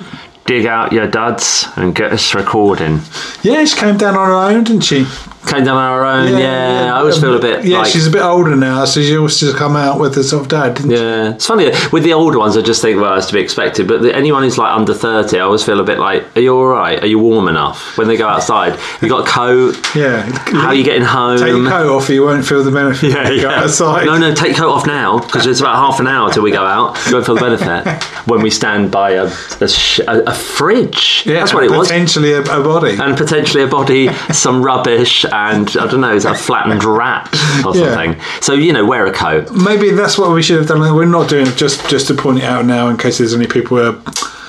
Dig 0.46 0.66
out 0.66 0.92
your 0.92 1.06
duds 1.06 1.66
and 1.76 1.94
get 1.94 2.12
us 2.12 2.34
recording. 2.34 3.00
Yeah, 3.42 3.64
she 3.64 3.76
came 3.78 3.96
down 3.96 4.14
on 4.16 4.26
her 4.26 4.34
own, 4.34 4.64
didn't 4.64 4.82
she? 4.84 5.06
Came 5.46 5.64
down 5.64 5.76
on 5.76 5.82
our 5.82 6.04
own, 6.04 6.38
yeah. 6.38 6.92
I 6.94 6.98
always 7.00 7.20
feel 7.20 7.36
a 7.36 7.40
bit 7.40 7.64
Yeah, 7.64 7.78
like. 7.78 7.86
she's 7.92 8.06
a 8.06 8.10
bit 8.10 8.22
older 8.22 8.56
now, 8.56 8.84
so 8.86 9.00
she 9.02 9.16
always 9.16 9.38
just 9.38 9.56
come 9.56 9.76
out 9.76 10.00
with 10.00 10.14
the 10.14 10.24
sort 10.24 10.42
of 10.42 10.48
dad, 10.48 10.74
didn't 10.74 10.92
Yeah, 10.92 11.34
it's 11.34 11.46
funny 11.46 11.70
with 11.92 12.02
the 12.02 12.12
older 12.14 12.38
ones. 12.38 12.56
I 12.56 12.62
just 12.62 12.80
think, 12.80 13.00
well, 13.00 13.16
it's 13.16 13.26
to 13.26 13.34
be 13.34 13.40
expected. 13.40 13.86
But 13.86 14.02
the, 14.02 14.14
anyone 14.14 14.42
who's 14.42 14.56
like 14.58 14.72
under 14.74 14.94
thirty, 14.94 15.38
I 15.38 15.40
always 15.42 15.62
feel 15.62 15.80
a 15.80 15.84
bit 15.84 15.98
like, 15.98 16.36
are 16.36 16.40
you 16.40 16.54
all 16.56 16.66
right? 16.66 17.00
Are 17.02 17.06
you 17.06 17.18
warm 17.18 17.48
enough 17.48 17.96
when 17.98 18.08
they 18.08 18.16
go 18.16 18.26
outside? 18.26 18.78
You 19.02 19.08
got 19.08 19.28
a 19.28 19.30
coat? 19.30 19.76
Yeah. 19.94 20.22
How 20.22 20.68
are 20.68 20.74
you 20.74 20.82
getting 20.84 21.02
home? 21.02 21.38
Take 21.38 21.48
your 21.48 21.68
coat 21.68 21.94
off, 21.94 22.08
or 22.08 22.12
you 22.14 22.24
won't 22.24 22.44
feel 22.46 22.64
the 22.64 22.70
benefit. 22.72 23.10
Yeah, 23.12 23.28
you 23.30 23.42
Go 23.42 23.50
yeah. 23.50 23.62
outside. 23.64 24.06
No, 24.06 24.16
no, 24.18 24.34
take 24.34 24.56
coat 24.56 24.70
off 24.70 24.86
now 24.86 25.18
because 25.20 25.46
it's 25.46 25.60
about 25.60 25.76
half 25.76 26.00
an 26.00 26.06
hour 26.06 26.30
till 26.30 26.42
we 26.42 26.50
go 26.52 26.64
out. 26.64 26.96
You 27.06 27.12
won't 27.14 27.26
feel 27.26 27.34
the 27.34 27.40
benefit 27.42 28.02
when 28.26 28.42
we 28.42 28.50
stand 28.50 28.90
by 28.90 29.10
a 29.12 29.24
a, 29.60 29.68
sh- 29.68 30.00
a, 30.00 30.22
a 30.30 30.34
fridge. 30.34 31.24
Yeah, 31.26 31.34
That's 31.40 31.52
what 31.52 31.64
it 31.64 31.70
was. 31.70 31.88
Potentially 31.88 32.32
a, 32.32 32.40
a 32.40 32.62
body. 32.62 32.96
And 32.98 33.16
potentially 33.16 33.62
a 33.62 33.66
body, 33.66 34.08
some 34.32 34.64
rubbish, 34.64 35.24
and 35.34 35.68
I 35.76 35.86
don't 35.86 36.00
know, 36.00 36.14
is 36.14 36.22
that 36.22 36.38
flattened 36.38 36.84
rat 36.84 37.28
or 37.66 37.74
Yeah. 37.76 37.84
something? 37.94 38.16
So 38.40 38.52
you 38.54 38.72
know, 38.72 38.84
wear 38.84 39.06
a 39.06 39.12
coat. 39.12 39.50
Maybe 39.52 39.90
that's 39.90 40.16
what 40.16 40.30
we 40.32 40.42
should 40.42 40.58
have 40.58 40.68
done. 40.68 40.80
We're 40.94 41.04
not 41.04 41.28
doing 41.28 41.46
it 41.46 41.56
just 41.56 41.88
just 41.88 42.06
to 42.08 42.14
point 42.14 42.38
it 42.38 42.44
out 42.44 42.64
now, 42.66 42.88
in 42.88 42.96
case 42.96 43.18
there's 43.18 43.34
any 43.34 43.46
people 43.46 43.76
who 43.78 43.82
are, 43.90 43.96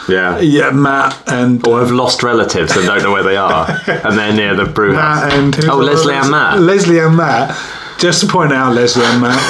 Yeah. 0.08 0.40
yeah, 0.40 0.70
Matt 0.72 1.16
and 1.28 1.66
Or 1.68 1.80
have 1.80 1.92
lost 1.92 2.22
relatives 2.24 2.76
and 2.78 2.86
don't 2.86 3.02
know 3.04 3.12
where 3.12 3.24
they 3.24 3.38
are, 3.38 3.66
and 3.88 4.18
they're 4.18 4.34
near 4.34 4.56
the 4.56 4.66
brew 4.66 4.94
house. 4.94 5.34
And 5.34 5.58
oh, 5.70 5.78
Leslie 5.78 6.14
and 6.14 6.30
Matt. 6.30 6.60
Leslie 6.60 7.00
and 7.00 7.18
Matt. 7.18 7.58
Just 7.98 8.20
to 8.22 8.28
point 8.28 8.52
out, 8.52 8.74
Leslie 8.76 9.06
and 9.06 9.22
Matt, 9.22 9.42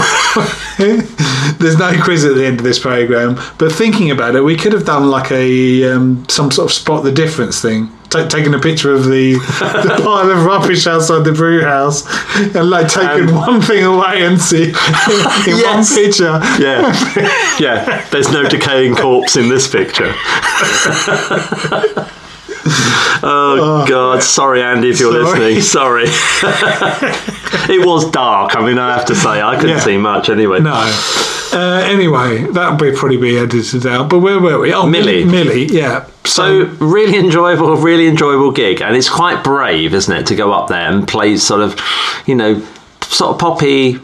there's 1.60 1.78
no 1.80 1.92
quiz 2.04 2.24
at 2.26 2.36
the 2.36 2.46
end 2.46 2.60
of 2.60 2.64
this 2.64 2.78
program. 2.80 3.40
But 3.58 3.72
thinking 3.72 4.12
about 4.12 4.36
it, 4.36 4.42
we 4.42 4.56
could 4.56 4.72
have 4.74 4.86
done 4.86 5.10
like 5.10 5.32
a 5.32 5.92
um, 5.92 6.26
some 6.30 6.52
sort 6.52 6.70
of 6.70 6.74
spot 6.74 7.04
the 7.04 7.12
difference 7.12 7.60
thing. 7.60 7.90
Ta 8.16 8.28
taking 8.28 8.54
a 8.54 8.60
picture 8.60 8.92
of 8.94 9.06
the, 9.06 9.34
the 9.34 10.02
pile 10.04 10.30
of 10.32 10.46
rubbish 10.46 10.88
outside 10.88 11.24
the 11.24 11.32
brew 11.32 11.62
house 11.62 12.04
and 12.56 12.70
like 12.70 12.88
taking 12.88 13.30
Um, 13.30 13.36
one 13.36 13.62
thing 13.62 13.84
away 13.84 14.24
and 14.24 14.40
see 14.42 14.64
in 14.70 14.74
Yes. 15.58 15.92
one 15.92 16.04
picture. 16.04 16.40
Yeah, 16.60 17.58
yeah. 17.60 18.08
There's 18.12 18.32
no 18.32 18.48
decaying 18.48 18.96
corpse 18.96 19.36
in 19.36 19.50
this 19.50 19.68
picture. 19.68 20.14
oh, 23.24 23.86
God, 23.88 24.24
sorry, 24.24 24.62
Andy, 24.64 24.90
if 24.90 25.00
you're 25.00 25.12
Sorry. 25.26 25.56
listening. 25.56 25.62
Sorry. 25.62 26.04
it 27.74 27.86
was 27.86 28.10
dark. 28.10 28.56
I 28.56 28.66
mean, 28.66 28.80
I 28.80 28.96
have 28.98 29.06
to 29.06 29.16
say, 29.16 29.42
I 29.42 29.56
couldn't 29.56 29.78
Yeah. 29.78 29.84
see 29.84 29.98
much 29.98 30.30
anyway. 30.30 30.60
No. 30.60 30.74
Uh, 31.54 31.82
anyway, 31.86 32.44
that 32.52 32.82
would 32.82 32.96
probably 32.96 33.18
be 33.18 33.38
edited 33.38 33.86
out. 33.86 34.10
But 34.10 34.20
where 34.20 34.40
were 34.40 34.60
we? 34.60 34.74
Oh, 34.74 34.86
Millie. 34.88 35.24
Millie, 35.26 35.66
yeah. 35.68 36.06
So 36.26 36.66
really 36.80 37.18
enjoyable, 37.20 37.76
really 37.78 38.08
enjoyable 38.08 38.52
gig, 38.52 38.82
and 38.82 38.96
it's 38.96 39.10
quite 39.10 39.44
brave, 39.44 39.94
isn't 39.94 40.14
it, 40.14 40.26
to 40.28 40.36
go 40.36 40.52
up 40.52 40.68
there 40.68 40.92
and 40.92 41.08
play 41.08 41.38
sort 41.38 41.62
of, 41.62 41.80
you 42.26 42.36
know, 42.36 42.62
sort 43.02 43.32
of 43.32 43.40
poppy, 43.40 44.00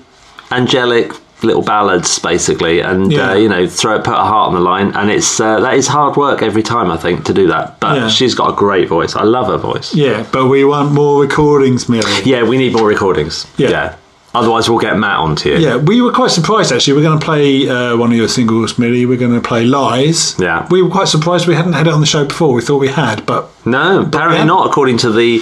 angelic 0.52 1.12
little 1.44 1.62
ballads, 1.64 2.20
basically, 2.20 2.82
and 2.82 3.12
Yeah. 3.12 3.32
uh, 3.32 3.36
you 3.36 3.50
know, 3.50 3.66
throw 3.68 3.96
it, 3.96 4.04
put 4.04 4.14
a 4.14 4.24
heart 4.24 4.50
on 4.50 4.54
the 4.54 4.60
line, 4.62 4.92
and 4.96 5.10
it's 5.10 5.40
uh, 5.40 5.60
that 5.62 5.74
is 5.76 5.88
hard 5.88 6.16
work 6.18 6.42
every 6.44 6.64
time, 6.64 6.92
I 6.92 6.98
think, 6.98 7.26
to 7.26 7.34
do 7.34 7.48
that. 7.48 7.80
But 7.80 7.96
Yeah. 7.98 8.08
she's 8.10 8.36
got 8.36 8.50
a 8.50 8.54
great 8.56 8.88
voice. 8.88 9.16
I 9.16 9.24
love 9.24 9.48
her 9.48 9.58
voice. 9.58 9.94
yeah, 9.96 10.24
but 10.32 10.48
we 10.48 10.64
want 10.66 10.92
more 10.92 11.22
recordings, 11.22 11.88
Millie. 11.90 12.22
Yeah, 12.26 12.44
we 12.44 12.58
need 12.58 12.74
more 12.74 12.88
recordings. 12.88 13.46
Yeah. 13.58 13.94
Otherwise, 14.34 14.70
we'll 14.70 14.80
get 14.80 14.98
Matt 14.98 15.18
onto 15.18 15.50
you. 15.50 15.58
Yeah, 15.58 15.76
we 15.76 16.02
were 16.02 16.14
quite 16.14 16.32
surprised 16.32 16.72
actually. 16.72 16.94
We're 16.94 17.04
going 17.10 17.20
to 17.20 17.26
play 17.26 17.68
uh, 17.68 17.98
one 17.98 18.12
of 18.12 18.18
your 18.18 18.30
singles, 18.30 18.78
Millie. 18.80 19.06
We're 19.06 19.18
going 19.18 19.34
to 19.34 19.46
play 19.46 19.66
Lies. 19.66 20.38
Yeah. 20.40 20.66
We 20.72 20.82
were 20.82 20.90
quite 20.90 21.10
surprised 21.10 21.48
we 21.50 21.56
hadn't 21.56 21.74
had 21.74 21.86
it 21.88 21.92
on 21.94 22.00
the 22.00 22.06
show 22.06 22.24
before. 22.24 22.54
We 22.54 22.62
thought 22.62 22.78
we 22.80 22.88
had, 22.88 23.26
but 23.26 23.50
No, 23.66 24.00
apparently 24.04 24.38
yeah. 24.38 24.46
not, 24.46 24.68
according 24.68 25.00
to 25.00 25.12
the 25.12 25.42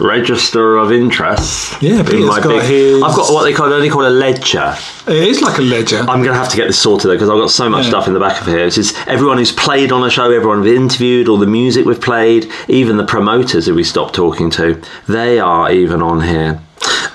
register 0.00 0.76
of 0.76 0.90
interests. 0.92 1.74
Yeah, 1.82 2.02
Peter's 2.02 2.28
got 2.38 2.64
his- 2.64 3.02
I've 3.02 3.14
got 3.14 3.32
what 3.32 3.44
they 3.44 3.52
call 3.52 3.72
only 3.72 3.88
call 3.90 4.06
a 4.06 4.08
ledger. 4.10 4.74
it 5.06 5.16
is 5.16 5.40
like 5.42 5.58
a 5.58 5.62
ledger. 5.62 5.98
I'm 6.00 6.22
going 6.22 6.32
to 6.32 6.34
have 6.34 6.48
to 6.50 6.56
get 6.56 6.66
this 6.66 6.78
sorted 6.78 7.10
though 7.10 7.14
because 7.14 7.28
I've 7.28 7.38
got 7.38 7.50
so 7.50 7.68
much 7.68 7.84
Yeah. 7.84 7.90
stuff 7.90 8.06
in 8.08 8.14
the 8.14 8.20
back 8.20 8.40
of 8.40 8.46
here. 8.46 8.60
It's 8.66 8.76
just 8.76 8.96
everyone 9.06 9.38
who's 9.38 9.52
played 9.52 9.92
on 9.92 10.02
a 10.04 10.10
show, 10.10 10.30
everyone 10.30 10.62
we've 10.62 10.74
interviewed, 10.74 11.28
all 11.28 11.36
the 11.38 11.46
music 11.46 11.86
we've 11.86 12.00
played, 12.00 12.50
even 12.68 12.96
the 12.96 13.04
promoters 13.04 13.66
who 13.66 13.74
we 13.74 13.84
stopped 13.84 14.14
talking 14.14 14.50
to, 14.50 14.80
they 15.08 15.38
are 15.38 15.70
even 15.70 16.02
on 16.02 16.22
here. 16.22 16.60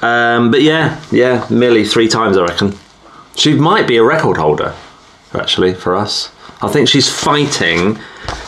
Um, 0.02 0.52
but 0.52 0.62
yeah, 0.62 1.00
yeah, 1.12 1.46
Millie 1.50 1.86
three 1.86 2.08
times 2.08 2.38
I 2.38 2.44
reckon. 2.44 2.78
She 3.36 3.54
might 3.54 3.88
be 3.88 3.98
a 3.98 4.04
record 4.04 4.38
holder, 4.38 4.74
actually, 5.34 5.74
for 5.74 5.96
us. 5.96 6.30
I 6.62 6.68
think 6.70 6.88
she's 6.88 7.10
fighting 7.10 8.00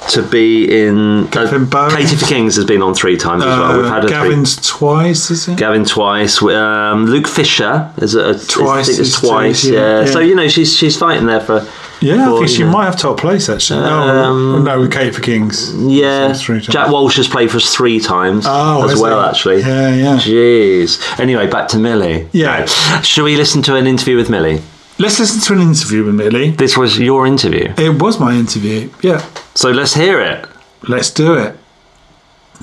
to 0.10 0.22
be 0.24 0.66
in. 0.86 1.28
Gavin 1.28 1.66
Bowen. 1.66 1.92
Katie 1.96 2.16
for 2.16 2.26
Kings 2.26 2.56
has 2.56 2.66
been 2.66 2.82
on 2.82 2.94
three 2.94 3.18
times 3.18 3.44
as 3.44 3.58
well. 3.58 3.78
We've 3.78 3.86
Uh, 3.86 3.90
had 3.90 4.04
a 4.06 4.08
three. 4.08 4.18
Gavin's 4.18 4.56
twice, 4.68 5.32
is 5.32 5.48
it? 5.48 5.58
Gavin 5.58 5.86
twice. 5.86 6.42
Um, 6.42 7.06
Luke 7.06 7.28
Fisher 7.28 7.90
is 7.98 8.16
a, 8.16 8.30
is- 8.30 8.48
Twice 8.48 8.70
I 8.70 8.84
think 8.88 9.00
it's 9.00 9.10
is 9.10 9.16
twice. 9.20 9.62
two, 9.64 9.74
yeah, 9.74 10.00
Yeah. 10.02 10.12
So 10.12 10.20
you 10.20 10.36
know 10.36 10.48
she's 10.48 10.76
she's 10.76 10.98
fighting 10.98 11.26
there 11.28 11.40
for. 11.42 11.66
yeah, 12.00 12.24
I 12.24 12.26
for, 12.30 12.38
think 12.40 12.50
she 12.50 12.64
know- 12.64 12.72
might 12.72 12.86
have 12.86 12.98
top 12.98 13.20
place 13.20 13.50
actually. 13.50 13.84
Um, 13.84 14.56
oh, 14.56 14.60
no, 14.60 14.80
with 14.82 14.92
Kate 14.92 15.14
for 15.14 15.22
Kings. 15.22 15.74
Yeah, 15.76 16.34
three. 16.34 16.60
Jack 16.62 16.90
Walsh 16.92 17.18
has 17.18 17.28
played 17.28 17.52
for 17.52 17.58
us 17.58 17.74
three 17.76 18.00
times 18.00 18.46
Oh, 18.48 18.88
as 18.90 19.00
well, 19.00 19.22
he? 19.24 19.30
actually. 19.30 19.60
Yeah, 19.62 19.94
yeah. 19.94 20.18
Jeez. 20.18 21.20
Anyway, 21.20 21.48
back 21.48 21.68
to 21.70 21.78
Millie. 21.78 22.28
Yeah. 22.32 22.66
Shall 23.02 23.26
we 23.26 23.36
listen 23.36 23.62
to 23.64 23.76
an 23.76 23.88
interview 23.88 24.16
with 24.18 24.30
Millie? 24.30 24.62
Let's 25.00 25.20
listen 25.20 25.42
to 25.42 25.54
an 25.54 25.62
interview 25.62 26.04
with 26.06 26.16
Millie. 26.16 26.50
This 26.52 26.76
was 26.76 26.98
your 26.98 27.28
interview, 27.28 27.72
It 27.78 28.02
was 28.02 28.20
my 28.20 28.34
interview. 28.34 28.90
Yeah, 29.04 29.22
so 29.58 29.72
let's 29.72 29.96
hear 29.96 30.22
it. 30.22 30.48
let's 30.88 31.10
do 31.10 31.34
it. 31.34 31.58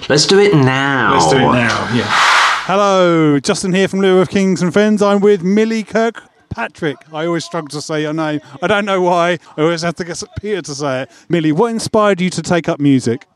Let's 0.09 0.28
do 0.28 0.38
it 0.38 0.55
now. 0.55 1.14
Let's 1.14 1.28
do 1.28 1.38
it 1.38 1.40
now. 1.40 1.92
Yeah. 1.92 2.05
Hello, 2.07 3.40
Justin 3.40 3.72
here 3.72 3.88
from 3.88 3.99
Literary 3.99 4.28
Kings 4.28 4.62
and 4.62 4.72
Friends. 4.72 5.03
I'm 5.03 5.18
with 5.18 5.42
Millie 5.42 5.82
Kirkpatrick. 5.82 6.99
I 7.12 7.26
always 7.26 7.45
struggle 7.45 7.68
to 7.70 7.82
say 7.82 8.03
your 8.03 8.12
name. 8.12 8.40
I 8.62 8.68
don't 8.68 8.84
know 8.84 9.01
why. 9.01 9.38
I 9.57 9.62
always 9.62 9.82
have 9.82 9.97
to 9.97 10.05
get 10.05 10.22
Peter 10.40 10.62
to 10.62 10.74
say 10.74 11.03
it. 11.03 11.11
Millie, 11.28 11.51
what 11.51 11.72
inspired 11.72 12.20
you 12.20 12.30
to 12.30 12.42
take 12.42 12.68
up 12.68 12.78
music? 12.78 13.26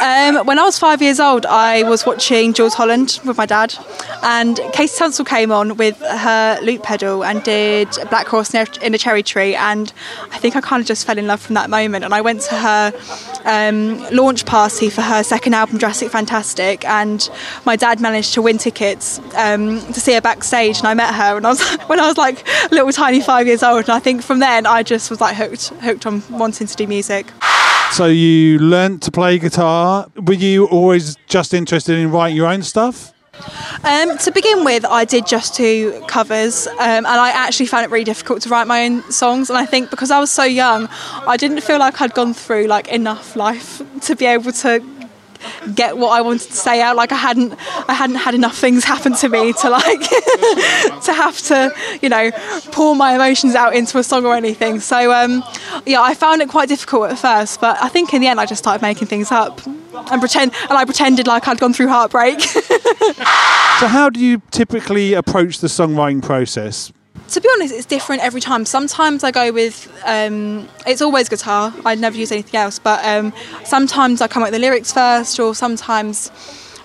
Um, 0.00 0.44
when 0.46 0.58
I 0.58 0.62
was 0.62 0.78
five 0.78 1.00
years 1.00 1.18
old, 1.20 1.46
I 1.46 1.82
was 1.84 2.04
watching 2.04 2.52
Jools 2.52 2.74
Holland 2.74 3.18
with 3.24 3.36
my 3.38 3.46
dad, 3.46 3.74
and 4.22 4.58
KT 4.74 4.94
Tunstall 4.96 5.24
came 5.24 5.50
on 5.50 5.76
with 5.76 5.98
her 6.00 6.58
loop 6.62 6.82
pedal 6.82 7.24
and 7.24 7.42
did 7.42 7.88
Black 8.10 8.26
Horse 8.26 8.52
in 8.54 8.94
a- 8.94 8.98
Cherry 8.98 9.22
Tree, 9.22 9.54
and 9.54 9.92
I 10.32 10.38
think 10.38 10.54
I 10.54 10.60
kind 10.60 10.80
of 10.80 10.86
just 10.86 11.06
fell 11.06 11.16
in 11.18 11.26
love 11.26 11.40
from 11.40 11.54
that 11.54 11.70
moment. 11.70 12.04
And 12.04 12.12
I 12.12 12.20
went 12.20 12.42
to 12.42 12.54
her 12.56 12.92
um, 13.44 13.98
launch 14.10 14.44
party 14.44 14.90
for 14.90 15.00
her 15.02 15.22
second 15.22 15.54
album, 15.54 15.78
Drastic 15.78 16.10
Fantastic, 16.10 16.84
and 16.84 17.28
my 17.64 17.76
dad 17.76 18.00
managed 18.00 18.34
to 18.34 18.42
win 18.42 18.58
tickets 18.58 19.18
um, 19.34 19.80
to 19.92 20.00
see 20.00 20.12
her 20.12 20.20
backstage, 20.20 20.78
and 20.78 20.88
I 20.88 20.94
met 20.94 21.14
her 21.14 21.34
when 21.34 21.46
I 21.46 21.48
was 21.48 21.62
when 21.86 22.00
I 22.00 22.06
was 22.06 22.18
like 22.18 22.46
a 22.70 22.74
little 22.74 22.92
tiny 22.92 23.20
five 23.20 23.46
years 23.46 23.62
old, 23.62 23.84
and 23.84 23.90
I 23.92 23.98
think 23.98 24.22
from 24.22 24.40
then 24.40 24.66
I 24.66 24.82
just 24.82 25.08
was 25.10 25.20
like 25.22 25.36
hooked 25.36 25.68
hooked 25.68 26.04
on 26.06 26.22
wanting 26.30 26.66
to 26.66 26.76
do 26.76 26.86
music. 26.86 27.26
So 27.92 28.06
you 28.06 28.58
learnt 28.58 29.02
to 29.04 29.12
play 29.12 29.36
guitar. 29.56 30.06
Were 30.16 30.34
you 30.34 30.66
always 30.66 31.16
just 31.28 31.54
interested 31.54 31.98
in 31.98 32.10
writing 32.10 32.36
your 32.36 32.46
own 32.46 32.62
stuff? 32.62 33.14
Um, 33.84 34.16
to 34.18 34.30
begin 34.30 34.64
with, 34.64 34.84
I 34.84 35.04
did 35.04 35.26
just 35.26 35.54
two 35.54 36.02
covers, 36.08 36.66
um, 36.66 36.76
and 36.78 37.06
I 37.06 37.30
actually 37.30 37.66
found 37.66 37.84
it 37.84 37.90
really 37.90 38.04
difficult 38.04 38.42
to 38.42 38.48
write 38.50 38.66
my 38.66 38.84
own 38.84 39.10
songs. 39.10 39.48
And 39.50 39.58
I 39.58 39.64
think 39.64 39.90
because 39.90 40.10
I 40.10 40.20
was 40.20 40.30
so 40.30 40.44
young, 40.44 40.88
I 41.26 41.36
didn't 41.38 41.62
feel 41.62 41.78
like 41.78 42.00
I'd 42.02 42.14
gone 42.14 42.34
through 42.34 42.66
like 42.66 42.88
enough 42.88 43.34
life 43.34 43.80
to 44.02 44.14
be 44.14 44.26
able 44.26 44.52
to 44.52 44.80
get 45.74 45.96
what 45.96 46.10
I 46.10 46.20
wanted 46.22 46.48
to 46.48 46.52
say 46.52 46.80
out. 46.80 46.96
Like 46.96 47.12
I 47.12 47.16
hadn't, 47.16 47.54
I 47.88 47.94
hadn't 47.94 48.16
had 48.16 48.34
enough 48.34 48.56
things 48.56 48.84
happen 48.84 49.14
to 49.14 49.28
me 49.28 49.52
to 49.52 49.70
like 49.70 50.00
to 51.04 51.12
have 51.12 51.38
to, 51.42 51.74
you 52.02 52.08
know, 52.08 52.30
pour 52.72 52.94
my 52.96 53.14
emotions 53.14 53.54
out 53.54 53.74
into 53.74 53.98
a 53.98 54.02
song 54.02 54.24
or 54.24 54.34
anything. 54.34 54.80
So 54.80 55.12
um, 55.12 55.44
yeah, 55.84 56.00
I 56.00 56.14
found 56.14 56.42
it 56.42 56.48
quite 56.48 56.68
difficult 56.68 57.10
at 57.10 57.18
first, 57.18 57.60
but 57.60 57.76
I 57.82 57.88
think 57.88 58.14
in 58.14 58.20
the 58.20 58.28
end 58.28 58.40
I 58.40 58.46
just 58.46 58.62
started 58.62 58.82
making 58.82 59.08
things 59.08 59.30
up 59.30 59.64
and 59.66 60.20
pretend, 60.20 60.52
and 60.68 60.72
I 60.72 60.84
pretended 60.84 61.26
like 61.26 61.48
I'd 61.48 61.58
gone 61.58 61.72
through 61.72 61.88
heartbreak. 61.88 62.40
So 63.80 63.88
how 63.88 64.08
do 64.08 64.18
you 64.18 64.40
typically 64.52 65.12
approach 65.12 65.58
the 65.58 65.66
songwriting 65.66 66.22
process? 66.22 66.90
To 67.30 67.40
be 67.40 67.48
honest, 67.54 67.74
it's 67.74 67.86
different 67.86 68.22
every 68.22 68.40
time. 68.40 68.64
Sometimes 68.64 69.24
I 69.24 69.30
go 69.30 69.52
with, 69.52 69.92
um, 70.04 70.68
it's 70.86 71.02
always 71.02 71.28
guitar. 71.28 71.72
I 71.84 71.94
never 71.94 72.16
use 72.16 72.32
anything 72.32 72.58
else. 72.58 72.78
But 72.78 73.04
um, 73.04 73.32
sometimes 73.64 74.20
I 74.20 74.28
come 74.28 74.42
up 74.42 74.48
with 74.48 74.54
the 74.54 74.60
lyrics 74.60 74.92
first, 74.92 75.38
or 75.40 75.54
sometimes 75.54 76.30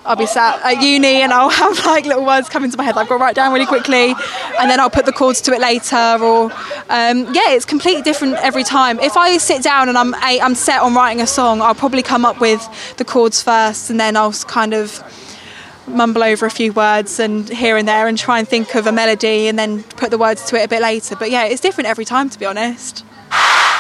I'll 0.03 0.15
be 0.15 0.25
sat 0.25 0.59
at 0.65 0.81
uni 0.81 1.21
and 1.21 1.31
I'll 1.31 1.49
have 1.61 1.85
like 1.85 2.05
little 2.05 2.25
words 2.25 2.49
come 2.49 2.63
into 2.63 2.75
my 2.77 2.83
head 2.83 2.95
that 2.95 3.01
I've 3.01 3.09
got 3.09 3.17
to 3.17 3.23
write 3.23 3.35
down 3.35 3.53
really 3.53 3.67
quickly, 3.67 4.15
and 4.59 4.69
then 4.69 4.79
I'll 4.79 4.89
put 4.89 5.05
the 5.05 5.11
chords 5.11 5.41
to 5.41 5.53
it 5.53 5.61
later. 5.61 6.17
Or 6.21 6.45
um, 6.89 7.33
yeah, 7.33 7.51
it's 7.51 7.65
completely 7.65 8.01
different 8.01 8.35
every 8.35 8.63
time. 8.63 8.99
If 8.99 9.15
I 9.15 9.37
sit 9.37 9.61
down 9.63 9.89
and 9.89 9.97
I'm 9.97 10.15
I'm 10.15 10.55
set 10.55 10.81
on 10.81 10.95
writing 10.95 11.21
a 11.21 11.27
song, 11.27 11.61
I'll 11.61 11.75
probably 11.75 12.03
come 12.03 12.25
up 12.25 12.39
with 12.39 12.67
the 12.97 13.05
chords 13.05 13.41
first, 13.41 13.89
and 13.89 13.99
then 13.99 14.17
I'll 14.17 14.33
kind 14.33 14.73
of 14.73 15.03
mumble 15.87 16.23
over 16.23 16.45
a 16.45 16.51
few 16.51 16.73
words 16.73 17.19
and 17.19 17.49
here 17.49 17.77
and 17.77 17.87
there 17.87 18.07
and 18.07 18.17
try 18.17 18.39
and 18.39 18.47
think 18.47 18.75
of 18.75 18.87
a 18.87 18.91
melody 18.91 19.47
and 19.47 19.57
then 19.57 19.83
put 19.83 20.11
the 20.11 20.17
words 20.17 20.45
to 20.45 20.59
it 20.59 20.65
a 20.65 20.67
bit 20.67 20.81
later. 20.81 21.15
But 21.15 21.31
yeah, 21.31 21.45
it's 21.45 21.61
different 21.61 21.87
every 21.87 22.05
time, 22.05 22.29
to 22.29 22.39
be 22.39 22.45
honest. 22.45 23.03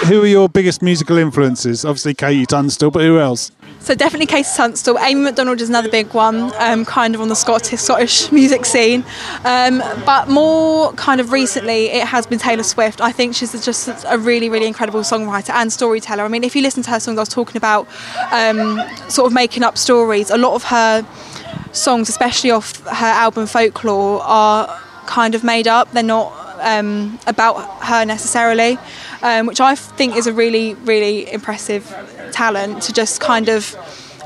Who 0.07 0.23
are 0.23 0.27
your 0.27 0.49
biggest 0.49 0.81
musical 0.81 1.17
influences? 1.17 1.85
Obviously, 1.85 2.15
KT 2.15 2.49
Tunstall, 2.49 2.89
but 2.89 3.03
who 3.03 3.19
else? 3.19 3.51
So 3.81 3.93
definitely 3.93 4.25
KT 4.25 4.47
Tunstall. 4.55 4.97
Amy 4.99 5.21
Macdonald 5.21 5.61
is 5.61 5.69
another 5.69 5.89
big 5.89 6.13
one, 6.13 6.51
um, 6.57 6.85
kind 6.85 7.13
of 7.13 7.21
on 7.21 7.27
the 7.27 7.35
Scottish 7.35 7.79
Scottish 7.79 8.31
music 8.31 8.65
scene. 8.65 9.03
Um, 9.43 9.83
but 10.05 10.27
more 10.27 10.93
kind 10.93 11.21
of 11.21 11.31
recently, 11.31 11.87
it 11.87 12.07
has 12.07 12.25
been 12.25 12.39
Taylor 12.39 12.63
Swift. 12.63 12.99
I 12.99 13.11
think 13.11 13.35
she's 13.35 13.51
just 13.63 13.89
a 14.07 14.17
really, 14.17 14.49
really 14.49 14.65
incredible 14.65 15.01
songwriter 15.01 15.51
and 15.51 15.71
storyteller. 15.71 16.23
I 16.23 16.27
mean, 16.29 16.43
if 16.43 16.55
you 16.55 16.63
listen 16.63 16.81
to 16.83 16.89
her 16.89 16.99
songs, 16.99 17.17
I 17.17 17.21
was 17.21 17.29
talking 17.29 17.57
about 17.57 17.87
um, 18.31 18.81
sort 19.07 19.27
of 19.27 19.33
making 19.33 19.61
up 19.61 19.77
stories. 19.77 20.31
A 20.31 20.37
lot 20.37 20.55
of 20.55 20.63
her 20.63 21.05
songs, 21.71 22.09
especially 22.09 22.51
off 22.51 22.85
her 22.87 23.05
album 23.05 23.47
Folklore, 23.47 24.21
are 24.23 24.67
kind 25.05 25.35
of 25.35 25.43
made 25.43 25.67
up. 25.67 25.91
They're 25.91 26.03
not 26.03 26.33
um, 26.61 27.19
about 27.27 27.83
her 27.83 28.05
necessarily, 28.05 28.77
um, 29.21 29.47
which 29.47 29.59
I 29.59 29.75
think 29.75 30.15
is 30.15 30.27
a 30.27 30.33
really, 30.33 30.75
really 30.75 31.31
impressive 31.31 31.83
talent 32.31 32.83
to 32.83 32.93
just 32.93 33.19
kind 33.19 33.49
of 33.49 33.75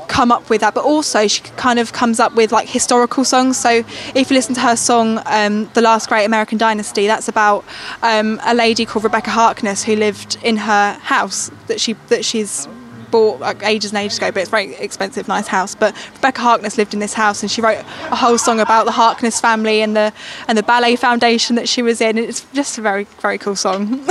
come 0.08 0.30
up 0.30 0.48
with 0.48 0.60
that. 0.60 0.74
But 0.74 0.84
also, 0.84 1.26
she 1.26 1.42
kind 1.56 1.78
of 1.78 1.92
comes 1.92 2.20
up 2.20 2.34
with 2.34 2.52
like 2.52 2.68
historical 2.68 3.24
songs. 3.24 3.58
So 3.58 3.84
if 4.14 4.30
you 4.30 4.34
listen 4.34 4.54
to 4.54 4.60
her 4.60 4.76
song, 4.76 5.20
um, 5.26 5.70
"The 5.74 5.82
Last 5.82 6.08
Great 6.08 6.24
American 6.24 6.58
Dynasty," 6.58 7.06
that's 7.06 7.28
about 7.28 7.64
um, 8.02 8.40
a 8.44 8.54
lady 8.54 8.84
called 8.84 9.04
Rebekah 9.04 9.30
Harkness 9.30 9.84
who 9.84 9.96
lived 9.96 10.38
in 10.42 10.58
her 10.58 10.92
house 11.02 11.50
that 11.66 11.80
she 11.80 11.94
that 12.08 12.24
she's 12.24 12.68
bought 13.10 13.40
like 13.40 13.62
ages 13.62 13.90
and 13.92 13.98
ages 13.98 14.18
ago, 14.18 14.30
but 14.30 14.40
it's 14.40 14.48
a 14.48 14.50
very 14.50 14.74
expensive, 14.76 15.28
nice 15.28 15.46
house. 15.46 15.74
But 15.74 15.94
Rebekah 16.16 16.40
Harkness 16.40 16.78
lived 16.78 16.94
in 16.94 17.00
this 17.00 17.14
house, 17.14 17.42
and 17.42 17.50
she 17.50 17.60
wrote 17.60 17.78
a 18.10 18.16
whole 18.16 18.38
song 18.38 18.60
about 18.60 18.84
the 18.86 18.92
Harkness 18.92 19.40
family 19.40 19.82
and 19.82 19.96
the 19.96 20.12
and 20.48 20.56
the 20.56 20.62
ballet 20.62 20.96
foundation 20.96 21.56
that 21.56 21.68
she 21.68 21.82
was 21.82 22.00
in. 22.00 22.18
It's 22.18 22.46
just 22.52 22.78
a 22.78 22.80
very 22.80 23.04
very 23.20 23.38
cool 23.38 23.56
song. 23.56 24.04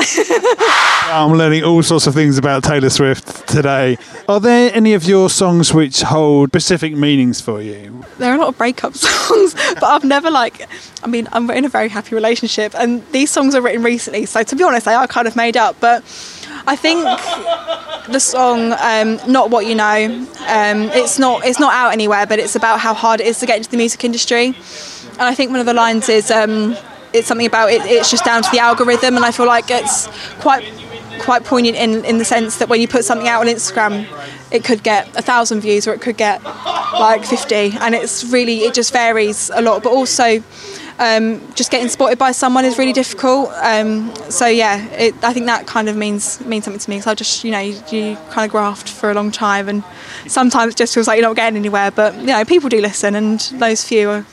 I'm 1.08 1.34
learning 1.34 1.64
all 1.64 1.84
sorts 1.84 2.08
of 2.08 2.14
things 2.14 2.38
about 2.38 2.64
Taylor 2.64 2.90
Swift 2.90 3.48
today. 3.48 3.98
Are 4.28 4.40
there 4.40 4.72
any 4.74 4.94
of 4.94 5.06
your 5.06 5.30
songs 5.30 5.74
which 5.74 6.02
hold 6.02 6.50
specific 6.50 6.94
meanings 6.94 7.42
for 7.42 7.62
you? 7.62 8.04
there 8.18 8.32
are 8.32 8.36
a 8.36 8.40
lot 8.40 8.48
of 8.50 8.58
breakup 8.58 8.94
songs, 8.96 9.54
but 9.76 9.84
I've 9.84 10.04
never 10.04 10.30
like. 10.30 10.68
I 11.04 11.08
mean, 11.08 11.28
I'm 11.32 11.50
in 11.52 11.66
a 11.66 11.70
very 11.70 11.90
happy 11.90 12.16
relationship, 12.16 12.74
and 12.76 13.06
these 13.12 13.30
songs 13.30 13.56
are 13.56 13.62
written 13.62 13.84
recently. 13.84 14.26
So 14.26 14.44
to 14.44 14.56
be 14.56 14.64
honest, 14.64 14.86
they 14.86 14.94
are 14.94 15.08
kind 15.08 15.28
of 15.28 15.36
made 15.36 15.58
up. 15.58 15.80
But 15.80 16.04
I 16.68 16.76
think 16.76 17.04
the 18.08 18.20
song 18.20 18.74
um, 18.74 19.20
"Not 19.32 19.52
What 19.52 19.66
You 19.66 19.76
Know," 19.76 20.06
um, 20.48 20.82
it's 20.94 21.20
not 21.20 21.46
it's 21.46 21.60
not 21.60 21.74
out 21.74 21.92
anywhere, 21.92 22.26
but 22.26 22.40
it's 22.40 22.56
about 22.56 22.80
how 22.80 22.94
hard 22.94 23.22
it 23.22 23.28
is 23.28 23.40
to 23.40 23.46
get 23.46 23.58
into 23.58 23.70
the 23.70 23.78
music 23.78 24.04
industry. 24.04 24.56
And 25.18 25.22
I 25.22 25.36
think 25.36 25.52
one 25.52 25.60
of 25.60 25.66
the 25.66 25.74
lines 25.74 26.10
is 26.10 26.32
um, 26.32 26.76
it's 27.14 27.28
something 27.28 27.48
about 27.48 27.72
it, 27.72 27.82
it's 27.86 28.12
just 28.12 28.26
down 28.26 28.44
to 28.44 28.50
the 28.52 28.60
algorithm, 28.60 29.16
and 29.16 29.24
I 29.26 29.32
feel 29.32 29.46
like 29.48 29.66
it's 29.70 30.08
quite 30.40 30.64
quite 31.20 31.46
poignant 31.46 31.78
in, 31.78 32.04
in 32.04 32.18
the 32.18 32.26
sense 32.26 32.58
that 32.58 32.68
when 32.68 32.82
you 32.82 32.88
put 32.88 33.06
something 33.06 33.28
out 33.28 33.42
on 33.42 33.48
Instagram, 33.48 34.06
it 34.52 34.64
could 34.64 34.84
get 34.84 35.08
a 35.16 35.22
thousand 35.22 35.62
views 35.62 35.88
or 35.88 35.94
it 35.94 36.02
could 36.02 36.18
get 36.18 36.44
like 36.44 37.24
50, 37.26 37.78
and 37.80 37.96
it's 37.96 38.26
really 38.26 38.60
it 38.60 38.74
just 38.74 38.92
varies 38.92 39.52
a 39.54 39.62
lot. 39.62 39.84
But 39.84 39.92
also, 39.92 40.44
um, 41.00 41.42
just 41.56 41.72
getting 41.72 41.90
spotted 41.90 42.18
by 42.18 42.32
someone 42.32 42.66
is 42.66 42.78
really 42.78 42.94
difficult. 42.94 43.50
Um, 43.62 44.14
so 44.30 44.48
yeah, 44.48 44.86
it, 44.92 45.14
I 45.24 45.34
think 45.34 45.46
that 45.48 45.68
kind 45.68 45.90
of 45.90 45.98
means 45.98 46.40
means 46.42 46.64
something 46.64 46.80
to 46.80 46.90
me. 46.90 46.98
Because 46.98 47.08
I 47.08 47.16
just 47.16 47.44
you 47.44 47.52
know 47.52 47.60
you, 47.60 47.74
you 47.92 48.16
kind 48.30 48.46
of 48.46 48.52
graft 48.52 48.90
for 48.90 49.12
a 49.12 49.14
long 49.14 49.32
time, 49.32 49.68
and 49.68 49.84
sometimes 50.28 50.74
it 50.74 50.78
just 50.78 50.94
feels 50.94 51.08
like 51.08 51.20
you're 51.20 51.28
not 51.28 51.36
getting 51.36 51.58
anywhere. 51.58 51.92
But 51.92 52.16
you 52.16 52.28
know 52.28 52.46
people 52.46 52.70
do 52.70 52.80
listen, 52.80 53.16
and 53.16 53.40
those 53.56 53.84
few 53.84 54.10
are 54.10 54.26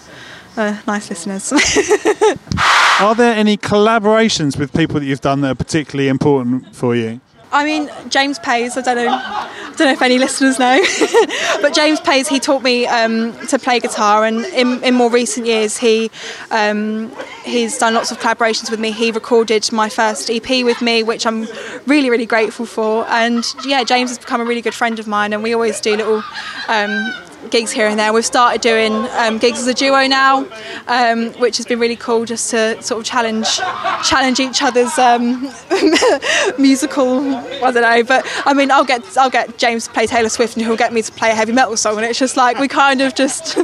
uh, 0.56 0.80
nice 0.86 1.08
listeners. 1.10 1.52
Are 3.00 3.14
there 3.14 3.34
any 3.34 3.56
collaborations 3.56 4.58
with 4.58 4.72
people 4.72 5.00
that 5.00 5.06
you've 5.06 5.20
done 5.20 5.40
that 5.40 5.52
are 5.52 5.54
particularly 5.54 6.08
important 6.08 6.76
for 6.76 6.94
you? 6.94 7.21
I 7.52 7.64
mean, 7.64 7.90
James 8.08 8.38
Pays. 8.38 8.76
I 8.76 8.80
don't 8.80 8.96
know. 8.96 9.12
I 9.12 9.74
don't 9.76 9.86
know 9.88 9.92
if 9.92 10.02
any 10.02 10.18
listeners 10.18 10.58
know, 10.58 10.82
but 11.60 11.74
James 11.74 12.00
Pays. 12.00 12.26
He 12.26 12.40
taught 12.40 12.62
me 12.62 12.86
um, 12.86 13.36
to 13.48 13.58
play 13.58 13.78
guitar, 13.78 14.24
and 14.24 14.44
in, 14.46 14.82
in 14.82 14.94
more 14.94 15.10
recent 15.10 15.46
years, 15.46 15.76
he 15.76 16.10
um, 16.50 17.12
he's 17.44 17.76
done 17.76 17.94
lots 17.94 18.10
of 18.10 18.18
collaborations 18.18 18.70
with 18.70 18.80
me. 18.80 18.90
He 18.90 19.10
recorded 19.10 19.70
my 19.70 19.88
first 19.88 20.30
EP 20.30 20.64
with 20.64 20.80
me, 20.80 21.02
which 21.02 21.26
I'm 21.26 21.46
really, 21.86 22.08
really 22.08 22.26
grateful 22.26 22.64
for. 22.64 23.06
And 23.08 23.44
yeah, 23.66 23.84
James 23.84 24.10
has 24.10 24.18
become 24.18 24.40
a 24.40 24.44
really 24.44 24.62
good 24.62 24.74
friend 24.74 24.98
of 24.98 25.06
mine, 25.06 25.32
and 25.32 25.42
we 25.42 25.52
always 25.52 25.80
do 25.80 25.96
little. 25.96 26.22
Um, 26.68 27.12
gigs 27.50 27.70
here 27.70 27.86
and 27.86 27.98
there. 27.98 28.12
We've 28.12 28.24
started 28.24 28.60
doing 28.60 28.92
um, 28.92 29.38
gigs 29.38 29.58
as 29.58 29.66
a 29.66 29.74
duo 29.74 30.06
now, 30.06 30.46
um, 30.86 31.32
which 31.34 31.56
has 31.56 31.66
been 31.66 31.78
really 31.78 31.96
cool 31.96 32.24
just 32.24 32.50
to 32.50 32.80
sort 32.82 33.00
of 33.00 33.06
challenge 33.06 33.56
challenge 34.04 34.40
each 34.40 34.62
other's 34.62 34.98
um, 34.98 35.42
musical. 36.58 37.34
I 37.34 37.70
don't 37.72 37.82
know, 37.82 38.02
but 38.04 38.26
I 38.46 38.54
mean, 38.54 38.70
I'll 38.70 38.84
get 38.84 39.02
I'll 39.16 39.30
get 39.30 39.58
James 39.58 39.86
to 39.86 39.92
play 39.92 40.06
Taylor 40.06 40.28
Swift, 40.28 40.56
and 40.56 40.64
he'll 40.64 40.76
get 40.76 40.92
me 40.92 41.02
to 41.02 41.12
play 41.12 41.30
a 41.30 41.34
heavy 41.34 41.52
metal 41.52 41.76
song, 41.76 41.96
and 41.96 42.06
it's 42.06 42.18
just 42.18 42.36
like 42.36 42.58
we 42.58 42.68
kind 42.68 43.00
of 43.00 43.14
just 43.14 43.58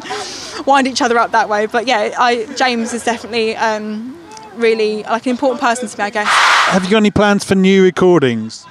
wind 0.67 0.87
each 0.87 1.03
other 1.03 1.19
up 1.19 1.31
that 1.33 1.49
way. 1.49 1.67
But 1.67 1.87
yeah, 1.87 2.15
I, 2.19 2.45
James 2.55 2.93
is 2.93 3.05
definitely. 3.05 3.57
Um, 3.57 4.15
really 4.57 5.05
like 5.05 5.25
an 5.25 5.31
important 5.31 5.61
person 5.61 5.89
to 5.89 5.97
me 5.99 6.05
I 6.05 6.11
guess 6.11 6.27
Have 6.73 6.83
you 6.83 6.91
got 6.91 6.97
any 6.97 7.13
plans 7.13 7.45
for 7.45 7.55
new 7.55 7.85
recordings? 7.85 8.67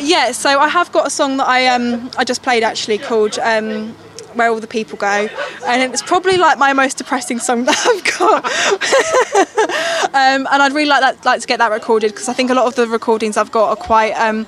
yeah 0.00 0.32
so 0.32 0.58
I 0.58 0.66
have 0.66 0.90
got 0.90 1.06
a 1.06 1.10
song 1.10 1.36
that 1.36 1.46
I 1.46 1.68
um 1.68 2.10
I 2.18 2.24
just 2.24 2.42
played 2.42 2.64
actually 2.64 2.98
called 2.98 3.38
um 3.38 3.94
where 4.38 4.48
all 4.50 4.60
the 4.60 4.66
people 4.66 4.96
go. 4.96 5.28
And 5.66 5.92
it's 5.92 6.02
probably 6.02 6.38
like 6.38 6.58
my 6.58 6.72
most 6.72 6.96
depressing 6.98 7.38
song 7.38 7.64
that 7.66 7.78
I've 7.86 8.18
got. 8.18 9.68
Um, 10.08 10.48
and 10.50 10.62
I'd 10.62 10.72
really 10.72 10.88
like 10.88 11.02
that 11.02 11.24
like 11.24 11.40
to 11.42 11.46
get 11.46 11.58
that 11.58 11.70
recorded 11.70 12.12
because 12.12 12.28
I 12.28 12.32
think 12.32 12.50
a 12.50 12.54
lot 12.54 12.66
of 12.66 12.74
the 12.76 12.86
recordings 12.86 13.36
I've 13.36 13.52
got 13.52 13.68
are 13.68 13.76
quite 13.76 14.12
um, 14.12 14.46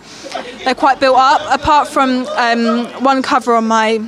they're 0.65 0.75
quite 0.75 0.99
built 0.99 1.19
up. 1.19 1.43
Apart 1.51 1.87
from 1.89 2.27
um, 2.29 2.87
one 3.05 3.23
cover 3.23 3.55
on 3.55 3.69
my 3.69 3.99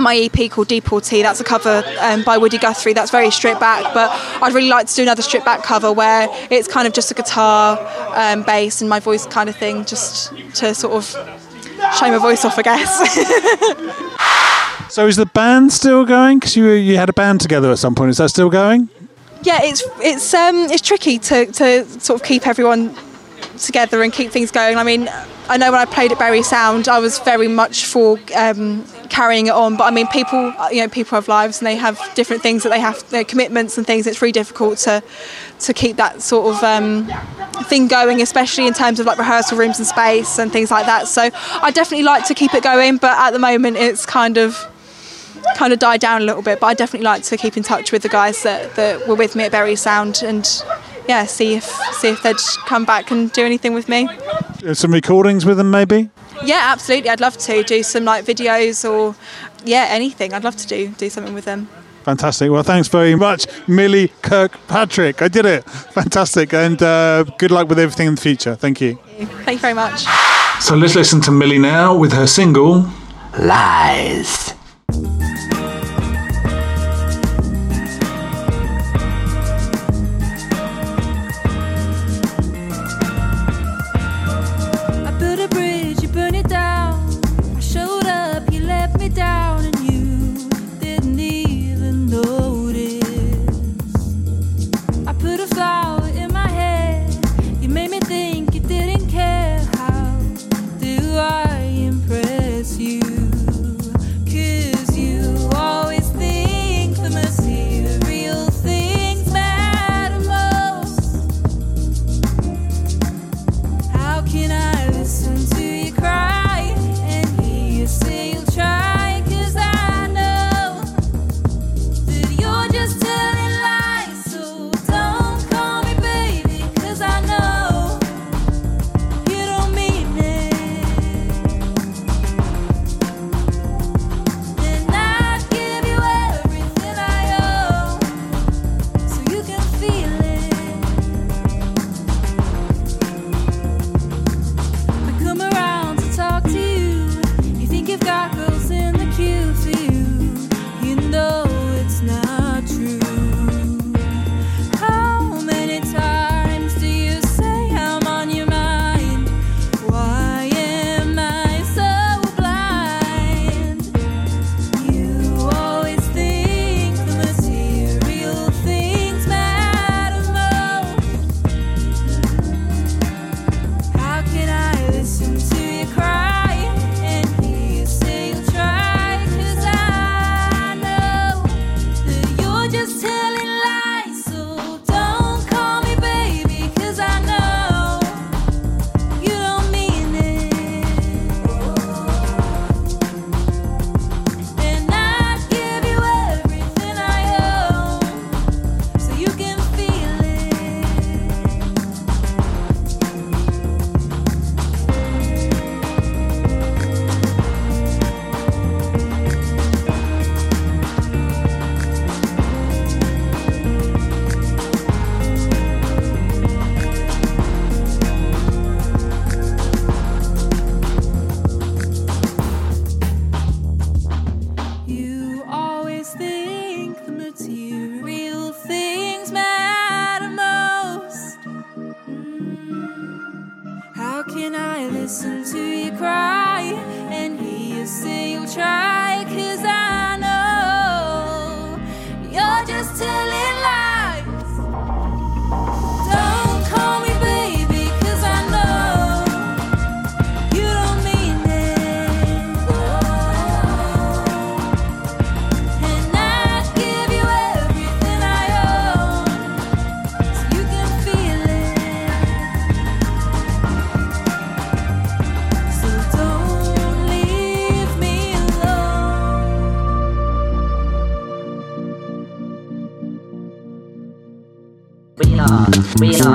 my 0.00 0.16
EP 0.16 0.50
called 0.50 0.68
Deportee 0.68 1.22
that's 1.22 1.40
a 1.40 1.44
cover 1.44 1.82
um, 2.00 2.22
by 2.22 2.38
Woody 2.38 2.58
Guthrie 2.58 2.92
that's 2.92 3.10
very 3.10 3.30
stripped 3.30 3.60
back 3.60 3.92
but 3.94 4.10
I'd 4.42 4.54
really 4.54 4.68
like 4.68 4.86
to 4.86 4.94
do 4.94 5.02
another 5.02 5.22
stripped 5.22 5.44
back 5.44 5.62
cover 5.64 5.92
where 5.92 6.28
it's 6.50 6.68
kind 6.68 6.86
of 6.86 6.94
just 6.94 7.10
a 7.10 7.14
guitar 7.14 7.78
um, 8.14 8.44
bass 8.44 8.80
and 8.80 8.88
my 8.88 9.00
voice 9.00 9.26
kind 9.26 9.48
of 9.48 9.56
thing 9.56 9.84
just 9.84 10.32
to 10.56 10.74
sort 10.74 10.94
of 10.94 11.04
show 11.96 12.10
my 12.10 12.18
voice 12.18 12.44
off 12.44 12.58
I 12.58 12.62
guess 12.62 13.00
So 14.98 15.06
is 15.06 15.14
the 15.14 15.26
band 15.26 15.72
still 15.72 16.04
going? 16.04 16.40
Because 16.40 16.56
you 16.56 16.70
you 16.70 16.96
had 16.96 17.08
a 17.08 17.12
band 17.12 17.40
together 17.40 17.70
at 17.70 17.78
some 17.78 17.94
point. 17.94 18.10
Is 18.10 18.16
that 18.16 18.30
still 18.30 18.50
going? 18.50 18.88
yeah, 19.42 19.60
it's 19.62 19.84
it's 20.00 20.34
um, 20.34 20.56
it's 20.56 20.82
tricky 20.82 21.20
to, 21.20 21.46
to 21.46 21.84
sort 22.00 22.20
of 22.20 22.26
keep 22.26 22.48
everyone 22.48 22.92
together 23.58 24.02
and 24.02 24.12
keep 24.12 24.32
things 24.32 24.50
going. 24.50 24.76
I 24.76 24.82
mean, 24.82 25.08
I 25.48 25.56
know 25.56 25.70
when 25.70 25.80
I 25.80 25.84
played 25.84 26.10
at 26.10 26.18
Bury 26.18 26.42
Sound, 26.42 26.88
I 26.88 26.98
was 26.98 27.20
very 27.20 27.46
much 27.46 27.84
for 27.84 28.18
um, 28.36 28.84
carrying 29.08 29.46
it 29.46 29.52
on. 29.52 29.76
But 29.76 29.84
I 29.84 29.92
mean, 29.92 30.08
people, 30.08 30.52
you 30.72 30.82
know, 30.82 30.88
people 30.88 31.14
have 31.14 31.28
lives 31.28 31.58
and 31.58 31.68
they 31.68 31.76
have 31.76 32.00
different 32.16 32.42
things 32.42 32.64
that 32.64 32.70
they 32.70 32.80
have, 32.80 33.08
their 33.10 33.22
commitments 33.22 33.78
and 33.78 33.86
things. 33.86 34.04
It's 34.04 34.20
really 34.20 34.32
difficult 34.32 34.78
to 34.78 35.00
to 35.60 35.72
keep 35.72 35.94
that 35.98 36.22
sort 36.22 36.56
of 36.56 36.64
um, 36.64 37.06
thing 37.66 37.86
going, 37.86 38.20
especially 38.20 38.66
in 38.66 38.74
terms 38.74 38.98
of 38.98 39.06
like 39.06 39.18
rehearsal 39.18 39.58
rooms 39.58 39.78
and 39.78 39.86
space 39.86 40.40
and 40.40 40.50
things 40.50 40.72
like 40.72 40.86
that. 40.86 41.06
So 41.06 41.30
I 41.62 41.70
definitely 41.70 42.04
like 42.04 42.26
to 42.26 42.34
keep 42.34 42.52
it 42.52 42.64
going, 42.64 42.96
but 42.96 43.16
at 43.16 43.30
the 43.30 43.38
moment 43.38 43.76
it's 43.76 44.04
kind 44.04 44.38
of 44.38 44.68
kind 45.56 45.72
of 45.72 45.78
died 45.78 46.00
down 46.00 46.22
a 46.22 46.24
little 46.24 46.42
bit. 46.42 46.60
But 46.60 46.66
I 46.66 46.74
definitely 46.74 47.04
like 47.04 47.22
to 47.24 47.36
keep 47.36 47.56
in 47.56 47.62
touch 47.62 47.92
with 47.92 48.02
the 48.02 48.08
guys 48.08 48.42
that, 48.42 48.74
that 48.76 49.06
were 49.06 49.14
with 49.14 49.36
me 49.36 49.44
at 49.44 49.52
Bury 49.52 49.76
Sound 49.76 50.22
and 50.22 50.46
yeah, 51.08 51.24
see 51.24 51.54
if 51.54 51.64
see 51.94 52.08
if 52.08 52.22
they'd 52.22 52.36
come 52.66 52.84
back 52.84 53.10
and 53.10 53.32
do 53.32 53.44
anything 53.44 53.74
with 53.74 53.88
me. 53.88 54.08
Some 54.74 54.92
recordings 54.92 55.44
with 55.46 55.56
them, 55.56 55.70
maybe. 55.70 56.10
Yeah, 56.44 56.66
absolutely. 56.66 57.10
I'd 57.10 57.20
love 57.20 57.36
to 57.38 57.62
do 57.62 57.82
some 57.82 58.04
like 58.04 58.24
videos 58.24 58.88
or 58.88 59.16
yeah, 59.64 59.86
anything. 59.88 60.34
I'd 60.34 60.44
love 60.44 60.56
to 60.56 60.66
do 60.66 60.88
do 60.88 61.08
something 61.10 61.34
with 61.34 61.44
them. 61.44 61.68
Fantastic. 62.04 62.50
Well, 62.50 62.62
thanks 62.62 62.88
very 62.88 63.14
much, 63.14 63.46
Millie 63.66 64.08
Kirkpatrick. 64.22 65.20
I 65.20 65.28
did 65.28 65.44
it. 65.44 65.64
Fantastic. 65.92 66.54
And 66.54 66.82
uh, 66.82 67.24
good 67.38 67.50
luck 67.50 67.68
with 67.68 67.78
everything 67.78 68.06
in 68.08 68.14
the 68.14 68.20
future. 68.20 68.54
Thank 68.54 68.80
you. 68.80 68.98
Thank 69.44 69.58
you 69.58 69.58
very 69.58 69.74
much. 69.74 70.06
So 70.60 70.74
let's 70.74 70.94
listen 70.94 71.20
to 71.22 71.30
Millie 71.30 71.58
now 71.58 71.94
with 71.94 72.12
her 72.12 72.26
single 72.26 72.90
Lies. 73.38 74.57
I 74.90 75.47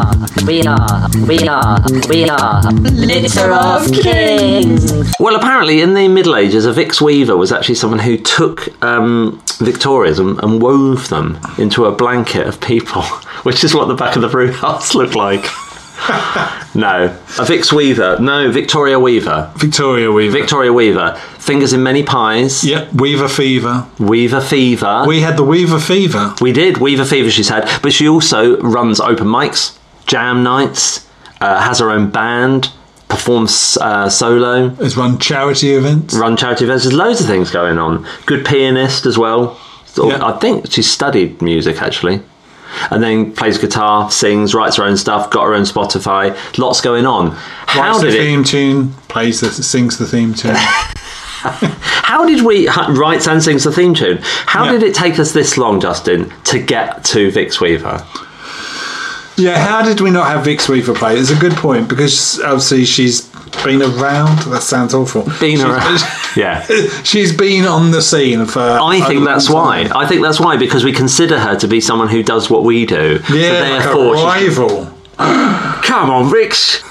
are, 0.03 0.15
we 0.45 0.61
are, 0.63 1.09
we 1.27 1.47
are, 1.47 1.79
we 2.09 2.29
are 2.29 2.61
litter 2.71 3.51
of 3.51 3.91
kings. 3.91 5.13
Well, 5.19 5.35
apparently, 5.35 5.81
in 5.81 5.93
the 5.93 6.07
Middle 6.07 6.35
Ages, 6.35 6.65
a 6.65 6.73
Vix 6.73 7.01
weaver 7.01 7.37
was 7.37 7.51
actually 7.51 7.75
someone 7.75 7.99
who 7.99 8.17
took 8.17 8.83
um, 8.83 9.41
Victorias 9.59 10.19
and, 10.19 10.41
and 10.43 10.61
wove 10.61 11.09
them 11.09 11.39
into 11.57 11.85
a 11.85 11.91
blanket 11.91 12.47
of 12.47 12.59
people, 12.59 13.01
which 13.43 13.63
is 13.63 13.73
what 13.73 13.87
the 13.87 13.95
back 13.95 14.15
of 14.15 14.21
the 14.21 14.27
brew 14.29 14.51
house 14.51 14.95
looked 14.95 15.15
like. 15.15 15.45
no, 16.75 17.17
a 17.39 17.45
Vix 17.45 17.71
weaver. 17.71 18.17
No, 18.19 18.51
Victoria 18.51 18.99
Weaver. 18.99 19.53
Victoria 19.55 20.11
Weaver. 20.11 20.37
Victoria 20.37 20.73
Weaver. 20.73 21.15
Fingers 21.37 21.71
in 21.71 21.81
many 21.81 22.03
pies. 22.03 22.63
Yep, 22.65 22.93
Weaver 22.93 23.29
Fever. 23.29 23.87
Weaver 23.99 24.41
Fever. 24.41 25.05
We 25.07 25.21
had 25.21 25.37
the 25.37 25.43
Weaver 25.43 25.79
Fever. 25.79 26.35
We 26.41 26.51
did 26.51 26.79
Weaver 26.79 27.05
Fever. 27.05 27.29
She's 27.29 27.47
had, 27.47 27.69
but 27.81 27.93
she 27.93 28.09
also 28.09 28.59
runs 28.59 28.99
open 28.99 29.27
mics, 29.27 29.77
jam 30.05 30.43
nights, 30.43 31.07
uh, 31.41 31.61
has 31.61 31.79
her 31.79 31.89
own 31.89 32.09
band, 32.09 32.71
performs 33.09 33.77
uh, 33.81 34.09
solo, 34.09 34.69
Has 34.69 34.97
run 34.97 35.17
charity 35.19 35.73
events. 35.75 36.13
run 36.15 36.35
charity 36.37 36.65
events. 36.65 36.83
There's 36.83 36.95
loads 36.95 37.21
of 37.21 37.27
things 37.27 37.51
going 37.51 37.77
on. 37.77 38.05
Good 38.25 38.45
pianist 38.45 39.05
as 39.05 39.17
well. 39.17 39.59
So 39.85 40.09
Yeah. 40.09 40.25
I 40.25 40.39
think 40.39 40.71
she 40.71 40.81
studied 40.81 41.41
music 41.41 41.81
actually. 41.81 42.21
And 42.89 43.03
then 43.03 43.31
plays 43.33 43.59
guitar, 43.59 44.09
sings, 44.09 44.55
writes 44.55 44.77
her 44.77 44.83
own 44.83 44.97
stuff, 44.97 45.29
got 45.29 45.43
her 45.43 45.53
own 45.53 45.61
Spotify. 45.63 46.35
Lots 46.57 46.81
going 46.81 47.05
on. 47.05 47.31
How 47.67 47.81
Writes 47.91 47.99
the 48.01 48.05
did 48.11 48.15
it? 48.15 48.23
theme 48.23 48.43
tune, 48.43 48.93
plays 49.09 49.41
the, 49.41 49.51
sings 49.51 49.99
the 49.99 50.07
theme 50.07 50.33
tune. 50.33 50.55
How 51.43 52.25
did 52.25 52.43
we 52.45 52.67
write 52.89 53.27
and 53.27 53.43
sings 53.43 53.63
the 53.65 53.71
theme 53.71 53.93
tune? 53.93 54.19
How 54.21 54.65
Yeah. 54.65 54.71
did 54.71 54.83
it 54.83 54.95
take 54.95 55.19
us 55.19 55.33
this 55.33 55.57
long, 55.57 55.79
Justin, 55.81 56.31
to 56.45 56.57
get 56.57 57.03
to 57.05 57.29
Vix 57.31 57.59
Weaver? 57.61 58.03
Yeah, 59.37 59.57
how 59.57 59.83
did 59.83 59.99
we 60.01 60.11
not 60.11 60.27
have 60.27 60.45
Vix 60.45 60.69
Weaver 60.69 60.93
play? 60.93 61.17
It's 61.17 61.31
a 61.31 61.35
good 61.35 61.53
point 61.53 61.89
because 61.89 62.39
obviously 62.41 62.85
she's 62.85 63.29
been 63.63 63.81
around. 63.81 64.39
That 64.51 64.61
sounds 64.63 64.93
awful. 64.93 65.23
Been 65.39 65.61
around. 65.61 65.99
Yeah. 66.35 66.63
she's 67.03 67.31
been 67.35 67.65
on 67.65 67.91
the 67.91 68.01
scene 68.01 68.47
for. 68.47 68.59
I 68.59 69.01
think 69.07 69.23
that's 69.23 69.51
why. 69.51 69.87
I 69.93 70.07
think 70.07 70.23
that's 70.23 70.39
why 70.39 70.57
because 70.57 70.83
we 70.83 70.91
consider 70.91 71.39
her 71.39 71.55
to 71.57 71.67
be 71.67 71.79
someone 71.79 72.07
who 72.07 72.23
does 72.23 72.49
what 72.49 72.63
we 72.63 72.87
do. 72.87 73.19
Yeah, 73.31 73.59
so 73.59 73.69
like 73.69 73.81
a 73.81 73.83
therefore, 73.83 74.13
rival. 74.15 74.93
Come 75.83 76.09
on, 76.09 76.31
Rix. 76.31 76.81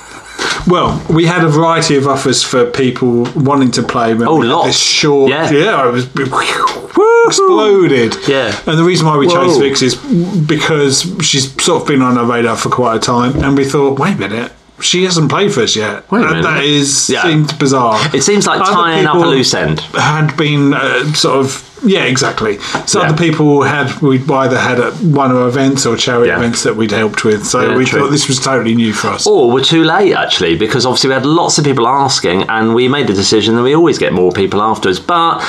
Well, 0.66 1.04
we 1.10 1.24
had 1.26 1.44
a 1.44 1.48
variety 1.48 1.96
of 1.96 2.06
offers 2.06 2.42
for 2.42 2.64
people 2.70 3.24
wanting 3.34 3.70
to 3.72 3.82
play. 3.82 4.14
When 4.14 4.28
Oh, 4.28 4.36
we 4.40 4.46
lots. 4.46 4.68
This 4.68 4.78
short, 4.78 5.30
Yeah. 5.30 5.50
yeah, 5.50 5.88
it 5.88 5.92
was 5.92 6.06
exploded. 7.26 8.16
Yeah. 8.28 8.54
And 8.66 8.78
the 8.78 8.84
reason 8.84 9.06
why 9.06 9.16
we 9.16 9.26
chose 9.28 9.58
Vix 9.58 9.82
is 9.82 9.94
because 9.94 11.02
she's 11.22 11.52
sort 11.62 11.82
of 11.82 11.88
been 11.88 12.02
on 12.02 12.18
our 12.18 12.24
radar 12.26 12.56
for 12.56 12.68
quite 12.70 12.96
a 12.96 13.00
time, 13.00 13.42
and 13.42 13.56
we 13.56 13.64
thought, 13.64 13.98
wait 13.98 14.14
a 14.16 14.18
minute. 14.18 14.52
She 14.82 15.04
hasn't 15.04 15.30
played 15.30 15.52
for 15.52 15.62
us 15.62 15.74
yet. 15.76 16.10
Wait 16.10 16.22
a 16.22 16.26
minute. 16.26 16.42
That 16.42 16.64
is 16.64 17.08
Yeah. 17.08 17.22
seemed 17.22 17.58
bizarre. 17.58 17.98
It 18.12 18.22
seems 18.22 18.46
like 18.46 18.60
Other 18.60 18.72
tying 18.72 19.06
up 19.06 19.14
a 19.16 19.18
loose 19.18 19.54
end. 19.54 19.80
Had 19.94 20.36
been 20.36 20.74
uh, 20.74 21.12
sort 21.14 21.36
of 21.36 21.68
yeah, 21.84 22.04
exactly. 22.04 22.58
So 22.86 23.00
Yeah. 23.00 23.08
other 23.08 23.16
people 23.16 23.62
had 23.62 24.00
we 24.02 24.20
either 24.30 24.58
had 24.58 24.78
at 24.78 24.92
one 25.00 25.30
of 25.32 25.36
our 25.36 25.48
events 25.48 25.84
or 25.84 25.96
charity 25.96 26.28
Yeah. 26.28 26.36
events 26.38 26.62
that 26.62 26.76
we'd 26.76 26.92
helped 26.92 27.24
with. 27.24 27.44
So 27.44 27.60
Yeah, 27.60 27.76
we 27.76 27.84
true. 27.84 28.00
thought 28.00 28.10
this 28.12 28.28
was 28.28 28.38
totally 28.38 28.74
new 28.74 28.92
for 28.92 29.08
us. 29.08 29.26
Or 29.26 29.50
we're 29.50 29.64
too 29.64 29.82
late 29.84 30.14
actually, 30.14 30.54
because 30.56 30.86
obviously 30.86 31.08
we 31.08 31.14
had 31.14 31.26
lots 31.26 31.58
of 31.58 31.64
people 31.64 31.88
asking, 31.88 32.44
and 32.48 32.74
we 32.74 32.86
made 32.88 33.06
the 33.08 33.14
decision 33.14 33.56
that 33.56 33.62
we 33.62 33.74
always 33.74 33.98
get 33.98 34.12
more 34.12 34.30
people 34.32 34.62
afterwards. 34.62 35.00
But 35.00 35.42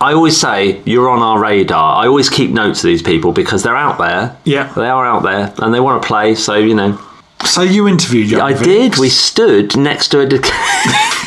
I 0.00 0.12
always 0.14 0.38
say 0.40 0.80
you're 0.86 1.10
on 1.10 1.20
our 1.22 1.38
radar. 1.38 1.96
I 2.02 2.06
always 2.06 2.30
keep 2.30 2.50
notes 2.50 2.78
of 2.80 2.84
these 2.88 3.02
people 3.02 3.32
because 3.32 3.62
they're 3.62 3.76
out 3.76 3.98
there. 3.98 4.36
Yeah. 4.44 4.68
they 4.76 4.88
are 4.88 5.04
out 5.06 5.22
there, 5.22 5.52
and 5.58 5.74
they 5.74 5.80
want 5.80 6.00
to 6.00 6.06
play. 6.06 6.34
So 6.34 6.54
you 6.54 6.74
know, 6.74 6.98
So 7.44 7.62
you 7.62 7.86
interviewed 7.88 8.30
young 8.30 8.40
I 8.40 8.52
did. 8.52 8.98
We 8.98 9.08
stood 9.08 9.76
next 9.76 10.08
to 10.08 10.20
a 10.20 10.26
dec- 10.26 10.50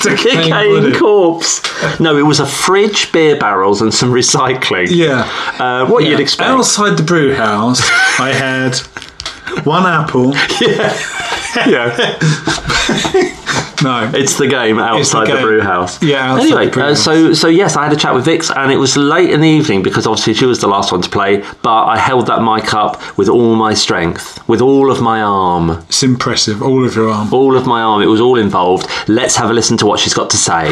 Decaying 0.04 0.94
corpse. 1.00 1.62
No, 2.00 2.18
it 2.18 2.24
was 2.24 2.40
a 2.40 2.46
fridge, 2.46 3.12
beer 3.12 3.38
barrels, 3.38 3.82
and 3.82 3.94
some 3.94 4.12
recycling. 4.12 4.88
Yeah. 4.90 5.28
Uh, 5.60 5.86
what 5.88 6.04
Yeah. 6.04 6.12
you'd 6.12 6.20
expect. 6.20 6.50
Outside 6.50 6.98
the 6.98 7.04
brew 7.04 7.34
house, 7.34 7.82
I 8.20 8.34
had 8.34 8.76
one 9.66 9.86
apple. 9.86 10.34
yeah. 11.68 12.18
No. 13.84 14.12
It's 14.14 14.38
the 14.38 14.48
game 14.48 14.80
outside 14.80 15.28
the, 15.28 15.34
game. 15.34 15.42
brew 15.44 15.62
house. 15.62 16.02
Yeah, 16.04 16.34
outside 16.34 16.46
Anyway, 16.46 16.66
the 16.66 16.72
brew 16.72 16.84
uh, 16.84 16.96
so 16.96 17.34
so 17.34 17.48
yes, 17.48 17.76
I 17.76 17.84
had 17.84 17.94
a 17.94 17.96
chat 17.96 18.14
with 18.14 18.26
Vix, 18.26 18.52
and 18.52 18.72
it 18.72 18.78
was 18.78 18.96
late 18.98 19.30
in 19.32 19.42
the 19.42 19.48
evening 19.50 19.82
because 19.84 20.06
obviously 20.08 20.34
she 20.34 20.46
was 20.46 20.60
the 20.62 20.68
last 20.68 20.92
one 20.92 21.02
to 21.02 21.10
play. 21.10 21.44
But 21.62 21.86
I 21.86 21.98
held 21.98 22.28
that 22.28 22.42
mic 22.42 22.74
up 22.74 23.18
with 23.18 23.30
all 23.30 23.56
my 23.56 23.74
strength, 23.74 24.48
with 24.48 24.62
all 24.62 24.92
of 24.92 25.02
my 25.02 25.22
arm, 25.22 25.72
It's 25.90 26.04
impressive. 26.04 26.62
All 26.62 26.86
of 26.86 26.96
your 26.96 27.10
arm. 27.10 27.34
all 27.34 27.56
of 27.58 27.66
my 27.66 27.82
arm. 27.82 28.02
It 28.02 28.08
was 28.08 28.22
all 28.22 28.38
involved. 28.38 28.88
Let's 29.08 29.36
have 29.36 29.50
a 29.50 29.54
listen 29.54 29.78
to 29.78 29.86
what 29.86 30.00
she's 30.00 30.14
got 30.14 30.30
to 30.32 30.38
say. 30.38 30.70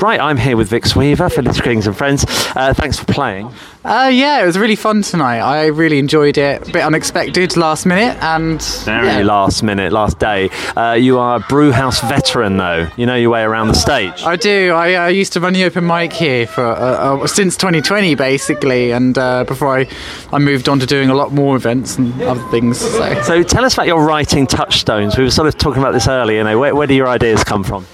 Right, 0.00 0.18
I'm 0.20 0.36
here 0.36 0.56
with 0.56 0.68
Vix 0.68 0.96
Weaver, 0.96 1.28
Phyllis 1.28 1.60
Kings 1.60 1.86
and 1.86 1.96
friends. 1.96 2.24
Uh, 2.56 2.72
thanks 2.74 2.98
for 2.98 3.04
playing. 3.12 3.52
Uh, 3.84 4.10
yeah, 4.12 4.42
it 4.42 4.46
was 4.46 4.58
really 4.58 4.76
fun 4.76 5.00
tonight. 5.02 5.38
I 5.40 5.66
really 5.66 5.98
enjoyed 5.98 6.36
it. 6.36 6.68
A 6.68 6.72
bit 6.72 6.82
unexpected, 6.82 7.56
last 7.56 7.86
minute, 7.86 8.16
and 8.22 8.62
Very 8.84 9.06
yeah. 9.06 9.22
last 9.22 9.62
minute, 9.62 9.90
last 9.92 10.18
day. 10.18 10.50
Uh, 10.76 10.92
you 10.92 11.18
are 11.18 11.36
a 11.36 11.40
brew 11.40 11.72
house 11.72 11.98
veteran, 12.40 12.56
though. 12.56 12.90
You 12.96 13.06
know 13.06 13.14
your 13.14 13.30
way 13.30 13.42
around 13.42 13.68
the 13.68 13.74
stage. 13.74 14.22
I 14.22 14.36
do. 14.36 14.72
I 14.72 14.94
uh, 14.94 15.06
used 15.08 15.32
to 15.34 15.40
run 15.40 15.52
the 15.52 15.64
open 15.64 15.86
mic 15.86 16.12
here 16.12 16.46
for 16.46 16.64
uh, 16.64 17.22
uh, 17.22 17.26
since 17.26 17.56
2020, 17.56 18.14
basically, 18.14 18.92
and 18.92 19.16
uh, 19.16 19.44
before 19.44 19.78
I, 19.78 19.88
I 20.32 20.38
moved 20.38 20.68
on 20.68 20.80
to 20.80 20.86
doing 20.86 21.10
a 21.10 21.14
lot 21.14 21.32
more 21.32 21.56
events 21.56 21.96
and 21.96 22.20
other 22.22 22.42
things. 22.50 22.78
So. 22.78 23.22
So 23.22 23.42
tell 23.42 23.64
us 23.64 23.74
about 23.74 23.86
your 23.86 24.02
writing 24.02 24.46
touchstones. 24.46 25.16
We 25.16 25.24
were 25.24 25.30
sort 25.30 25.48
of 25.48 25.58
talking 25.58 25.82
about 25.82 25.92
this 25.92 26.08
earlier. 26.08 26.38
You 26.38 26.44
know, 26.44 26.58
where, 26.58 26.74
where 26.74 26.86
do 26.86 26.94
your 26.94 27.08
ideas 27.08 27.44
come 27.44 27.62
from? 27.64 27.86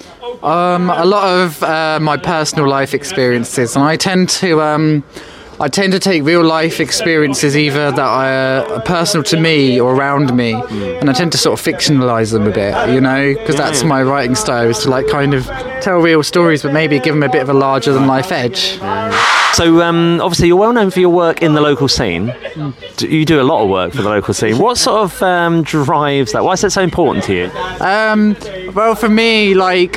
Um, 0.43 0.91
a 0.91 1.05
lot 1.05 1.41
of 1.41 1.63
uh, 1.63 1.99
my 2.01 2.17
personal 2.17 2.69
life 2.69 2.95
experiences, 2.95 3.75
and 3.77 3.85
I 3.85 3.97
tend 3.97 4.29
to. 4.41 4.61
Um, 4.61 5.05
I 5.59 5.69
tend 5.69 5.93
to 5.95 5.99
take 5.99 6.23
real 6.23 6.45
life 6.45 6.81
experiences 6.81 7.57
either 7.57 7.91
that 7.91 7.99
are, 7.99 8.81
personal 8.83 9.25
to 9.25 9.41
me 9.41 9.81
or 9.81 9.95
around 9.95 10.35
me, 10.37 10.53
and 10.53 11.09
I 11.09 11.13
tend 11.15 11.33
to 11.33 11.39
sort 11.39 11.59
of 11.59 11.65
fictionalize 11.65 12.33
them 12.33 12.47
a 12.47 12.51
bit, 12.51 12.91
you 12.93 13.01
know, 13.01 13.33
because 13.35 13.57
that's 13.57 13.83
my 13.83 14.03
writing 14.03 14.35
style 14.35 14.69
is 14.69 14.81
to 14.81 14.91
like 14.91 15.09
kind 15.09 15.33
of 15.33 15.47
tell 15.81 15.99
real 15.99 16.23
stories, 16.23 16.63
but 16.63 16.73
maybe 16.75 16.99
give 16.99 17.15
them 17.15 17.23
a 17.23 17.29
bit 17.31 17.41
of 17.43 17.49
a 17.49 17.55
larger 17.55 17.93
than 17.95 18.07
life 18.07 18.33
edge. 18.33 18.79
So 19.55 19.81
um, 19.81 20.21
obviously 20.21 20.49
you're 20.49 20.59
well 20.59 20.75
known 20.75 20.91
for 20.91 21.01
your 21.01 21.09
work 21.09 21.41
in 21.41 21.55
the 21.55 21.63
local 21.63 21.89
scene. 21.89 22.35
D- 22.99 23.17
You 23.19 23.25
do 23.25 23.41
a 23.41 23.45
lot 23.45 23.63
of 23.63 23.71
work 23.71 23.93
for 23.95 24.03
the 24.03 24.09
local 24.11 24.35
scene. 24.35 24.59
What 24.59 24.77
sort 24.77 25.01
of 25.05 25.23
um, 25.23 25.63
drives 25.63 26.33
that? 26.33 26.45
Why 26.45 26.53
is 26.53 26.61
that 26.61 26.71
so 26.73 26.83
important 26.83 27.25
to 27.25 27.35
you? 27.35 27.51
Um, 27.81 28.37
well, 28.75 28.95
for 28.95 29.09
me, 29.09 29.55
like, 29.55 29.97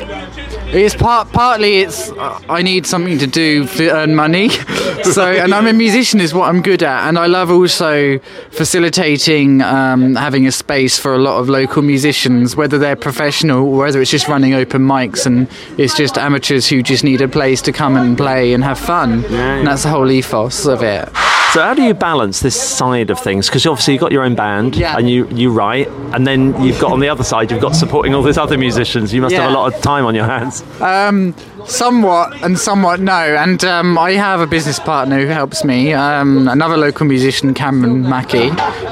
it's 0.72 0.94
part 0.94 1.32
partly 1.32 1.80
it's 1.80 2.10
uh, 2.12 2.40
I 2.48 2.62
need 2.62 2.86
something 2.86 3.18
to 3.18 3.26
do 3.26 3.66
to 3.66 3.90
earn 3.90 4.14
money. 4.14 4.48
so, 5.02 5.24
and 5.30 5.52
I'm 5.54 5.66
a 5.66 5.72
musician 5.72 6.20
is 6.20 6.32
what 6.34 6.48
I'm 6.48 6.62
good 6.62 6.82
at, 6.82 7.08
and 7.08 7.18
I 7.18 7.26
love 7.26 7.50
also 7.50 8.18
facilitating 8.50 9.62
um, 9.62 10.14
having 10.14 10.46
a 10.46 10.52
space 10.52 10.98
for 10.98 11.14
a 11.14 11.18
lot 11.18 11.38
of 11.40 11.48
local 11.48 11.82
musicians, 11.82 12.54
whether 12.56 12.78
they're 12.78 12.96
professional 12.96 13.66
or 13.66 13.78
whether 13.78 14.00
it's 14.00 14.10
just 14.10 14.28
running 14.28 14.54
open 14.54 14.82
mics 14.82 15.26
and 15.26 15.48
it's 15.78 15.96
just 15.96 16.16
amateurs 16.16 16.68
who 16.68 16.82
just 16.82 17.02
need 17.04 17.20
a 17.20 17.28
place 17.28 17.60
to 17.62 17.72
come 17.72 17.96
and 17.96 18.16
play 18.16 18.52
and 18.52 18.62
have 18.62 18.78
fun. 18.78 19.24
And 19.26 19.66
that's 19.66 19.82
the 19.82 19.88
whole 19.90 20.10
ethos 20.10 20.66
of 20.66 20.82
it. 20.82 21.08
So 21.52 21.60
how 21.62 21.74
do 21.74 21.82
you 21.82 21.94
balance 21.94 22.40
this 22.40 22.54
side 22.60 23.10
of 23.10 23.18
things? 23.18 23.48
Because 23.48 23.66
obviously 23.66 23.94
you've 23.94 24.00
got 24.00 24.12
your 24.12 24.22
own 24.22 24.36
band 24.36 24.76
Yeah. 24.76 24.96
and 24.96 25.10
you, 25.10 25.26
you 25.30 25.50
write, 25.50 25.88
and 26.14 26.24
then 26.24 26.62
you've 26.62 26.78
got 26.78 26.92
on 26.92 27.00
the 27.00 27.08
other 27.08 27.24
side 27.24 27.50
you've 27.50 27.60
got 27.60 27.74
supporting 27.74 28.14
all 28.14 28.22
these 28.22 28.38
other 28.38 28.56
musicians. 28.56 29.12
You 29.12 29.20
must 29.22 29.34
have 29.34 29.50
a 29.50 29.54
lot 29.54 29.74
of 29.74 29.82
time 29.82 30.06
on 30.06 30.14
your 30.14 30.26
hands. 30.26 30.59
Um, 30.80 31.34
somewhat 31.66 32.42
and 32.42 32.58
somewhat 32.58 33.00
no. 33.00 33.12
And 33.12 33.64
um, 33.64 33.98
I 33.98 34.12
have 34.12 34.40
a 34.40 34.46
business 34.46 34.78
partner 34.78 35.20
who 35.20 35.26
helps 35.26 35.64
me, 35.64 35.92
um, 35.92 36.48
another 36.48 36.76
local 36.76 37.06
musician, 37.06 37.54
Cameron 37.54 38.02
Mackey, 38.02 38.50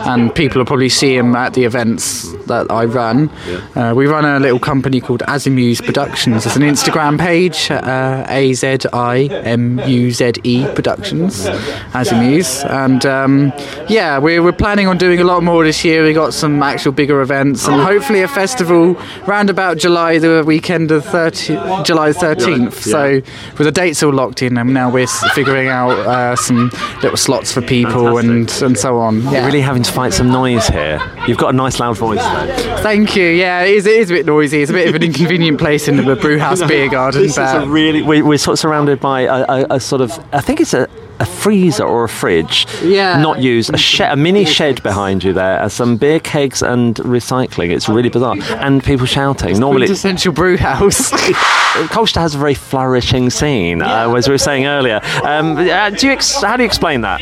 and 0.09 0.35
people 0.35 0.59
will 0.59 0.66
probably 0.66 0.89
see 0.89 1.16
him 1.16 1.35
at 1.35 1.55
the 1.55 1.64
events 1.64 2.33
that 2.47 2.71
I 2.71 2.85
run. 2.85 3.29
Uh, 3.75 3.93
we 3.95 4.07
run 4.07 4.25
a 4.25 4.41
little 4.41 4.59
company 4.59 5.01
called 5.01 5.21
Azimuze 5.21 5.85
Productions. 5.85 6.47
It's 6.47 6.57
an 6.57 6.62
Instagram 6.62 7.19
page, 7.19 7.71
uh, 7.71 8.27
A 8.29 8.53
Z 8.55 8.79
I 8.93 9.25
M 9.45 9.81
U 9.87 10.11
Z 10.11 10.33
E 10.45 10.66
Productions, 10.75 11.47
Azimuze. 11.93 12.69
And 12.69 13.05
um, 13.07 13.53
yeah, 13.89 14.19
we're, 14.19 14.43
we're 14.43 14.53
planning 14.53 14.87
on 14.87 14.99
doing 14.99 15.21
a 15.21 15.25
lot 15.25 15.43
more 15.43 15.64
this 15.64 15.85
year. 15.85 16.05
We 16.05 16.12
got 16.12 16.35
some 16.35 16.62
actual 16.62 16.93
bigger 16.93 17.21
events 17.21 17.66
and 17.66 17.81
hopefully 17.81 18.23
a 18.23 18.29
festival 18.29 18.95
round 19.27 19.51
about 19.51 19.79
July, 19.79 20.19
the 20.19 20.43
weekend 20.47 20.91
of 20.91 21.05
30, 21.05 21.55
July 21.85 22.11
13th. 22.11 22.57
So 22.70 23.14
with 23.56 23.66
the 23.66 23.72
dates 23.72 24.02
all 24.02 24.12
locked 24.12 24.42
in, 24.42 24.56
and 24.59 24.74
now 24.74 24.90
we're 24.90 25.06
figuring 25.34 25.68
out 25.68 25.90
uh, 25.90 26.36
some 26.36 26.70
little 27.02 27.16
slots 27.16 27.52
for 27.52 27.62
people 27.62 28.18
and, 28.18 28.50
and 28.62 28.78
so 28.78 28.98
on. 28.98 29.22
You're 29.22 29.44
really 29.44 29.61
having 29.61 29.82
to 29.82 29.92
fight 29.92 30.12
some 30.12 30.30
noise 30.30 30.66
here. 30.68 31.00
You've 31.26 31.38
got 31.38 31.54
a 31.54 31.56
nice 31.56 31.80
loud 31.80 31.96
voice 31.96 32.20
though. 32.20 32.78
Thank 32.82 33.16
you. 33.16 33.26
Yeah, 33.26 33.62
it 33.62 33.74
is, 33.74 33.86
it 33.86 34.00
is 34.00 34.11
a 34.11 34.14
bit 34.14 34.26
noisy. 34.26 34.62
It's 34.62 34.70
a 34.70 34.74
bit 34.74 34.88
of 34.88 34.94
an 34.94 35.02
inconvenient 35.02 35.59
place 35.59 35.88
in 35.88 35.96
the 35.96 36.16
brew 36.16 36.38
house 36.38 36.62
beer 36.68 36.88
garden. 36.88 37.22
This 37.22 37.32
is 37.32 37.38
a 37.38 37.59
but 37.59 37.68
really 37.68 38.02
we, 38.02 38.22
we're 38.22 38.38
sort 38.38 38.54
of 38.54 38.59
surrounded 38.59 39.00
by 39.00 39.22
a, 39.22 39.44
a, 39.48 39.66
a 39.76 39.80
sort 39.80 40.00
of 40.00 40.18
I 40.32 40.40
think 40.40 40.61
it's 40.61 40.74
a, 40.74 40.88
a 41.21 41.27
freezer 41.27 41.85
or 41.85 42.05
a 42.05 42.09
fridge. 42.09 42.66
Yeah. 42.83 43.21
Not 43.21 43.41
used. 43.41 43.71
A, 44.01 44.12
a 44.12 44.16
mini 44.16 44.45
shed 44.45 44.83
behind 44.83 45.25
you 45.25 45.33
there. 45.33 45.61
uh, 45.62 45.69
Some 45.69 45.97
beer 45.97 46.21
kegs 46.21 46.62
and 46.62 46.95
recycling. 46.97 47.71
It's 47.71 47.89
really 47.89 48.09
bizarre. 48.09 48.37
And 48.59 48.83
people 48.85 49.07
shouting. 49.07 49.59
Normally, 49.59 49.87
quintessential 49.87 50.33
brew 50.33 50.57
house. 50.57 51.11
Colchester 51.91 52.21
has 52.21 52.35
a 52.35 52.39
very 52.39 52.55
flourishing 52.55 53.31
scene, 53.31 53.83
uh, 53.83 54.12
as 54.16 54.27
we 54.29 54.33
were 54.33 54.39
saying 54.39 54.66
earlier. 54.66 55.01
Um, 55.23 55.57
uh, 55.57 55.91
do 55.91 56.07
you 56.07 56.12
ex- 56.12 56.43
how 56.43 56.57
do 56.57 56.62
you 56.62 56.66
explain 56.66 57.03
that? 57.03 57.21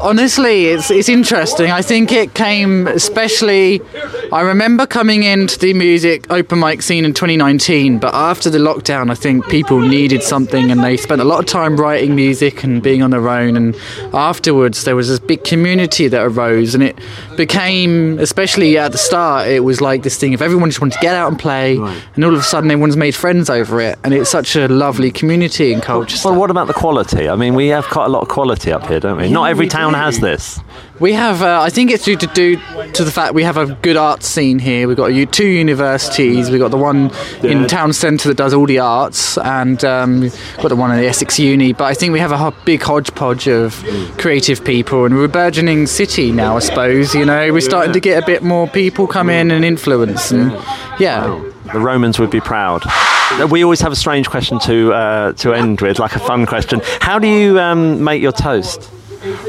Honestly, 0.00 0.66
it's 0.66 0.90
it's 0.90 1.08
interesting. 1.08 1.70
I 1.70 1.82
think 1.82 2.12
it 2.12 2.34
came 2.34 2.86
especially. 2.86 3.80
I 4.32 4.40
remember 4.42 4.86
coming 4.86 5.22
into 5.22 5.58
the 5.58 5.74
music 5.74 6.26
open 6.30 6.58
mic 6.60 6.82
scene 6.82 7.04
in 7.04 7.14
2019, 7.14 7.98
but 7.98 8.14
after 8.14 8.50
the 8.50 8.58
lockdown, 8.58 9.10
I 9.10 9.14
think 9.14 9.46
people 9.48 9.80
needed 9.80 10.22
something, 10.22 10.70
and 10.70 10.82
they 10.82 10.96
spent 10.96 11.20
a 11.20 11.24
lot 11.24 11.40
of 11.40 11.46
time 11.46 11.76
writing 11.76 12.14
music 12.14 12.64
and 12.64 12.82
being 12.82 13.02
on 13.02 13.13
their 13.14 13.28
own. 13.28 13.56
And 13.56 13.74
afterwards, 14.12 14.84
there 14.84 14.96
was 14.96 15.08
this 15.08 15.18
big 15.18 15.44
community 15.44 16.08
that 16.08 16.22
arose, 16.22 16.74
and 16.74 16.82
it 16.82 16.98
became, 17.36 18.18
especially 18.18 18.76
at 18.78 18.92
the 18.92 18.98
start, 18.98 19.48
it 19.48 19.60
was 19.60 19.80
like 19.80 20.02
this 20.02 20.18
thing 20.18 20.32
if 20.32 20.42
everyone 20.42 20.68
just 20.68 20.80
wanted 20.80 20.94
to 20.94 21.00
get 21.00 21.14
out 21.14 21.28
and 21.28 21.38
play, 21.38 21.76
and 21.76 22.24
all 22.24 22.34
of 22.34 22.40
a 22.40 22.42
sudden 22.42 22.70
everyone's 22.70 22.96
made 22.96 23.14
friends 23.14 23.48
over 23.48 23.80
it, 23.80 23.98
and 24.04 24.12
it's 24.12 24.30
such 24.30 24.56
a 24.56 24.68
lovely 24.68 25.10
community 25.10 25.72
and 25.72 25.82
culture. 25.82 26.18
Well, 26.24 26.38
what 26.38 26.50
about 26.50 26.66
the 26.66 26.74
quality? 26.74 27.28
I 27.28 27.36
mean, 27.36 27.54
we 27.54 27.68
have 27.68 27.86
quite 27.86 28.06
a 28.06 28.08
lot 28.08 28.22
of 28.22 28.28
quality 28.28 28.72
up 28.72 28.86
here, 28.86 29.00
don't 29.00 29.18
we? 29.18 29.30
Not 29.30 29.50
every 29.50 29.68
town 29.68 29.94
has 29.94 30.20
this. 30.20 30.60
We 31.00 31.12
have, 31.14 31.42
uh, 31.42 31.60
I 31.60 31.70
think 31.70 31.90
it's 31.90 32.04
due 32.04 32.16
to 32.16 32.26
do 32.28 32.56
to 32.92 33.02
the 33.02 33.10
fact 33.10 33.34
we 33.34 33.42
have 33.42 33.56
a 33.56 33.74
good 33.82 33.96
art 33.96 34.22
scene 34.22 34.60
here. 34.60 34.86
We've 34.86 34.96
got 34.96 35.10
two 35.32 35.46
universities. 35.46 36.50
We've 36.50 36.60
got 36.60 36.70
the 36.70 36.76
one 36.76 37.10
in 37.42 37.66
town 37.66 37.92
centre 37.92 38.28
that 38.28 38.36
does 38.36 38.54
all 38.54 38.64
the 38.66 38.78
arts, 38.78 39.36
and 39.38 39.84
um, 39.84 40.20
we've 40.20 40.56
got 40.58 40.68
the 40.68 40.76
one 40.76 40.92
in 40.92 40.98
the 40.98 41.06
Essex 41.06 41.36
Uni. 41.38 41.72
But 41.72 41.84
I 41.84 41.94
think 41.94 42.12
we 42.12 42.20
have 42.20 42.30
a 42.30 42.38
ho- 42.38 42.54
big 42.64 42.80
hodgepodge 42.80 43.48
of 43.48 43.74
creative 44.18 44.64
people, 44.64 45.04
and 45.04 45.16
we're 45.16 45.24
a 45.24 45.28
burgeoning 45.28 45.88
city 45.88 46.30
now. 46.30 46.56
I 46.56 46.60
suppose 46.60 47.12
you 47.12 47.24
know 47.24 47.52
we're 47.52 47.60
starting 47.60 47.92
to 47.92 48.00
get 48.00 48.22
a 48.22 48.26
bit 48.26 48.44
more 48.44 48.68
people 48.68 49.08
come 49.08 49.28
in 49.30 49.50
and 49.50 49.64
influence, 49.64 50.30
and 50.30 50.52
yeah. 51.00 51.42
The 51.72 51.80
Romans 51.80 52.20
would 52.20 52.30
be 52.30 52.40
proud. 52.40 52.84
We 53.50 53.64
always 53.64 53.80
have 53.80 53.90
a 53.90 53.96
strange 53.96 54.28
question 54.30 54.60
to 54.60 54.92
uh, 54.92 55.32
to 55.34 55.54
end 55.54 55.80
with, 55.80 55.98
like 55.98 56.14
a 56.14 56.20
fun 56.20 56.46
question. 56.46 56.80
How 57.00 57.18
do 57.18 57.26
you 57.26 57.58
um, 57.58 58.04
make 58.04 58.22
your 58.22 58.32
toast? 58.32 58.90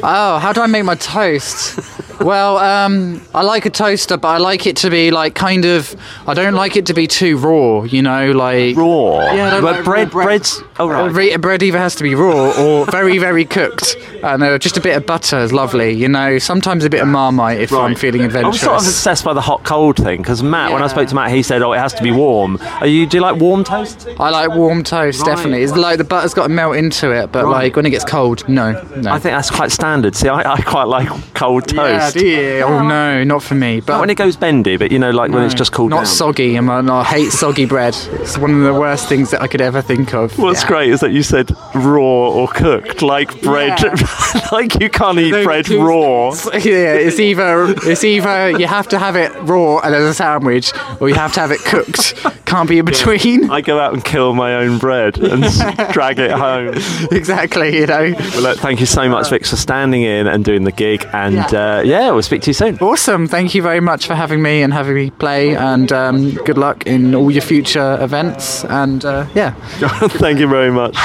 Oh, 0.03 0.37
how 0.39 0.53
do 0.53 0.61
I 0.61 0.67
make 0.67 0.85
my 0.85 0.95
toast? 0.95 1.79
well, 2.21 2.57
um, 2.57 3.21
I 3.33 3.41
like 3.41 3.65
a 3.65 3.69
toaster, 3.69 4.17
but 4.17 4.29
I 4.29 4.37
like 4.37 4.65
it 4.67 4.77
to 4.77 4.89
be 4.89 5.11
like 5.11 5.35
kind 5.35 5.65
of. 5.65 5.95
I 6.27 6.33
don't 6.33 6.53
like 6.53 6.75
it 6.77 6.85
to 6.87 6.93
be 6.93 7.07
too 7.07 7.37
raw. 7.37 7.83
You 7.83 8.01
know, 8.01 8.31
like 8.31 8.75
raw. 8.77 9.33
Yeah, 9.33 9.47
I 9.47 9.49
don't 9.51 9.61
But 9.63 9.75
like 9.77 9.85
bread- 9.85 10.13
raw 10.13 10.23
bread's- 10.23 10.61
oh, 10.79 10.87
right. 10.89 11.11
Re- 11.11 11.35
bread 11.37 11.61
either 11.63 11.77
has 11.77 11.95
to 11.95 12.03
be 12.03 12.15
raw 12.15 12.51
or 12.57 12.85
very, 12.85 13.17
very 13.17 13.43
cooked, 13.45 13.97
and 14.23 14.41
uh, 14.43 14.57
just 14.57 14.77
a 14.77 14.81
bit 14.81 14.95
of 14.95 15.05
butter 15.05 15.39
is 15.39 15.51
lovely. 15.51 15.91
You 15.91 16.07
know, 16.07 16.37
sometimes 16.39 16.85
a 16.85 16.89
bit 16.89 17.01
of 17.01 17.07
marmite 17.07 17.59
if 17.59 17.73
I'm 17.73 17.95
feeling 17.95 18.21
adventurous. 18.21 18.63
I'm 18.63 18.67
sort 18.69 18.81
of 18.81 18.87
obsessed 18.87 19.25
by 19.25 19.33
the 19.33 19.41
hot 19.41 19.63
cold 19.63 19.97
thing 19.97 20.17
because 20.21 20.41
Matt, 20.41 20.71
when 20.71 20.81
I 20.83 20.87
spoke 20.87 21.09
to 21.09 21.15
Matt, 21.15 21.31
he 21.31 21.43
said, 21.43 21.61
"Oh, 21.61 21.73
it 21.73 21.79
has 21.79 21.93
to 21.95 22.03
be 22.03 22.11
warm." 22.11 22.57
Are 22.79 22.87
you? 22.87 23.05
Do 23.05 23.17
you 23.17 23.21
like 23.21 23.39
warm 23.41 23.63
toast? 23.63 24.07
I 24.19 24.29
like 24.29 24.51
warm 24.51 24.83
toast, 24.83 25.19
Right. 25.21 25.25
definitely. 25.35 25.63
It's 25.63 25.73
like 25.75 25.97
the 25.97 26.03
butter's 26.03 26.33
got 26.33 26.43
to 26.43 26.49
melt 26.53 26.75
into 26.77 27.11
it, 27.11 27.31
but 27.31 27.43
Right. 27.45 27.63
like 27.65 27.75
when 27.75 27.85
it 27.85 27.89
gets 27.89 28.05
cold, 28.05 28.47
no, 28.47 28.71
no. 28.95 29.11
I 29.11 29.19
think 29.19 29.35
that's 29.35 29.51
quite 29.51 29.64
standard. 29.71 30.15
See, 30.15 30.27
I, 30.29 30.53
I 30.53 30.61
quite 30.61 30.85
like 30.87 31.07
cold 31.33 31.71
Yeah, 31.71 31.99
toast. 31.99 32.17
do 32.17 32.25
you? 32.27 32.61
Oh 32.61 32.87
no, 32.87 33.23
not 33.23 33.43
for 33.43 33.55
me. 33.55 33.79
But 33.81 33.93
Not 33.93 33.99
when 34.01 34.09
it 34.09 34.15
goes 34.15 34.35
bendy, 34.35 34.77
but 34.77 34.91
you 34.91 34.99
know, 34.99 35.11
like 35.11 35.31
when 35.31 35.43
it's 35.43 35.53
just 35.53 35.71
cooled 35.71 35.89
not 35.91 35.97
down. 35.97 36.05
soggy. 36.05 36.55
I'm, 36.55 36.69
I 36.69 37.03
hate 37.03 37.31
soggy 37.31 37.65
bread. 37.65 37.95
It's 38.13 38.37
one 38.37 38.51
of 38.53 38.61
the 38.61 38.73
worst 38.73 39.07
things 39.09 39.31
that 39.31 39.41
I 39.41 39.47
could 39.47 39.61
ever 39.61 39.81
think 39.81 40.13
of. 40.13 40.37
What's 40.37 40.61
Yeah. 40.63 40.67
great 40.67 40.89
is 40.91 40.99
that 41.01 41.11
you 41.11 41.23
said 41.23 41.51
raw 41.75 42.01
or 42.01 42.47
cooked, 42.47 43.01
like 43.01 43.41
bread. 43.41 43.79
like 44.51 44.79
you 44.79 44.89
can't 44.89 45.17
eat 45.19 45.43
bread 45.43 45.69
raw. 45.69 46.33
yeah, 46.53 46.93
it's 46.93 47.19
either 47.19 47.65
it's 47.83 48.03
either 48.03 48.51
you 48.51 48.67
have 48.67 48.87
to 48.89 48.99
have 48.99 49.15
it 49.15 49.31
raw 49.41 49.79
and 49.79 49.93
as 49.95 50.03
a 50.03 50.13
sandwich, 50.13 50.71
or 50.99 51.09
you 51.09 51.15
have 51.15 51.33
to 51.33 51.39
have 51.39 51.51
it 51.51 51.59
cooked. 51.61 52.13
Can't 52.45 52.69
be 52.69 52.79
in 52.79 52.85
between. 52.95 53.49
I 53.49 53.61
go 53.61 53.79
out 53.79 53.93
and 53.93 54.03
kill 54.03 54.33
my 54.33 54.55
own 54.55 54.77
bread 54.77 55.17
and 55.17 55.43
s- 55.43 55.93
drag 55.93 56.19
it 56.19 56.31
home. 56.31 56.73
Exactly, 57.11 57.77
you 57.77 57.85
know. 57.87 58.13
Well, 58.17 58.41
look, 58.41 58.59
thank 58.59 58.79
you 58.79 58.85
so 58.85 59.07
much, 59.09 59.29
Vic, 59.29 59.45
for 59.45 59.54
standing 59.55 60.03
in 60.03 60.27
and 60.27 60.43
doing 60.45 60.63
the 60.63 60.71
gig. 60.71 61.07
And 61.13 61.53
uh, 61.53 61.81
yeah, 61.85 62.11
we'll 62.11 62.21
speak 62.23 62.41
to 62.43 62.49
you 62.49 62.53
soon. 62.53 62.77
Awesome. 62.79 63.27
Thank 63.27 63.55
you 63.55 63.61
very 63.61 63.79
much 63.79 64.07
for 64.07 64.15
having 64.15 64.41
me 64.41 64.61
and 64.61 64.73
having 64.73 64.95
me 64.95 65.11
play. 65.11 65.55
And 65.55 65.91
um, 65.91 66.31
good 66.45 66.57
luck 66.57 66.85
in 66.87 67.15
all 67.15 67.31
your 67.31 67.41
future 67.41 67.97
events. 68.01 68.63
And 68.65 69.03
uh, 69.05 69.27
yeah. 69.33 69.51
thank 70.19 70.39
you 70.39 70.47
very 70.47 70.71
much. 70.71 70.95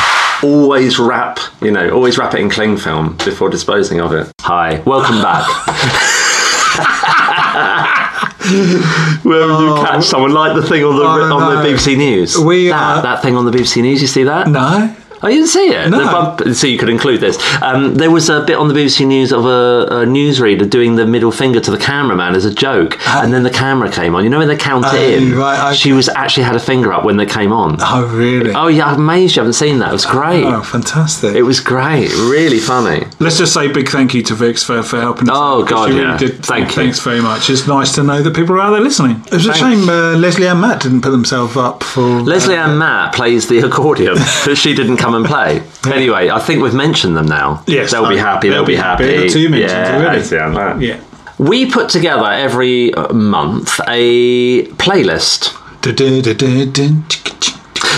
Always 0.42 0.98
wrap, 0.98 1.38
you 1.60 1.70
know, 1.70 1.90
always 1.90 2.16
wrap 2.16 2.32
it 2.34 2.40
in 2.40 2.48
cling 2.48 2.78
film 2.78 3.16
before 3.24 3.50
disposing 3.50 4.00
of 4.00 4.12
it. 4.14 4.32
Hi, 4.40 4.80
welcome 4.86 5.20
back. 5.20 5.44
Where 9.22 9.46
you 9.46 9.74
catch 9.84 10.04
someone 10.04 10.32
like 10.32 10.54
the 10.56 10.62
thing 10.66 10.82
on 10.82 10.96
the 10.96 11.02
Oh, 11.02 11.36
on 11.36 11.54
no. 11.54 11.62
the 11.62 11.68
BBC 11.68 11.96
News. 11.96 12.38
We 12.38 12.68
that, 12.68 12.96
are- 12.98 13.02
that 13.02 13.22
thing 13.22 13.36
on 13.36 13.44
the 13.44 13.50
BBC 13.50 13.82
News. 13.82 14.00
You 14.00 14.08
see 14.08 14.24
that? 14.24 14.48
No. 14.48 14.94
Oh, 15.22 15.28
you 15.28 15.36
didn't 15.36 15.48
see 15.48 15.68
it? 15.68 15.90
No. 15.90 15.98
Bump- 15.98 16.54
so 16.54 16.66
you 16.66 16.78
could 16.78 16.88
include 16.88 17.20
this. 17.20 17.38
Um, 17.62 17.94
there 17.94 18.10
was 18.10 18.28
a 18.30 18.42
bit 18.44 18.56
on 18.56 18.68
the 18.68 18.74
BBC 18.74 19.06
News 19.06 19.32
of 19.32 19.44
a, 19.44 19.86
a 20.02 20.06
newsreader 20.06 20.68
doing 20.68 20.96
the 20.96 21.06
middle 21.06 21.30
finger 21.30 21.60
to 21.60 21.70
the 21.70 21.78
cameraman 21.78 22.34
as 22.34 22.44
a 22.44 22.54
joke, 22.54 22.98
and 23.08 23.32
then 23.32 23.42
the 23.42 23.50
camera 23.50 23.90
came 23.90 24.14
on. 24.14 24.24
You 24.24 24.30
know 24.30 24.38
when 24.38 24.48
they 24.48 24.56
count 24.56 24.86
it 24.88 25.22
in? 25.22 25.34
right, 25.34 25.74
She 25.74 25.92
was 25.92 26.08
actually 26.08 26.44
had 26.44 26.56
a 26.56 26.60
finger 26.60 26.92
up 26.92 27.04
when 27.04 27.16
they 27.16 27.26
came 27.26 27.52
on. 27.52 27.76
Oh, 27.80 28.06
really? 28.14 28.52
Oh 28.54 28.68
yeah, 28.68 28.86
I'm 28.86 29.00
amazed 29.00 29.36
you 29.36 29.40
haven't 29.40 29.54
seen 29.54 29.78
that. 29.80 29.90
It 29.90 29.92
was 29.92 30.06
great. 30.06 30.44
Oh, 30.44 30.62
fantastic. 30.62 31.34
It 31.34 31.42
was 31.42 31.60
great. 31.60 32.10
Really 32.12 32.58
funny. 32.58 33.06
Let's 33.18 33.38
just 33.38 33.52
say 33.52 33.70
big 33.70 33.88
thank 33.88 34.14
you 34.14 34.22
to 34.22 34.34
Vix 34.34 34.62
for, 34.62 34.82
for 34.82 35.00
helping 35.00 35.28
us. 35.28 35.36
Oh, 35.36 35.62
out, 35.62 35.68
God, 35.68 35.88
she 35.88 35.94
really 35.94 36.06
yeah. 36.06 36.16
did. 36.16 36.44
Thank 36.44 36.68
you. 36.68 36.74
Thanks 36.74 37.00
very 37.00 37.20
much. 37.20 37.50
It's 37.50 37.66
nice 37.66 37.94
to 37.96 38.02
know 38.02 38.22
that 38.22 38.34
people 38.34 38.54
are 38.56 38.60
out 38.60 38.70
there 38.70 38.80
listening. 38.80 39.22
It 39.26 39.32
was 39.32 39.46
a 39.46 39.54
shame 39.54 39.88
uh, 39.88 40.16
Leslie 40.16 40.46
and 40.46 40.60
Matt 40.60 40.82
didn't 40.82 41.02
put 41.02 41.10
themselves 41.10 41.56
up 41.56 41.82
for. 41.82 42.00
Leslie 42.00 42.56
uh, 42.56 42.68
Ann 42.68 42.78
Matt 42.78 43.14
plays 43.14 43.48
the 43.48 43.58
accordion, 43.58 44.14
but 44.44 44.56
she 44.56 44.74
didn't 44.74 44.96
come 44.96 45.09
and 45.14 45.26
play. 45.26 45.62
Anyway, 45.86 46.30
I 46.30 46.38
think 46.38 46.62
we've 46.62 46.74
mentioned 46.74 47.16
them 47.16 47.26
now. 47.26 47.62
Yes, 47.66 47.92
they'll 47.92 48.08
be 48.08 48.16
happy. 48.16 48.48
They'll, 48.48 48.58
they'll 48.58 48.66
be 48.66 48.72
be 48.74 48.76
happy. 48.76 49.04
happy. 49.04 49.26
The 49.26 49.28
two 49.28 49.48
mentions 49.48 49.72
yeah, 49.72 49.96
already. 49.96 50.18
Leslie 50.18 50.38
Ann 50.38 50.54
Matt. 50.54 50.80
Yeah. 50.80 51.00
We 51.38 51.70
put 51.70 51.88
together 51.88 52.26
every 52.26 52.92
uh, 52.94 53.12
month 53.14 53.80
a 53.88 54.64
playlist. 54.74 55.56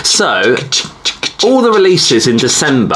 So, 0.05 0.55
all 1.45 1.61
the 1.63 1.71
releases 1.71 2.27
in 2.27 2.37
December. 2.37 2.95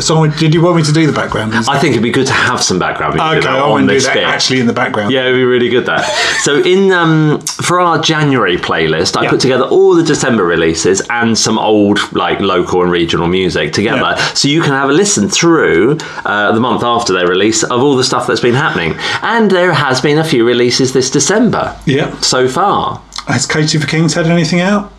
So, 0.00 0.26
did 0.26 0.54
you 0.54 0.62
want 0.62 0.76
me 0.76 0.82
to 0.82 0.92
do 0.92 1.06
the 1.06 1.12
background? 1.12 1.54
I 1.54 1.78
think 1.78 1.92
it'd 1.92 2.02
be 2.02 2.10
good 2.10 2.26
to 2.26 2.32
have 2.32 2.62
some 2.62 2.78
background 2.78 3.14
music 3.14 3.38
Okay, 3.44 3.48
I 3.48 3.60
on 3.60 3.70
want 3.70 3.82
to 3.84 3.88
do 3.88 3.94
this 3.94 4.06
that 4.06 4.14
bit. 4.14 4.24
actually 4.24 4.60
in 4.60 4.66
the 4.66 4.72
background. 4.72 5.12
Yeah, 5.12 5.22
it'd 5.26 5.34
be 5.36 5.44
really 5.44 5.68
good 5.68 5.86
that. 5.86 6.04
so 6.42 6.62
in 6.62 6.92
um, 6.92 7.40
for 7.40 7.80
our 7.80 8.00
January 8.00 8.56
playlist, 8.56 9.16
I 9.16 9.24
Yeah. 9.24 9.30
put 9.30 9.40
together 9.40 9.64
all 9.64 9.94
the 9.94 10.02
December 10.02 10.44
releases 10.44 11.00
and 11.10 11.36
some 11.36 11.58
old 11.58 11.98
like 12.12 12.40
local 12.40 12.82
and 12.82 12.90
regional 12.90 13.26
music 13.28 13.72
together, 13.72 14.14
Yeah. 14.16 14.32
so 14.34 14.48
you 14.48 14.60
can 14.62 14.72
have 14.72 14.88
a 14.90 14.92
listen 14.92 15.28
through 15.28 15.98
uh, 16.24 16.52
the 16.52 16.60
month 16.60 16.82
after 16.84 17.12
their 17.12 17.26
release 17.26 17.62
of 17.64 17.82
all 17.82 17.96
the 17.96 18.04
stuff 18.04 18.26
that's 18.26 18.40
been 18.40 18.54
happening. 18.54 18.94
And 19.22 19.50
there 19.50 19.72
has 19.72 20.00
been 20.00 20.18
a 20.18 20.24
few 20.24 20.46
releases 20.46 20.92
this 20.92 21.10
December 21.10 21.76
Yeah. 21.86 22.18
so 22.20 22.48
far. 22.48 23.00
Has 23.26 23.46
Katie 23.46 23.78
for 23.78 23.86
Kings 23.86 24.14
had 24.14 24.26
anything 24.26 24.60
out? 24.60 24.92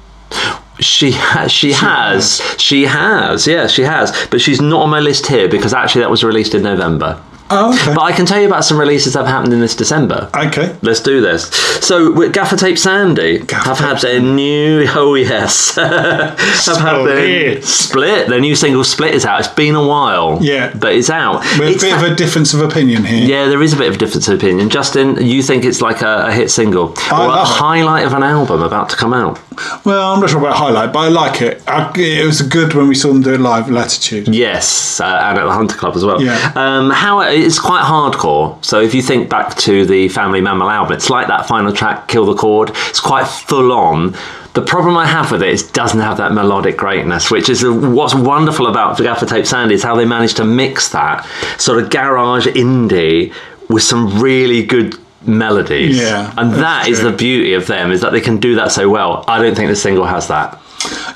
She 0.79 1.11
has, 1.11 1.51
she, 1.51 1.71
has, 1.71 2.41
she 2.57 2.83
has, 2.83 3.47
yeah, 3.47 3.67
she 3.67 3.81
has. 3.83 4.27
But 4.29 4.41
she's 4.41 4.61
not 4.61 4.81
on 4.81 4.89
my 4.89 4.99
list 4.99 5.25
here 5.27 5.49
because 5.49 5.73
actually 5.73 6.01
that 6.01 6.11
was 6.11 6.23
released 6.23 6.53
in 6.53 6.63
November. 6.63 7.21
Oh, 7.49 7.73
okay. 7.73 7.93
But 7.95 8.01
I 8.01 8.11
can 8.11 8.25
tell 8.25 8.39
you 8.39 8.47
about 8.47 8.65
some 8.65 8.79
releases 8.79 9.13
that 9.13 9.19
have 9.19 9.27
happened 9.27 9.53
in 9.53 9.59
this 9.59 9.75
December. 9.75 10.29
Okay. 10.35 10.75
Let's 10.81 10.99
do 11.01 11.21
this. 11.21 11.49
So, 11.85 12.11
with 12.11 12.33
Gaffer 12.33 12.57
Tape 12.57 12.77
Sandy 12.77 13.39
have 13.49 13.77
had 13.79 13.99
their 14.01 14.19
new, 14.19 14.85
oh 14.89 15.15
yes, 15.15 15.75
have 15.75 16.77
had 16.77 17.03
their 17.05 17.61
Split. 17.61 18.27
Their 18.27 18.39
new 18.39 18.55
single 18.55 18.83
Split 18.83 19.13
is 19.13 19.25
out. 19.25 19.39
It's 19.39 19.47
been 19.49 19.75
a 19.75 19.85
while. 19.87 20.39
Yeah. 20.41 20.73
But 20.75 20.93
it's 20.95 21.09
out. 21.09 21.39
With 21.59 21.77
a 21.77 21.79
bit 21.79 21.93
ha- 21.93 22.05
of 22.05 22.11
a 22.11 22.15
difference 22.15 22.53
of 22.53 22.61
opinion 22.61 23.05
here. 23.05 23.25
yeah, 23.27 23.47
there 23.47 23.61
is 23.61 23.73
a 23.73 23.77
bit 23.77 23.87
of 23.89 23.95
a 23.95 23.97
difference 23.97 24.27
of 24.27 24.35
opinion. 24.37 24.69
Justin, 24.69 25.15
you 25.25 25.41
think 25.41 25.63
it's 25.65 25.81
like 25.81 26.01
a, 26.01 26.27
a 26.27 26.31
hit 26.31 26.51
single 26.51 26.93
I 27.11 27.25
or 27.25 27.29
a 27.29 27.41
it. 27.41 27.45
highlight 27.47 28.05
of 28.05 28.13
an 28.13 28.23
album 28.23 28.61
about 28.61 28.89
to 28.89 28.95
come 28.95 29.13
out? 29.13 29.39
Well, 29.85 30.13
I'm 30.13 30.19
not 30.19 30.29
sure 30.29 30.39
about 30.39 30.55
highlight, 30.55 30.93
but 30.93 30.99
I 30.99 31.07
like 31.07 31.41
it. 31.41 31.63
I, 31.67 31.91
it 31.95 32.25
was 32.25 32.41
good 32.41 32.73
when 32.73 32.87
we 32.87 32.95
saw 32.95 33.07
them 33.09 33.21
do 33.21 33.33
it 33.33 33.39
live. 33.39 33.69
Latitude. 33.69 34.27
Yes, 34.27 34.99
uh, 34.99 35.05
and 35.05 35.37
at 35.39 35.45
the 35.45 35.51
Hunter 35.51 35.75
Club 35.75 35.95
as 35.95 36.05
well. 36.05 36.21
Yeah. 36.21 36.51
Um, 36.55 36.89
how 36.91 37.21
it's 37.45 37.59
quite 37.59 37.83
hardcore. 37.83 38.63
So 38.63 38.81
if 38.81 38.93
you 38.93 39.01
think 39.01 39.29
back 39.29 39.55
to 39.57 39.85
the 39.85 40.09
Family 40.09 40.41
Mammal 40.41 40.69
album, 40.69 40.93
it's 40.93 41.09
like 41.09 41.27
that 41.27 41.47
final 41.47 41.71
track, 41.71 42.07
"Kill 42.07 42.25
the 42.25 42.35
Chord." 42.35 42.71
It's 42.89 42.99
quite 42.99 43.27
full 43.27 43.71
on. 43.71 44.15
The 44.53 44.61
problem 44.63 44.97
I 44.97 45.05
have 45.05 45.31
with 45.31 45.43
it 45.43 45.49
is 45.49 45.63
it 45.63 45.73
doesn't 45.73 45.99
have 45.99 46.17
that 46.17 46.33
melodic 46.33 46.77
greatness, 46.77 47.29
which 47.29 47.47
is 47.47 47.63
what's 47.63 48.15
wonderful 48.15 48.65
about 48.67 48.97
Gaffer 48.97 49.27
Tape 49.27 49.45
Sandy 49.45 49.75
is 49.75 49.83
how 49.83 49.95
they 49.95 50.05
managed 50.05 50.37
to 50.37 50.45
mix 50.45 50.89
that 50.89 51.27
sort 51.59 51.77
of 51.83 51.91
garage 51.91 52.47
indie 52.47 53.31
with 53.69 53.83
some 53.83 54.19
really 54.19 54.63
good 54.63 54.95
melodies. 55.25 55.97
Yeah, 55.97 56.33
and 56.37 56.53
that 56.53 56.87
is 56.87 56.99
true. 56.99 57.11
the 57.11 57.17
beauty 57.17 57.53
of 57.53 57.67
them 57.67 57.91
is 57.91 58.01
that 58.01 58.11
they 58.13 58.21
can 58.21 58.37
do 58.37 58.55
that 58.55 58.71
so 58.71 58.89
well. 58.89 59.23
I 59.27 59.41
don't 59.41 59.55
think 59.55 59.69
the 59.69 59.75
single 59.75 60.05
has 60.05 60.27
that. 60.29 60.59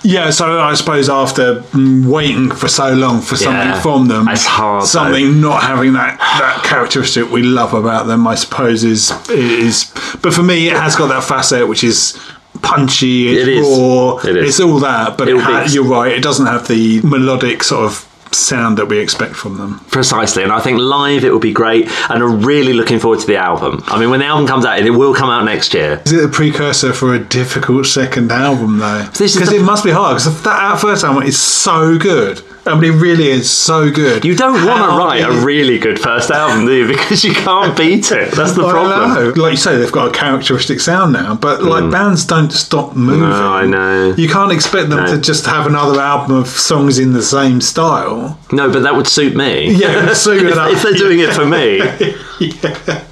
Yeah, 0.03 0.31
so 0.31 0.59
I 0.59 0.73
suppose 0.73 1.07
after 1.09 1.63
waiting 1.75 2.49
for 2.51 2.67
so 2.67 2.93
long 2.93 3.21
for 3.21 3.35
something 3.35 3.67
Yeah. 3.69 3.81
from 3.81 4.07
them, 4.07 4.27
It's 4.27 4.45
hard, 4.45 4.85
Something 4.85 5.39
not 5.39 5.61
having 5.61 5.93
that 5.93 6.17
that 6.19 6.63
characteristic 6.63 7.31
we 7.31 7.43
love 7.43 7.73
about 7.73 8.07
them, 8.07 8.25
I 8.27 8.35
suppose, 8.35 8.83
is 8.83 9.13
is. 9.29 9.91
But 10.21 10.33
for 10.33 10.41
me, 10.43 10.67
it 10.69 10.77
has 10.77 10.95
got 10.95 11.07
that 11.09 11.23
facet 11.23 11.67
which 11.67 11.83
is 11.83 12.17
punchy, 12.63 13.29
it's 13.29 13.47
It 13.47 13.53
is. 13.57 13.67
raw, 13.67 14.17
It 14.17 14.37
is. 14.37 14.49
it's 14.49 14.59
all 14.59 14.79
that. 14.79 15.17
But 15.17 15.29
it 15.29 15.37
ha- 15.39 15.65
you're 15.69 15.83
right, 15.83 16.11
it 16.11 16.21
doesn't 16.23 16.47
have 16.47 16.67
the 16.67 17.01
melodic 17.03 17.63
sort 17.63 17.85
of 17.85 18.05
sound 18.33 18.77
that 18.77 18.85
we 18.87 18.97
expect 18.99 19.35
from 19.35 19.57
them. 19.57 19.79
Precisely, 19.91 20.43
and 20.43 20.51
I 20.51 20.59
think 20.59 20.79
live 20.79 21.23
it 21.23 21.31
will 21.31 21.39
be 21.39 21.53
great, 21.53 21.87
and 22.09 22.23
I'm 22.23 22.41
really 22.41 22.73
looking 22.73 22.99
forward 22.99 23.19
to 23.19 23.27
the 23.27 23.37
album. 23.37 23.83
I 23.87 23.99
mean, 23.99 24.09
when 24.09 24.19
the 24.21 24.25
album 24.25 24.47
comes 24.47 24.65
out, 24.65 24.79
it 24.79 24.89
will 24.89 25.13
come 25.13 25.29
out 25.29 25.43
next 25.45 25.73
year. 25.73 26.01
Is 26.05 26.13
it 26.13 26.23
a 26.23 26.27
precursor 26.29 26.93
for 26.93 27.13
a 27.13 27.19
difficult 27.19 27.85
second 27.85 28.31
album, 28.31 28.77
though? 28.79 29.05
Because 29.11 29.49
the- 29.49 29.57
it 29.57 29.63
must 29.63 29.83
be 29.83 29.91
hard. 29.91 30.17
Because 30.17 30.41
that 30.43 30.79
first 30.79 31.03
album 31.03 31.23
is 31.23 31.37
so 31.39 31.97
good. 31.97 32.41
I 32.65 32.79
mean, 32.79 32.93
it 32.93 32.97
really 32.97 33.27
is 33.27 33.49
so 33.49 33.89
good. 33.89 34.23
You 34.23 34.35
don't 34.35 34.65
want 34.65 34.91
to 34.91 34.97
write 34.97 35.21
a 35.21 35.43
really 35.45 35.79
good 35.79 35.99
first 35.99 36.29
album, 36.29 36.65
do 36.65 36.73
you? 36.73 36.87
Because 36.91 37.23
you 37.23 37.33
can't 37.33 37.75
beat 37.75 38.11
it. 38.11 38.33
That's 38.33 38.53
the 38.53 38.63
I 38.65 38.71
problem. 38.71 39.13
know. 39.35 39.41
Like 39.41 39.51
you 39.51 39.57
say, 39.57 39.77
they've 39.77 39.91
got 39.91 40.09
a 40.09 40.11
characteristic 40.11 40.79
sound 40.79 41.13
now, 41.13 41.35
but 41.35 41.63
like 41.63 41.83
hmm. 41.85 41.89
bands 41.89 42.25
don't 42.25 42.51
stop 42.51 42.95
moving. 42.95 43.21
No, 43.21 43.53
I 43.53 43.65
know. 43.65 44.13
You 44.15 44.29
can't 44.29 44.51
expect 44.51 44.89
them 44.89 45.03
No. 45.05 45.15
to 45.15 45.19
just 45.19 45.45
have 45.45 45.65
another 45.65 45.99
album 45.99 46.35
of 46.35 46.47
songs 46.47 46.99
in 46.99 47.13
the 47.13 47.23
same 47.23 47.61
style. 47.61 48.39
No, 48.51 48.71
but 48.71 48.83
that 48.83 48.95
would 48.95 49.07
suit 49.07 49.35
me. 49.35 49.71
Yeah, 49.73 50.03
it 50.03 50.05
would 50.07 50.17
suit 50.17 50.43
if, 50.45 50.55
if 50.55 50.83
they're 50.83 50.93
doing 50.93 51.19
it 51.19 51.33
for 51.33 51.45
me. 51.45 51.81
Yeah. 52.41 53.05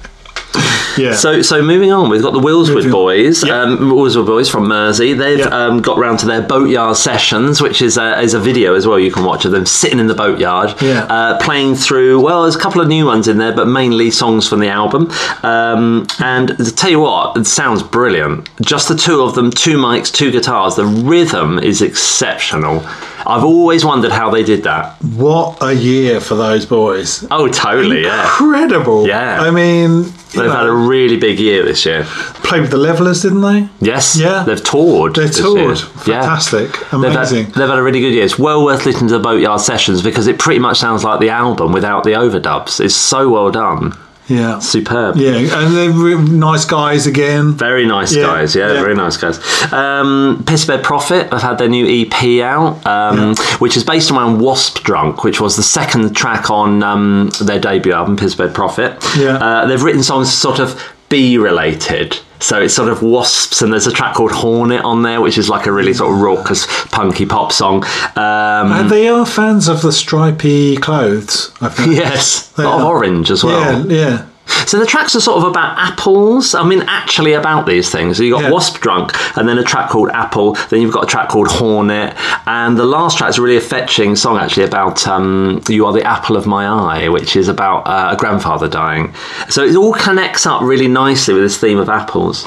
So, 1.14 1.42
so 1.42 1.62
moving 1.62 1.92
on, 1.92 2.10
we've 2.10 2.22
got 2.22 2.32
the 2.32 2.40
Wilswood 2.40 2.90
Buoys, 2.90 3.42
um, 3.44 3.78
Wilswood 3.78 4.26
Buoys 4.26 4.48
from 4.50 4.64
Mersea. 4.66 5.16
They've 5.16 5.46
um, 5.46 5.80
got 5.80 5.98
round 5.98 6.18
to 6.20 6.26
their 6.26 6.42
boatyard 6.42 6.96
sessions, 6.96 7.60
which 7.62 7.80
is 7.82 7.96
a, 7.96 8.20
is 8.20 8.34
a 8.34 8.40
video 8.40 8.74
as 8.74 8.86
well. 8.86 8.98
You 8.98 9.10
can 9.12 9.24
watch 9.24 9.44
of 9.44 9.52
them 9.52 9.66
sitting 9.66 9.98
in 9.98 10.06
the 10.06 10.14
boatyard, 10.14 10.74
Yeah. 10.82 11.04
uh, 11.04 11.38
playing 11.40 11.74
through. 11.76 12.20
Well, 12.20 12.42
there's 12.42 12.56
a 12.56 12.60
couple 12.60 12.80
of 12.80 12.88
new 12.88 13.06
ones 13.06 13.28
in 13.28 13.38
there, 13.38 13.54
but 13.54 13.66
mainly 13.68 14.10
songs 14.10 14.48
from 14.48 14.60
the 14.60 14.68
album. 14.68 15.10
Um, 15.42 16.06
and 16.20 16.48
to 16.58 16.74
tell 16.74 16.90
you 16.90 17.00
what, 17.00 17.36
it 17.36 17.46
sounds 17.46 17.82
brilliant. 17.82 18.48
Just 18.60 18.88
the 18.88 18.96
two 18.96 19.22
of 19.22 19.34
them, 19.34 19.50
two 19.50 19.76
mics, 19.78 20.12
two 20.12 20.30
guitars. 20.30 20.76
The 20.76 20.84
rhythm 20.86 21.58
is 21.58 21.82
exceptional. 21.82 22.84
I've 23.26 23.44
always 23.44 23.84
wondered 23.84 24.12
how 24.12 24.30
they 24.30 24.42
did 24.42 24.62
that. 24.64 24.96
What 25.02 25.58
a 25.62 25.72
year 25.74 26.20
for 26.20 26.34
those 26.34 26.66
boys. 26.66 27.26
Oh, 27.30 27.48
totally, 27.48 28.02
yeah. 28.02 28.22
Incredible. 28.24 29.06
Yeah. 29.06 29.40
I 29.40 29.50
mean, 29.50 30.04
They've 30.32 30.50
had 30.50 30.66
a 30.66 30.72
really 30.72 31.16
big 31.16 31.38
year 31.40 31.64
this 31.64 31.84
year. 31.84 32.04
played 32.04 32.62
with 32.62 32.70
the 32.70 32.76
Levellers, 32.76 33.22
didn't 33.22 33.40
they? 33.42 33.68
Yes. 33.80 34.16
Yeah. 34.16 34.44
They've 34.44 34.62
toured. 34.62 35.16
They 35.16 35.26
this 35.26 35.38
toured. 35.38 35.56
year. 35.78 35.88
Yeah. 36.06 36.20
Fantastic. 36.22 36.70
They've 36.90 36.92
Amazing. 37.04 37.44
had, 37.46 37.54
they've 37.54 37.68
had 37.68 37.78
a 37.78 37.82
really 37.82 38.00
good 38.00 38.14
year. 38.14 38.24
It's 38.24 38.38
well 38.38 38.64
worth 38.64 38.86
listening 38.86 39.08
to 39.08 39.18
the 39.18 39.22
Boatyard 39.22 39.60
sessions 39.60 40.02
because 40.02 40.26
it 40.28 40.38
pretty 40.38 40.60
much 40.60 40.78
sounds 40.78 41.02
like 41.04 41.20
the 41.20 41.30
album 41.30 41.72
without 41.72 42.04
the 42.04 42.10
overdubs. 42.10 42.78
It's 42.84 42.94
so 42.94 43.28
well 43.28 43.50
done. 43.50 43.92
Yeah. 44.30 44.58
Superb. 44.60 45.16
Yeah, 45.16 45.32
and 45.32 45.76
they're 45.76 45.90
re- 45.90 46.14
nice 46.14 46.64
guys 46.64 47.06
again. 47.06 47.52
Very 47.52 47.84
nice 47.84 48.14
Yeah, 48.14 48.22
guys, 48.26 48.54
yeah, 48.54 48.72
yeah. 48.72 48.80
very 48.80 48.94
nice 48.94 49.16
guys. 49.16 49.38
Um, 49.72 50.44
Pissbed 50.46 50.82
Prophet 50.84 51.30
have 51.32 51.42
had 51.42 51.58
their 51.58 51.68
new 51.68 51.86
EP 51.86 52.40
out, 52.42 52.86
um, 52.86 53.34
which 53.58 53.76
is 53.76 53.84
based 53.84 54.10
around 54.10 54.40
Wasp 54.40 54.82
Drunk, 54.84 55.24
which 55.24 55.40
was 55.40 55.56
the 55.56 55.62
second 55.62 56.14
track 56.16 56.48
on 56.50 56.82
um, 56.82 57.30
their 57.40 57.58
debut 57.58 57.92
album, 57.92 58.16
Pissbed 58.16 58.54
Prophet. 58.54 58.96
Yeah. 59.18 59.36
Uh, 59.36 59.66
they've 59.66 59.82
written 59.82 60.02
songs 60.02 60.30
to 60.30 60.36
sort 60.36 60.58
of 60.60 60.80
bee 61.10 61.36
related. 61.36 62.16
So 62.42 62.62
it's 62.62 62.72
sort 62.72 62.88
of 62.88 63.02
wasps, 63.02 63.60
and 63.60 63.70
there's 63.70 63.86
a 63.86 63.92
track 63.92 64.14
called 64.14 64.32
Hornet 64.32 64.82
on 64.82 65.02
there, 65.02 65.20
which 65.20 65.36
is 65.36 65.50
like 65.50 65.66
a 65.66 65.72
really 65.72 65.92
sort 65.92 66.14
of 66.14 66.22
raucous, 66.22 66.66
punky 66.86 67.26
pop 67.26 67.52
song. 67.52 67.84
Um, 68.16 68.72
And 68.72 68.88
they 68.90 69.08
are 69.08 69.26
fans 69.26 69.68
of 69.68 69.82
the 69.82 69.92
stripy 69.92 70.78
clothes. 70.78 71.52
I 71.60 71.68
think. 71.68 71.94
yes, 71.96 72.50
a 72.54 72.56
They 72.56 72.64
lot 72.64 72.80
of 72.80 72.86
orange 72.86 73.30
as 73.30 73.44
well. 73.44 73.86
Yeah, 73.86 73.94
yeah. 74.08 74.26
So 74.66 74.78
the 74.78 74.86
tracks 74.86 75.14
are 75.16 75.20
sort 75.20 75.38
of 75.38 75.44
about 75.44 75.78
apples. 75.78 76.54
I 76.54 76.62
mean, 76.64 76.82
actually 76.86 77.32
about 77.34 77.66
these 77.66 77.90
things. 77.90 78.16
So 78.16 78.22
you've 78.22 78.34
got 78.34 78.44
Yeah. 78.44 78.50
Wasp 78.50 78.80
Drunk, 78.80 79.12
and 79.36 79.48
then 79.48 79.58
a 79.58 79.62
track 79.64 79.90
called 79.90 80.10
Apple. 80.10 80.56
Then 80.70 80.80
you've 80.82 80.92
got 80.92 81.04
a 81.04 81.06
track 81.06 81.28
called 81.28 81.48
Hornet, 81.48 82.14
and 82.46 82.76
the 82.76 82.84
last 82.86 83.18
track 83.18 83.30
is 83.30 83.38
really 83.38 83.56
a 83.56 83.60
fetching 83.60 84.16
song 84.16 84.38
actually 84.38 84.64
about 84.64 85.06
um, 85.06 85.60
"You 85.68 85.86
Are 85.86 85.92
the 85.92 86.04
Apple 86.04 86.36
of 86.36 86.46
My 86.46 86.66
Eye," 86.66 87.08
which 87.08 87.36
is 87.36 87.48
about 87.48 87.86
uh, 87.86 88.10
a 88.12 88.16
grandfather 88.16 88.68
dying. 88.68 89.14
So 89.48 89.64
it 89.64 89.76
all 89.76 89.92
connects 89.94 90.46
up 90.46 90.62
really 90.62 90.88
nicely 90.88 91.34
with 91.34 91.42
this 91.42 91.58
theme 91.58 91.78
of 91.78 91.88
apples. 91.88 92.44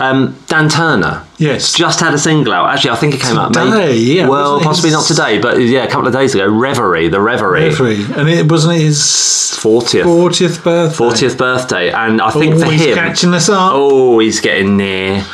Um, 0.00 0.36
Dan 0.46 0.68
Turner. 0.68 1.24
Yes. 1.38 1.72
Just 1.74 2.00
had 2.00 2.14
a 2.14 2.18
single 2.18 2.52
out. 2.52 2.70
Actually, 2.70 2.90
I 2.90 2.96
think 2.96 3.14
it 3.14 3.20
came 3.20 3.36
out 3.36 3.52
Today, 3.52 3.96
yeah, 3.96 4.28
Well, 4.28 4.60
possibly 4.60 4.90
not 4.90 5.06
today, 5.06 5.38
but 5.38 5.58
yeah, 5.58 5.84
a 5.84 5.90
couple 5.90 6.06
of 6.06 6.12
days 6.12 6.34
ago. 6.34 6.48
Reverie, 6.48 7.08
the 7.08 7.20
Reverie. 7.20 7.68
Referee. 7.68 8.04
And 8.14 8.28
it 8.28 8.50
wasn't 8.50 8.76
it 8.76 8.82
his 8.82 8.98
40th. 8.98 10.04
40th 10.04 10.64
birthday. 10.64 11.04
40th 11.04 11.38
birthday, 11.38 11.92
and 11.92 12.20
I 12.20 12.30
think 12.30 12.54
oh, 12.54 12.60
for 12.60 12.70
he's 12.70 12.86
him, 12.86 12.94
catching 12.94 13.34
us 13.34 13.48
up. 13.48 13.72
oh, 13.74 14.18
he's 14.18 14.40
getting 14.40 14.76
near 14.76 15.24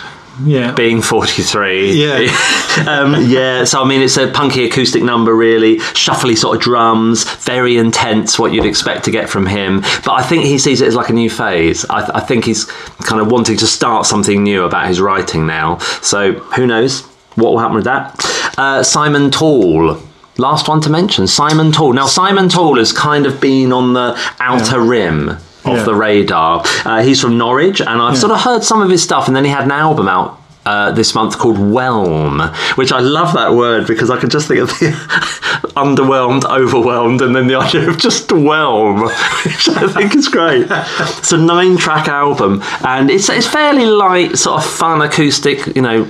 Yeah. 0.44 0.72
being 0.72 1.02
43. 1.02 1.92
Yeah. 1.92 2.84
um, 2.86 3.16
yeah, 3.26 3.64
so 3.64 3.82
I 3.82 3.88
mean, 3.88 4.02
it's 4.02 4.16
a 4.16 4.30
punky 4.30 4.64
acoustic 4.66 5.02
number, 5.02 5.34
really. 5.34 5.76
Shuffly 5.76 6.36
sort 6.36 6.56
of 6.56 6.62
drums, 6.62 7.24
very 7.44 7.78
intense, 7.78 8.38
what 8.38 8.52
you'd 8.52 8.66
expect 8.66 9.04
to 9.06 9.10
get 9.10 9.28
from 9.28 9.46
him. 9.46 9.80
But 9.80 10.12
I 10.12 10.22
think 10.22 10.44
he 10.44 10.58
sees 10.58 10.80
it 10.80 10.88
as 10.88 10.94
like 10.94 11.08
a 11.08 11.14
new 11.14 11.30
phase. 11.30 11.84
I, 11.88 12.18
I 12.18 12.20
think 12.20 12.44
he's 12.44 12.64
kind 12.64 13.20
of 13.20 13.30
wanting 13.30 13.56
to 13.58 13.66
start 13.66 14.06
something 14.06 14.42
new 14.42 14.64
about 14.64 14.88
his 14.88 15.00
writing 15.00 15.46
now. 15.46 15.78
So 16.02 16.32
who 16.32 16.66
knows 16.66 17.02
what 17.36 17.52
will 17.52 17.58
happen 17.58 17.76
with 17.76 17.84
that? 17.84 18.54
Uh, 18.58 18.82
Simon 18.82 19.30
Tall. 19.30 20.00
Last 20.38 20.68
one 20.68 20.82
to 20.82 20.90
mention, 20.90 21.26
Simon 21.26 21.72
Tall. 21.72 21.94
Now, 21.94 22.06
Simon 22.06 22.50
Tall 22.50 22.76
has 22.76 22.92
kind 22.92 23.24
of 23.24 23.40
been 23.40 23.72
on 23.72 23.94
the 23.94 24.14
outer 24.38 24.80
rim 24.80 25.38
of 25.66 25.76
Yeah. 25.78 25.82
the 25.84 25.94
radar. 25.94 26.62
Uh, 26.84 27.02
he's 27.02 27.20
from 27.20 27.36
Norwich, 27.38 27.80
and 27.80 28.00
I've 28.02 28.16
sort 28.18 28.32
of 28.32 28.40
heard 28.40 28.64
some 28.64 28.80
of 28.82 28.90
his 28.90 29.02
stuff, 29.02 29.26
and 29.26 29.36
then 29.36 29.44
he 29.44 29.50
had 29.50 29.64
an 29.64 29.72
album 29.72 30.08
out. 30.08 30.40
Uh, 30.64 30.90
this 30.90 31.14
month 31.14 31.38
called 31.38 31.58
Whelm, 31.58 32.40
which 32.74 32.90
I 32.90 32.98
love 32.98 33.34
that 33.34 33.52
word 33.54 33.86
because 33.86 34.10
I 34.10 34.16
can 34.18 34.28
just 34.30 34.48
think 34.48 34.58
of 34.58 34.68
the 34.80 34.90
underwhelmed, 35.76 36.44
overwhelmed, 36.44 37.22
and 37.22 37.36
then 37.36 37.46
the 37.46 37.54
idea 37.66 37.88
of 37.88 37.98
just 37.98 38.32
whelm, 38.32 39.02
which 39.02 39.68
I 39.68 39.86
think 39.86 40.16
is 40.16 40.26
great. 40.26 40.66
It's 40.68 41.30
a 41.30 41.36
nine 41.38 41.76
track 41.76 42.08
album, 42.08 42.62
and 42.84 43.12
it's, 43.12 43.28
it's 43.28 43.46
fairly 43.46 43.86
light, 43.86 44.38
sort 44.38 44.64
of 44.64 44.68
fun 44.68 45.02
acoustic, 45.02 45.76
you 45.76 45.82
know, 45.82 46.08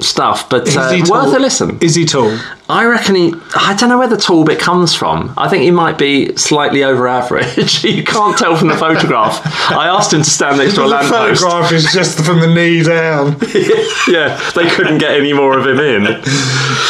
stuff, 0.00 0.48
but 0.48 0.74
uh, 0.74 0.90
worth 1.10 1.34
a 1.36 1.38
listen. 1.38 1.78
Is 1.82 1.94
he 1.94 2.06
tall? 2.06 2.34
I 2.72 2.86
reckon 2.86 3.14
he. 3.14 3.34
I 3.54 3.76
don't 3.78 3.90
know 3.90 3.98
where 3.98 4.08
the 4.08 4.16
tall 4.16 4.44
bit 4.44 4.58
comes 4.58 4.94
from. 4.94 5.34
I 5.36 5.46
think 5.50 5.62
he 5.62 5.70
might 5.70 5.98
be 5.98 6.34
slightly 6.36 6.82
over 6.82 7.06
average. 7.06 7.84
you 7.84 8.02
can't 8.02 8.36
tell 8.38 8.56
from 8.56 8.68
the 8.68 8.76
photograph. 8.76 9.42
I 9.70 9.88
asked 9.88 10.12
him 10.14 10.22
to 10.22 10.30
stand 10.30 10.56
next 10.56 10.76
to 10.76 10.84
a 10.84 10.88
the 10.88 11.08
photograph 11.08 11.70
is 11.70 11.92
just 11.92 12.24
from 12.24 12.40
the 12.40 12.46
knee 12.46 12.82
down. 12.82 13.36
yeah, 14.08 14.40
they 14.54 14.70
couldn't 14.70 14.98
get 14.98 15.12
any 15.12 15.34
more 15.34 15.58
of 15.58 15.66
him 15.66 15.78
in. 15.80 16.02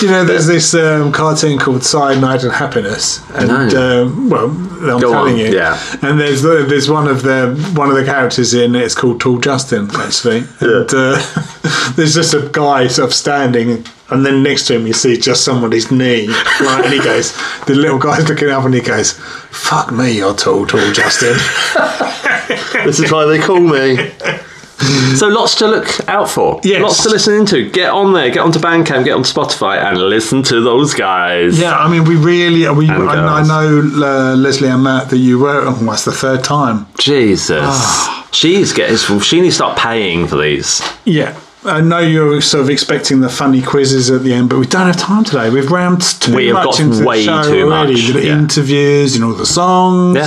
You 0.01 0.09
know, 0.09 0.24
there's 0.24 0.47
this 0.47 0.72
um, 0.74 1.11
cartoon 1.11 1.59
called 1.59 1.83
Cyanide 1.83 2.45
and 2.45 2.53
Happiness, 2.53 3.28
and 3.30 3.49
No. 3.49 4.05
um, 4.05 4.30
well, 4.30 4.51
I'm 4.51 5.01
Go 5.01 5.11
telling 5.11 5.35
on, 5.35 5.39
you, 5.41 5.47
yeah. 5.47 5.83
And 6.03 6.20
there's 6.20 6.43
there's 6.43 6.89
one 6.89 7.09
of 7.09 7.22
the 7.22 7.57
one 7.74 7.91
of 7.91 7.97
the 7.97 8.05
characters 8.05 8.55
in 8.55 8.76
it. 8.76 8.83
It's 8.83 8.95
called 8.95 9.20
Tall 9.20 9.39
Justin, 9.39 9.91
actually, 9.95 10.45
and 10.61 10.89
uh, 10.95 11.20
there's 11.97 12.14
just 12.14 12.35
a 12.35 12.49
guy 12.53 12.87
sort 12.87 13.09
of 13.09 13.14
standing. 13.14 13.85
And 14.12 14.24
then 14.24 14.42
next 14.42 14.66
to 14.66 14.74
him, 14.76 14.86
you 14.86 14.92
see 14.92 15.16
just 15.16 15.44
somebody's 15.44 15.90
knee, 15.90 16.28
right? 16.28 16.82
And 16.84 16.92
he 16.92 17.00
goes, 17.00 17.32
the 17.66 17.74
little 17.74 17.98
guy's 17.98 18.28
looking 18.28 18.50
up, 18.50 18.64
and 18.64 18.74
he 18.74 18.80
goes, 18.80 19.12
"Fuck 19.12 19.92
me, 19.92 20.12
you're 20.18 20.34
tall, 20.34 20.66
tall, 20.66 20.92
Justin." 20.92 21.36
This 22.84 22.98
is 22.98 23.12
why 23.12 23.24
they 23.26 23.38
call 23.38 23.60
me. 23.60 24.10
So 25.16 25.28
lots 25.28 25.54
to 25.56 25.68
look 25.68 26.08
out 26.08 26.28
for. 26.28 26.60
Yes. 26.64 26.82
Lots 26.82 27.02
to 27.04 27.10
listen 27.10 27.34
into. 27.34 27.70
Get 27.70 27.90
on 27.90 28.12
there. 28.12 28.30
Get 28.30 28.40
onto 28.40 28.58
Bandcamp. 28.58 29.04
Get 29.04 29.14
on 29.14 29.22
Spotify 29.22 29.82
and 29.82 29.98
listen 29.98 30.42
to 30.44 30.60
those 30.60 30.92
guys. 30.92 31.58
Yeah, 31.58 31.76
I 31.76 31.88
mean, 31.88 32.04
we 32.04 32.16
really, 32.16 32.68
we. 32.70 32.88
And 32.88 33.08
I, 33.08 33.40
I 33.40 33.46
know 33.46 33.90
uh, 34.02 34.36
Leslie 34.36 34.68
and 34.68 34.82
Matt 34.82 35.10
that 35.10 35.18
you 35.18 35.38
were. 35.38 35.62
Oh, 35.64 35.72
that's 35.72 36.04
the 36.04 36.12
third 36.12 36.42
time. 36.42 36.86
Jesus. 36.98 37.62
Ah. 37.62 38.28
She's 38.32 38.72
getting. 38.72 39.20
She 39.20 39.40
needs 39.40 39.54
to 39.54 39.64
start 39.64 39.78
paying 39.78 40.26
for 40.26 40.36
these. 40.36 40.82
Yeah. 41.04 41.38
I 41.64 41.80
know 41.80 42.00
you're 42.00 42.40
sort 42.40 42.62
of 42.64 42.70
expecting 42.70 43.20
the 43.20 43.28
funny 43.28 43.62
quizzes 43.62 44.10
at 44.10 44.22
the 44.24 44.32
end, 44.32 44.48
but 44.50 44.58
we 44.58 44.66
don't 44.66 44.86
have 44.86 44.96
time 44.96 45.22
today. 45.22 45.48
We've 45.48 45.70
rammed 45.70 46.02
too 46.02 46.34
We 46.34 46.48
have 46.48 46.54
much 46.64 46.80
into 46.80 46.96
the 46.96 47.22
show 47.22 47.42
too 47.44 47.62
already. 47.70 47.92
much, 47.94 48.12
The 48.12 48.24
yeah. 48.26 48.32
interviews 48.38 49.14
and 49.14 49.24
all 49.24 49.32
the 49.34 49.46
songs. 49.46 50.16
Yeah. 50.16 50.26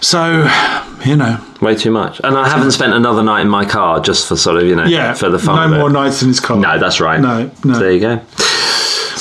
So, 0.00 0.48
you 1.04 1.16
know, 1.16 1.38
Way 1.60 1.74
too 1.74 1.90
much. 1.90 2.22
And 2.24 2.38
I 2.38 2.48
haven't 2.48 2.70
spent 2.70 2.94
another 2.94 3.22
night 3.22 3.42
in 3.42 3.48
my 3.50 3.66
car 3.66 4.00
just 4.00 4.26
for 4.26 4.34
sort 4.36 4.56
of, 4.56 4.62
you 4.66 4.74
know, 4.74 4.84
yeah, 4.84 5.12
for 5.12 5.28
the 5.28 5.38
fun 5.38 5.56
no 5.56 5.62
of 5.66 5.72
it. 5.72 5.78
more 5.78 5.90
nights 5.90 6.22
in 6.22 6.28
his 6.28 6.40
car. 6.40 6.56
No, 6.56 6.78
that's 6.78 7.00
right. 7.00 7.20
No, 7.20 7.50
no. 7.64 7.78
There 7.78 7.92
you 7.92 8.00
go. 8.00 8.20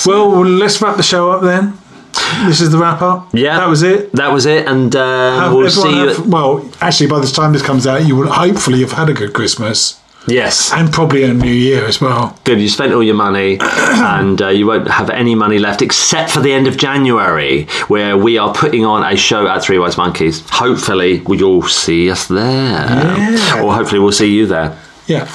Well, 0.05 0.31
well, 0.31 0.45
let's 0.45 0.81
wrap 0.81 0.95
the 0.95 1.03
show 1.03 1.31
up 1.31 1.41
then. 1.41 1.73
This 2.47 2.61
is 2.61 2.71
the 2.71 2.77
wrap 2.77 3.01
up. 3.01 3.27
Yeah. 3.33 3.57
That 3.57 3.67
was 3.67 3.83
it. 3.83 4.13
That 4.13 4.31
was 4.31 4.45
it. 4.45 4.65
And 4.69 4.95
uh, 4.95 5.39
Have 5.41 5.53
we'll 5.53 5.69
see 5.69 5.89
you. 5.89 6.07
have- 6.07 6.27
well, 6.27 6.69
actually, 6.79 7.07
by 7.09 7.19
the 7.19 7.27
time 7.27 7.51
this 7.51 7.61
comes 7.61 7.85
out, 7.85 8.05
you 8.07 8.15
will 8.15 8.29
hopefully 8.31 8.79
have 8.79 8.93
had 8.93 9.09
a 9.09 9.13
good 9.13 9.33
Christmas 9.33 9.99
yes. 10.27 10.71
and 10.73 10.91
probably 10.91 11.23
a 11.23 11.33
New 11.33 11.51
Year 11.51 11.85
as 11.85 11.99
well. 12.01 12.37
Good. 12.43 12.59
You 12.61 12.69
spent 12.69 12.93
all 12.93 13.03
your 13.03 13.15
money, 13.15 13.57
and 13.61 14.41
uh, 14.41 14.49
you 14.49 14.67
won't 14.67 14.87
have 14.89 15.09
any 15.09 15.35
money 15.35 15.59
left 15.59 15.81
except 15.81 16.31
for 16.31 16.39
the 16.41 16.51
end 16.53 16.67
of 16.67 16.77
January, 16.77 17.65
where 17.87 18.17
we 18.17 18.37
are 18.37 18.53
putting 18.53 18.85
on 18.85 19.03
a 19.11 19.15
show 19.15 19.47
at 19.47 19.63
Three 19.63 19.79
Wise 19.79 19.97
Monkeys. 19.97 20.43
Hopefully, 20.49 21.21
you'll 21.29 21.63
see 21.63 22.09
us 22.11 22.27
there, 22.27 22.85
Yeah. 22.87 23.61
or 23.63 23.73
hopefully 23.73 23.99
we'll 23.99 24.11
see 24.11 24.31
you 24.33 24.45
there. 24.45 24.77
Yeah. 25.07 25.25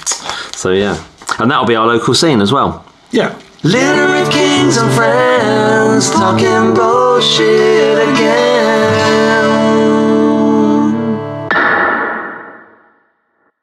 So 0.55 0.70
yeah, 0.70 1.03
and 1.39 1.51
that'll 1.51 1.66
be 1.66 1.74
our 1.76 1.87
local 1.87 2.14
scene 2.14 2.41
as 2.41 2.53
well. 2.53 2.85
Yeah. 3.11 3.39
Literary 3.64 4.30
Kings 4.30 4.76
and 4.76 4.93
friends 4.93 6.11
talking 6.11 6.74
bullshit 6.74 7.97
again. 8.11 8.84